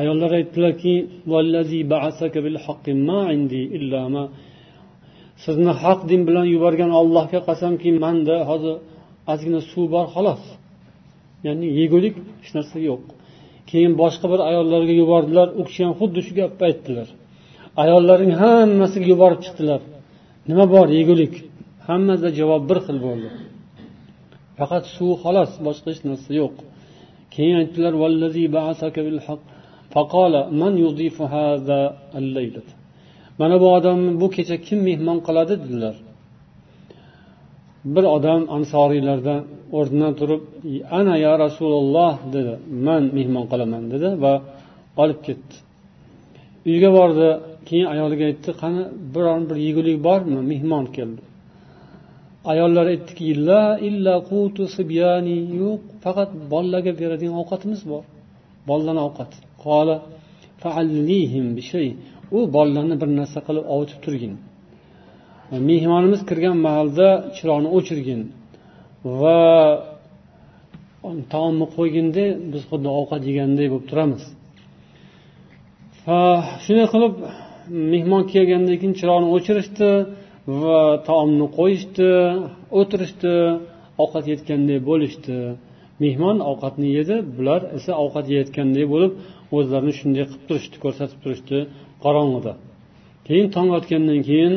Ayollar 0.00 0.30
aytdilarki 0.38 0.94
sizni 5.44 5.72
haq 5.82 6.00
din 6.10 6.22
bilan 6.28 6.46
yuborgan 6.54 6.90
ollohga 7.00 7.40
qasamki 7.48 7.88
manda 8.04 8.36
hozir 8.50 8.76
ozgina 9.32 9.60
suv 9.70 9.86
bor 9.94 10.06
xolos. 10.14 10.42
Ya'ni 11.46 11.66
yegulik 11.80 12.14
hech 12.40 12.52
narsa 12.56 12.78
yo'q. 12.88 13.02
Keyin 13.70 13.92
boshqa 14.02 14.26
bir 14.32 14.40
ayollarga 14.50 14.94
yubordilar 15.02 15.48
u 15.60 15.62
kishi 15.68 15.80
ham 15.86 15.94
xuddi 16.00 16.20
shu 16.26 16.32
gapni 16.40 16.62
aytdilar. 16.68 17.08
Ayollarning 17.82 18.32
hammasiga 18.42 19.06
yuborib 19.12 19.40
chiqdilar. 19.46 19.80
Nima 20.48 20.64
bor 20.74 20.86
yegulik? 20.98 21.34
Hammasida 21.88 22.30
javob 22.40 22.62
bir 22.70 22.78
xil 22.86 22.98
bo'ldi. 23.06 23.28
Faqat 24.58 24.84
suv 24.96 25.10
xolos 25.22 25.52
boshqa 25.66 25.88
hech 25.92 26.02
narsa 26.08 26.30
yo'q. 26.40 26.54
Keyin 27.34 27.56
aytdilar 27.62 27.94
mana 33.40 33.60
bu 33.62 33.66
odamni 33.76 34.20
bu 34.20 34.26
kecha 34.36 34.56
kim 34.66 34.78
mehmon 34.88 35.18
qiladi 35.26 35.54
dedilar. 35.62 35.96
Bir 37.94 38.04
odam 38.16 38.40
ansoriylardan 38.56 39.40
o'rnidan 39.78 40.12
turib 40.20 40.42
ana 40.98 41.14
ya 41.26 41.32
rasululloh 41.44 42.14
dedi. 42.34 42.54
Man 42.86 43.02
mehmon 43.18 43.44
qilaman 43.52 43.82
dedi 43.92 44.08
va 44.24 44.32
olib 45.02 45.20
ketdi. 45.26 45.54
Uyga 46.70 46.90
bordi. 46.98 47.28
Keyin 47.68 47.86
ayoliga 47.94 48.24
aytdi 48.30 48.50
qani 48.62 48.82
biron 49.14 49.42
bir 49.48 49.56
yegulik 49.66 49.98
bormi? 50.06 50.40
Mehmon 50.52 50.84
keldi. 50.96 51.22
Ayollar 52.52 52.86
aytdiki 52.92 53.24
la 53.48 53.64
illa 53.88 54.14
qutu 54.30 54.62
sibyani 54.76 55.36
yo'q 55.62 55.82
faqat 56.04 56.30
bolalarga 56.52 56.92
beradigan 57.00 57.36
ovqatimiz 57.42 57.80
bor. 57.92 58.04
Bolalarni 58.68 59.02
ovqati 59.08 59.47
qola 59.64 59.96
u 62.36 62.38
bolalarni 62.54 62.96
bir 63.02 63.10
narsa 63.18 63.38
qilib 63.46 63.64
ovutib 63.74 63.98
turgin. 64.04 64.34
Mehmonimiz 65.70 66.20
kirgan 66.28 66.56
mahalda 66.66 67.08
chiroqni 67.36 67.68
o'chirgin. 67.76 68.20
Va 69.20 69.40
taomni 71.32 71.66
qo'yganda 71.76 72.24
biz 72.52 72.62
xuddi 72.70 72.88
ovqat 73.00 73.22
yeganday 73.30 73.66
bo'lib 73.72 73.86
turamiz. 73.90 74.24
Shunday 76.64 76.88
qilib 76.94 77.14
mehmon 77.92 78.22
kelgandan 78.32 78.76
keyin 78.80 78.94
chiroqni 79.00 79.28
o'chirishdi 79.36 79.90
va 80.62 80.80
taomni 81.08 81.46
qo'yishdi 81.58 82.10
o'tirishdi 82.80 83.34
ovqat 84.02 84.24
yeyotganday 84.30 84.78
bo'lishdi. 84.90 85.36
Mehmon 86.04 86.36
ovqatni 86.50 86.88
yedi 86.98 87.16
bular 87.36 87.60
esa 87.76 87.92
ovqat 88.04 88.26
yeyotganday 88.32 88.84
bo'lib 88.94 89.12
o'zlarini 89.56 89.92
shunday 89.98 90.24
qilib 90.30 90.44
turishdi 90.48 90.76
ko'rsatib 90.84 91.18
turishdi 91.24 91.58
qorong'ida. 92.04 92.52
Keyin 93.26 93.46
tong 93.54 93.68
otgandan 93.78 94.20
keyin 94.28 94.54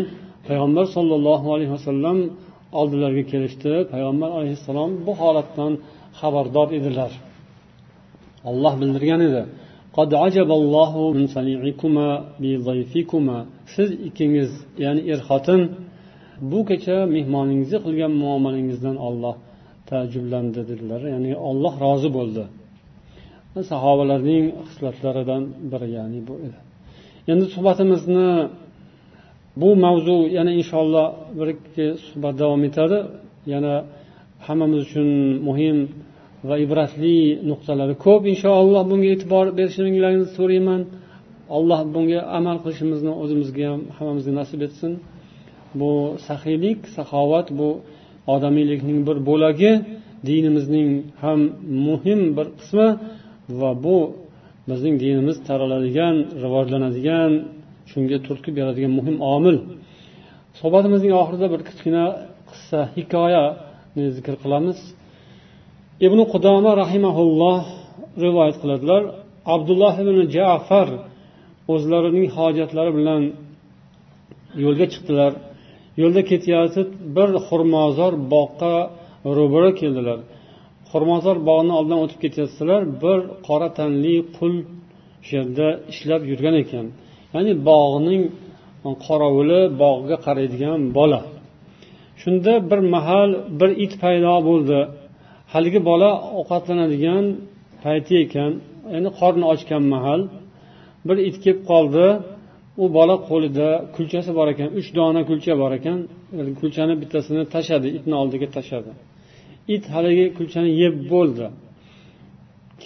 payg'ambar 0.48 0.86
sollallohu 0.96 1.48
alayhi 1.56 1.74
vasallam 1.78 2.18
oldilariga 2.80 3.26
kelishdi. 3.32 3.72
Payg'ambar 3.94 4.30
alayhissalom 4.38 4.92
bu 5.06 5.14
holatdan 5.22 5.72
xabardor 6.20 6.68
edilar. 6.80 7.12
Olloh 8.50 8.74
bildirgan 8.82 9.22
edi. 9.30 9.44
Siz 13.76 13.90
ikkingiz 14.08 14.52
ya'ni 14.84 15.02
er 15.14 15.20
xotin 15.30 15.62
bu 16.52 16.60
kecha 16.70 16.98
mehmoningizni 17.16 17.80
qilgan 17.86 18.14
muomalangizdan 18.24 18.98
olloh 19.08 19.36
taajjublandi 19.90 20.62
dedilar. 20.70 21.02
Ya'ni 21.14 21.32
olloh 21.50 21.74
rozi 21.86 22.10
bo'ldi. 22.18 22.44
Sahobalarning 23.72 24.46
xislatlaridan 24.70 25.44
biri 25.72 25.88
ya'ni 25.98 26.20
bu 26.28 26.34
edi. 26.46 26.60
Endi 27.32 27.46
suhbatimizni 27.54 28.30
bu 29.62 29.70
mavzu 29.86 30.18
yana 30.38 30.52
inshaalloh 30.60 31.08
bir 31.38 31.48
ikki 31.56 31.86
suhbat 32.06 32.36
davom 32.42 32.62
etadi. 32.70 32.98
Yana 33.54 33.74
hammamiz 34.48 34.80
uchun 34.88 35.08
muhim 35.48 35.78
va 36.50 36.56
ibratli 36.66 37.18
nuqtalari 37.50 37.96
ko'p. 38.06 38.22
Inshaalloh 38.34 38.84
bunga 38.92 39.10
e'tibor 39.16 39.46
berishingizni 39.58 40.28
so'rayman. 40.38 40.82
Alloh 41.58 41.80
bunga 41.96 42.20
amal 42.38 42.58
qilishimizni 42.64 43.12
o'zimizga 43.24 43.64
ham 43.72 43.82
hammamizga 43.98 44.34
nasib 44.42 44.62
etsin. 44.68 44.92
Bu 45.80 45.92
saxiylik 46.28 46.80
saxovat 46.96 47.48
bu 47.60 47.70
odamiylikning 48.34 49.00
bir 49.08 49.18
bo'lagi 49.30 49.72
dinimizning 50.30 50.90
ham 51.24 51.40
muhim 51.88 52.22
bir 52.38 52.48
qismi. 52.60 52.88
Va 53.50 53.72
bu 53.84 53.98
bizning 54.70 54.96
dinimiz 55.04 55.38
taraladigan 55.48 56.16
rivojlanadigan 56.44 57.32
shunga 57.92 58.18
turtki 58.28 58.52
beradigan 58.58 58.94
muhim 59.00 59.18
omil. 59.36 59.58
Suhbatimizning 60.60 61.14
oxirida 61.22 61.48
bir 61.54 61.62
kichkina 61.68 62.06
qissa 62.50 62.80
hikoyani 62.96 64.06
zikr 64.18 64.36
qilamiz. 64.44 64.80
Ibn 66.06 66.20
qudoma 66.34 66.72
rahimaulloh 66.84 67.64
rivoyat 68.24 68.56
qiladilar 68.62 69.02
abdulloh 69.56 69.94
ibn 70.04 70.18
jafar 70.36 70.88
o'zlarining 71.74 72.28
hojatlari 72.38 72.92
bilan 73.00 73.22
yo'lga 74.64 74.86
chiqdilar. 74.94 75.32
Yo'lda 76.02 76.22
ketayotib 76.32 76.90
bir 77.16 77.30
xurmozor 77.48 78.14
boqqa 78.34 78.76
ro'bara 79.38 79.72
keldilar. 79.82 80.20
Xurmozor 80.92 81.38
bog'ini 81.50 81.74
oldidan 81.80 82.00
o'tib 82.06 82.20
ketayotsalar 82.24 82.82
bir 83.04 83.20
qora 83.48 83.70
tanli 83.78 84.16
qul 84.38 84.54
shu 85.26 85.32
yerda 85.40 85.68
ishlab 85.92 86.22
yurgan 86.32 86.56
ekan. 86.64 86.86
Ya'ni 87.34 87.54
bog'ning 87.70 88.22
qorovuli 89.06 89.62
bog'ga 89.84 90.18
qaraydigan 90.26 90.80
bola. 90.98 91.22
Shunda 92.22 92.54
bir 92.70 92.80
mahal 92.96 93.30
bir 93.60 93.70
it 93.86 93.94
paydo 94.04 94.34
bo'ldi. 94.50 94.80
Haligi 95.54 95.82
bola 95.90 96.10
ovqatlanadigan 96.40 97.26
payti 97.84 98.14
ekan. 98.26 98.52
Ya'ni 98.94 99.10
qorni 99.20 99.46
ochgan 99.54 99.84
mahal. 99.94 100.22
Bir 101.08 101.18
it 101.28 101.36
kelib 101.44 101.62
qoldi. 101.72 102.06
U 102.84 102.86
bola 102.98 103.16
qo'lida 103.30 103.70
kulchasi 103.96 104.32
bor 104.40 104.48
ekan. 104.54 104.70
Uch 104.80 104.90
dona 104.98 105.22
kulcha 105.30 105.54
bor 105.62 105.72
ekan. 105.80 105.98
Kulchani 106.62 106.94
bittasini 107.02 107.44
tashladi 107.56 107.88
itni 107.98 108.16
oldiga 108.22 108.48
tashladi 108.58 108.92
it 109.76 109.84
haligi 109.94 110.26
kulchani 110.38 110.72
yeb 110.84 110.96
bo'ldi. 111.12 111.46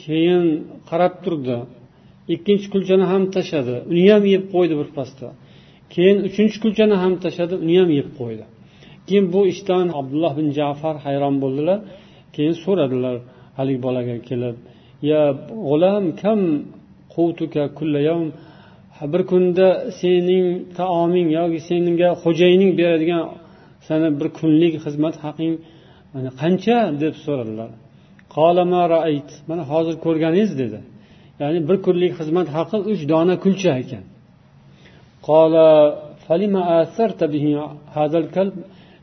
Keyin 0.02 0.46
qarab 0.90 1.14
turdi. 1.24 1.58
Ikkinchi 2.36 2.68
kulchani 2.74 3.06
ham 3.12 3.24
tashladi 3.36 3.76
uni 3.92 4.06
ham 4.14 4.24
yeb 4.34 4.44
qo'ydi 4.54 4.74
birpasda 4.82 5.28
keyin 5.94 6.18
uchinchi 6.28 6.58
kulchani 6.64 6.96
ham 7.04 7.14
tashladi 7.24 7.56
uni 7.64 7.76
ham 7.82 7.90
yeb 8.00 8.10
qo'ydi. 8.20 8.46
Keyin 9.08 9.26
bu 9.34 9.42
ishdan 9.54 9.88
abdulloh 10.00 10.34
bin 10.40 10.48
jafar 10.58 10.96
hayron 11.06 11.36
bo'ldilar. 11.44 11.80
Keyin 12.36 12.56
so'radilar 12.64 13.16
haligi 13.58 13.80
bolaga 13.86 14.16
kelib 14.30 14.56
ya 15.12 15.22
g'ulam 15.68 16.04
kam 16.22 16.40
qutuka 17.14 17.64
kullayam 17.78 18.24
bir 19.14 19.22
kunda 19.32 19.68
sening 20.00 20.46
taoming 20.80 21.28
yoki 21.40 21.60
senga 21.70 22.10
xo'jayining 22.24 22.72
beradigan 22.80 23.24
sani 23.88 24.10
bir 24.20 24.28
kunlik 24.40 24.74
xizmat 24.86 25.16
haqing 25.26 25.54
mana 26.16 26.30
qancha 26.42 26.78
deb 27.04 27.16
so'radilar. 27.26 27.72
Mana 29.50 29.64
hozir 29.72 29.96
ko'rganingiz 30.06 30.52
dedi. 30.62 30.80
Ya'ni 31.42 31.60
bir 31.70 31.78
kunlik 31.86 32.12
xizmat 32.20 32.48
haqi 32.58 32.78
uch 32.92 33.02
dona 33.12 33.36
kulcha 33.44 33.72
ekan. 33.84 34.04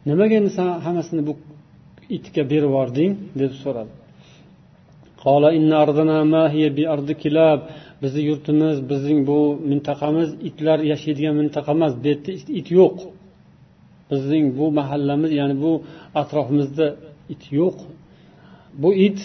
Nimaga 0.09 0.35
endi 0.41 0.51
san 0.59 0.69
hammasini 0.87 1.23
bu 1.29 1.33
itga 2.17 2.43
berib 2.53 2.69
yubording 2.69 3.13
deb 3.41 3.53
so'radi. 3.63 3.93
Bizni 8.03 8.23
yurtimiz 8.31 8.77
bizning 8.91 9.21
bu 9.31 9.39
mintaqamiz 9.71 10.31
itlar 10.49 10.79
yashaydigan 10.93 11.35
mintaqa 11.41 11.71
emas 11.77 11.93
bu 12.03 12.07
yerda 12.11 12.31
it 12.61 12.69
yo'q. 12.79 12.97
Bizning 14.13 14.47
bu 14.59 14.65
mahallamiz 14.79 15.31
ya'ni 15.41 15.57
bu 15.65 15.73
atrofimizda 16.21 16.87
it 17.35 17.43
yo'q. 17.59 17.77
Bu 18.83 18.91
it 19.07 19.21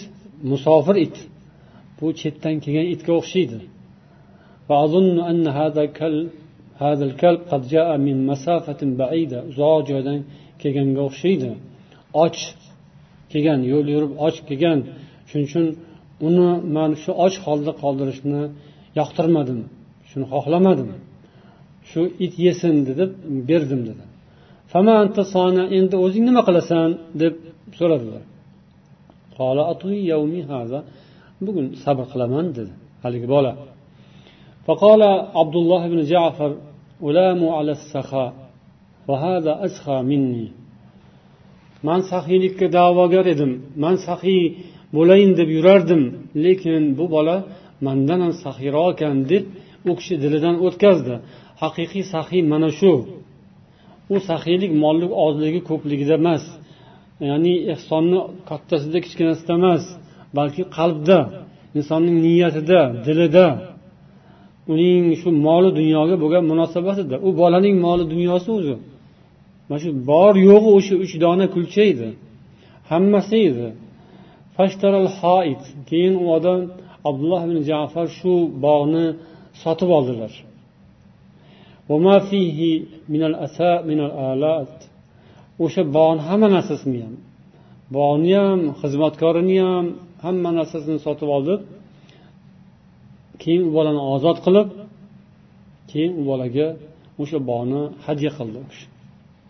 musofir 0.51 0.95
it. 1.05 1.17
Bu 1.99 2.05
chetdan 2.21 2.55
kelgan 2.63 2.87
itga 2.93 3.13
o'xshaydi. 3.19 3.59
Uzoq 9.51 9.79
joydan 9.89 10.19
kelganga 10.61 11.01
o'xshaydi. 11.09 11.49
Och 12.23 12.37
kelgan 13.31 13.59
yo'l 13.71 13.87
yurib 13.93 14.11
och 14.25 14.35
kelgan. 14.49 14.79
Shuning 15.29 15.47
uchun 15.49 15.65
uni 16.27 16.49
man 16.75 16.91
shu 17.01 17.11
och 17.25 17.35
holda 17.45 17.71
qoldirishni 17.81 18.41
yoqtirmadim. 18.99 19.59
Shuni 20.09 20.25
xohlamadim. 20.33 20.89
Shu 21.89 22.01
it 22.25 22.33
yesin 22.45 22.75
deb 22.87 23.11
berdim 23.49 23.81
dedi. 23.89 24.05
endi 25.78 25.96
o'zing 26.04 26.24
nima 26.28 26.42
qilasan 26.48 26.88
deb 27.22 27.34
so'radilar 27.78 28.22
bugun 31.46 31.66
sabr 31.84 32.04
qilaman 32.12 32.46
dedi 32.56 32.72
haligi 33.04 33.28
bola 33.36 33.52
فقال 34.66 35.02
عبد 35.40 35.56
الله 35.62 35.82
بن 35.92 36.00
جعفر 36.12 36.50
ألام 37.08 37.40
على 37.56 37.72
السخاء 37.78 38.32
وهذا 39.08 39.52
أسخى 39.66 39.98
مني 40.10 40.48
man 41.88 42.00
saxiylikka 42.12 42.66
da'vogar 42.78 43.26
edim 43.34 43.52
man 43.84 43.96
saxiy 44.06 44.42
bo'layin 44.96 45.32
deb 45.40 45.48
yurardim 45.56 46.02
lekin 46.44 46.82
bu 46.98 47.04
bola 47.14 47.36
mandan 47.86 48.20
ham 48.24 48.34
saxiyroq 48.44 48.88
ekan 48.94 49.16
deb 49.32 49.44
u 49.90 49.92
kishi 49.98 50.14
dilidan 50.22 50.56
o'tkazdi 50.66 51.14
haqiqiy 51.62 52.04
saxiy 52.14 52.42
mana 52.52 52.70
shu 52.78 52.92
U 54.13 54.15
saxiylik 54.29 54.71
mollik 54.83 55.11
ozligi 55.25 55.61
ko'pligida 55.69 56.15
emas. 56.21 56.43
Ya'ni 57.29 57.53
ehsonni 57.73 58.19
kattasida 58.49 58.97
kichkinasida 59.05 59.53
emas 59.59 59.83
balki 60.37 60.63
qalbda 60.77 61.19
insonning 61.77 62.17
niyatida 62.25 62.81
dilida. 63.05 63.47
Uning 64.73 65.03
shu 65.21 65.29
moli 65.47 65.69
dunyoga 65.79 66.15
bo'lgan 66.23 66.43
munosabatida 66.51 67.15
u 67.27 67.29
bolaning 67.41 67.75
moli 67.85 68.03
dunyosi 68.13 68.49
o'zi. 68.57 68.75
Mana 69.67 69.79
shu 69.83 69.89
bor 70.11 70.33
yo'g'i 70.49 70.69
o'sha 70.77 70.95
uch 71.03 71.13
dona 71.23 71.45
kulcha 71.55 71.83
edi. 71.91 72.09
Hammasi 72.91 73.37
edi 73.49 73.67
keyin 75.89 76.15
u 76.23 76.25
odam 76.37 76.59
abdulloh 77.09 77.41
ibn 77.47 77.57
jafar 77.69 78.07
shu 78.19 78.33
bog'ni 78.65 79.05
sotib 79.61 79.89
oldilar. 79.97 80.33
O'sha 85.63 85.81
bog'ni 85.97 86.21
hamma 86.29 86.47
narsasini 86.55 86.99
ham. 87.05 87.15
Bog'ni 87.97 88.33
ham 88.41 88.59
xizmatkorini 88.81 89.57
ham 89.67 89.85
hamma 90.25 90.49
narsasini 90.59 90.99
sotib 91.05 91.29
olib 91.37 91.61
keyin 93.41 93.61
u 93.69 93.71
bolani 93.77 94.01
ozod 94.13 94.37
qilib 94.45 94.69
keyin 95.91 96.11
u 96.19 96.21
bolaga 96.29 96.67
o'sha 97.21 97.39
bog'ni 97.49 97.81
hadya 98.05 98.31
qildi 98.37 98.59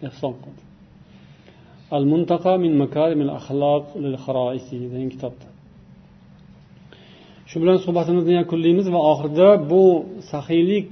ehson 0.07 0.33
qildi. 0.43 0.61
Al 1.95 2.03
muntaqa 2.11 2.53
min 2.63 2.73
makarimil 2.83 3.31
axloq 3.39 3.85
lil 4.03 4.15
degan 4.93 5.09
kitobda. 5.15 5.47
Shu 7.49 7.55
bilan 7.61 7.77
suhbatimizni 7.85 8.33
yakunlaymiz 8.41 8.87
va 8.95 8.99
oxirida 9.11 9.49
bu 9.71 9.83
saxiylik 10.31 10.89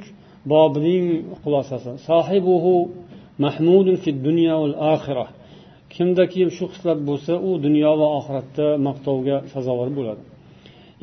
bobining 0.52 1.06
xulosasi. 1.42 1.92
Sohibuhu 2.08 2.76
mahmudun 3.46 3.96
fi 4.04 4.10
dunya 4.28 4.56
val 4.62 4.76
oxira 4.94 5.28
kimda 5.94 6.24
kim 6.34 6.48
shu 6.58 6.66
xislat 6.74 7.00
bo'lsa 7.10 7.34
u 7.48 7.50
dunyo 7.66 7.92
va 8.02 8.08
oxiratda 8.20 8.68
maqtovga 8.88 9.38
sazovor 9.54 9.90
bo'ladi. 9.98 10.24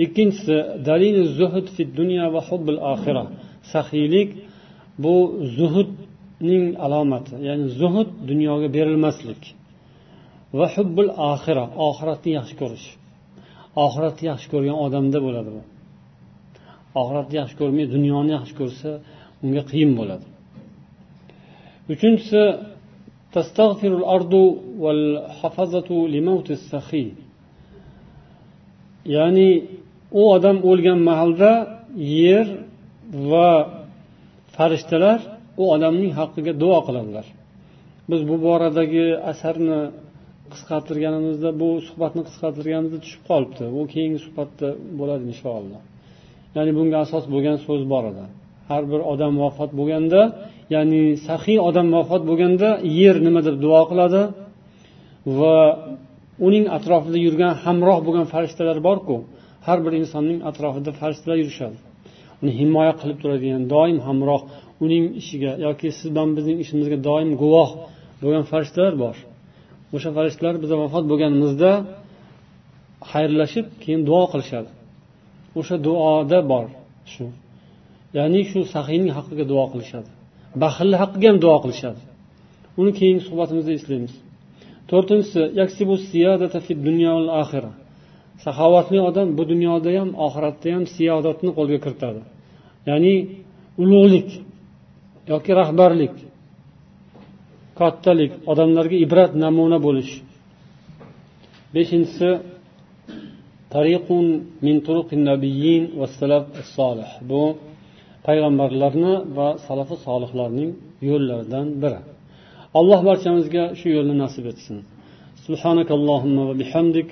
Ikkinchisi 0.04 0.56
dalil 0.88 1.16
zuhud 1.38 1.66
fi 1.74 1.82
dunya 1.98 2.26
va 2.34 2.40
hubbil 2.48 2.78
oxira 2.92 3.24
saxiylik 3.72 4.30
bu 5.02 5.14
zuhudning 5.58 6.64
alomati 6.84 7.34
ya'ni 7.48 7.66
zuhud 7.80 8.08
dunyoga 8.30 8.68
berilmaslik. 8.76 9.42
Va 10.58 10.66
hubbul 10.74 11.08
oxira 11.32 11.64
oxiratni 11.88 12.30
yaxshi 12.38 12.54
ko'rish. 12.60 12.86
Oxiratni 13.84 14.24
yaxshi 14.32 14.48
ko'rgan 14.52 14.76
odamda 14.84 15.18
bo'ladi 15.26 15.50
bu. 15.56 15.62
Oxiratni 17.00 17.36
yaxshi 17.40 17.56
ko'rmay 17.60 17.86
dunyoni 17.94 18.30
yaxshi 18.36 18.54
ko'rsa 18.60 18.90
unga 19.44 19.62
qiyin 19.70 19.92
bo'ladi. 19.98 20.26
Uchinchisi 21.92 22.42
ya'ni 29.16 29.50
u 30.20 30.22
odam 30.36 30.56
o'lgan 30.70 30.98
mahalda 31.10 31.50
yer 32.22 32.46
va 33.30 33.50
farishtalar 34.56 35.20
u 35.62 35.64
odamning 35.74 36.12
haqqiga 36.20 36.52
duo 36.62 36.78
qiladilar. 36.86 37.26
Biz 38.10 38.20
bu 38.30 38.36
boradagi 38.46 39.06
asarni 39.32 39.80
qisqartirganimizda 40.52 41.50
bu 41.60 41.68
suhbatni 41.86 42.22
qisqartirganimizda 42.28 42.98
tushib 43.04 43.22
qolibdi. 43.30 43.64
U 43.78 43.80
keyingi 43.92 44.20
suhbatda 44.26 44.68
bo'ladi 45.00 45.24
inshaalloh 45.32 45.82
ya'ni 46.56 46.72
bunga 46.78 46.96
asos 47.04 47.24
bo'lgan 47.34 47.56
so'z 47.66 47.82
bor 47.92 48.04
edi. 48.12 48.24
Har 48.72 48.84
bir 48.92 49.00
odam 49.12 49.34
vafot 49.44 49.70
bo'lganda 49.78 50.20
ya'ni 50.74 51.02
saxiy 51.26 51.58
odam 51.68 51.86
vafot 51.96 52.22
bo'lganda 52.28 52.68
yer 53.00 53.16
nima 53.26 53.40
deb 53.46 53.56
duo 53.64 53.82
qiladi? 53.90 54.22
Va 55.38 55.56
uning 56.46 56.64
atrofida 56.76 57.18
yurgan 57.26 57.52
hamroh 57.64 57.98
bo'lgan 58.06 58.26
farishtalar 58.32 58.78
borku 58.88 59.16
har 59.66 59.78
bir 59.84 59.92
insonning 60.00 60.38
atrofida 60.50 60.90
farishtalar 61.00 61.36
yurishadi. 61.42 61.76
Uni 62.42 62.52
himoya 62.60 62.92
qilib 63.00 63.18
turadigan 63.22 63.62
doim 63.74 63.98
hamroh 64.08 64.42
uning 64.84 65.04
ishiga 65.20 65.52
yoki 65.66 65.88
siz 65.98 66.08
bilan 66.14 66.30
bizning 66.36 66.58
ishimizga 66.64 66.98
doim 67.08 67.30
guvoh 67.42 67.70
bo'lgan 68.22 68.44
farishtalar 68.50 68.94
bor. 69.04 69.16
O'sha 69.96 70.10
farishtalar 70.16 70.54
biza 70.62 70.76
vafot 70.82 71.04
bo'lganimizda 71.10 71.70
xayrlashib 73.10 73.66
keyin 73.82 74.00
duo 74.08 74.24
qilishadi. 74.32 74.70
O'sha 75.60 75.76
duoda 75.86 76.38
bor 76.52 76.66
shu. 77.12 77.24
Ya'ni 78.18 78.40
shu 78.50 78.60
saxiyning 78.74 79.12
haqqiga 79.18 79.44
duo 79.52 79.64
qilishadi. 79.72 80.10
Baxilni 80.62 80.96
haqqiga 81.02 81.26
ham 81.30 81.38
duo 81.44 81.56
qilishadi. 81.64 82.00
Uni 82.80 82.92
keyingi 82.98 83.22
suhbatimizda 83.28 83.72
eslaymiz. 83.78 84.14
To'rtinchisi 84.90 85.40
saxovatli 88.44 88.98
odam 89.08 89.28
bu 89.38 89.42
dunyoda 89.52 89.90
ham 89.98 90.10
oxiratda 90.26 90.68
ham 90.74 90.84
siyodatni 90.94 91.50
qo'lga 91.58 91.78
kiritadi. 91.84 92.20
Ya'ni 92.88 93.14
ulug'lik 93.82 94.28
yoki 95.32 95.52
rahbarlik 95.60 96.14
kattalik 97.80 98.32
odamlarga 98.52 98.96
ibrat 99.04 99.32
namuna 99.44 99.78
bo'lish. 99.86 100.12
Beshinchisi 101.74 102.30
tariqun 103.74 104.26
min 104.64 104.76
nabiyyin 105.30 105.84
va 105.98 106.06
salaf 106.18 106.44
solih 106.76 107.10
bu 107.30 107.42
payg'ambarlarni 108.26 109.14
va 109.36 109.48
salafi 109.66 109.96
solihlarning 110.06 110.70
yo'llaridan 111.08 111.66
biri. 111.82 112.00
Alloh 112.78 113.00
barchamizga 113.08 113.64
shu 113.80 113.88
yo'lni 113.96 114.14
nasib 114.24 114.44
etsin. 114.52 114.76
Subhanakallohumma 115.46 116.42
va 116.48 116.54
bihamdik. 116.62 117.08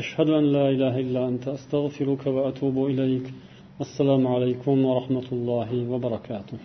Ashhadu 0.00 0.32
an 0.40 0.44
la 0.56 0.64
ilaha 0.74 0.98
illa 1.04 1.20
anta 1.30 1.48
astag'firuka 1.58 2.28
va 2.36 2.42
atubu 2.50 2.82
ilayk. 2.92 3.26
Assalomu 3.84 4.28
alaykum 4.36 4.76
va 4.86 4.92
rahmatullohi 5.00 5.78
va 5.90 5.98
barakatuh. 6.06 6.58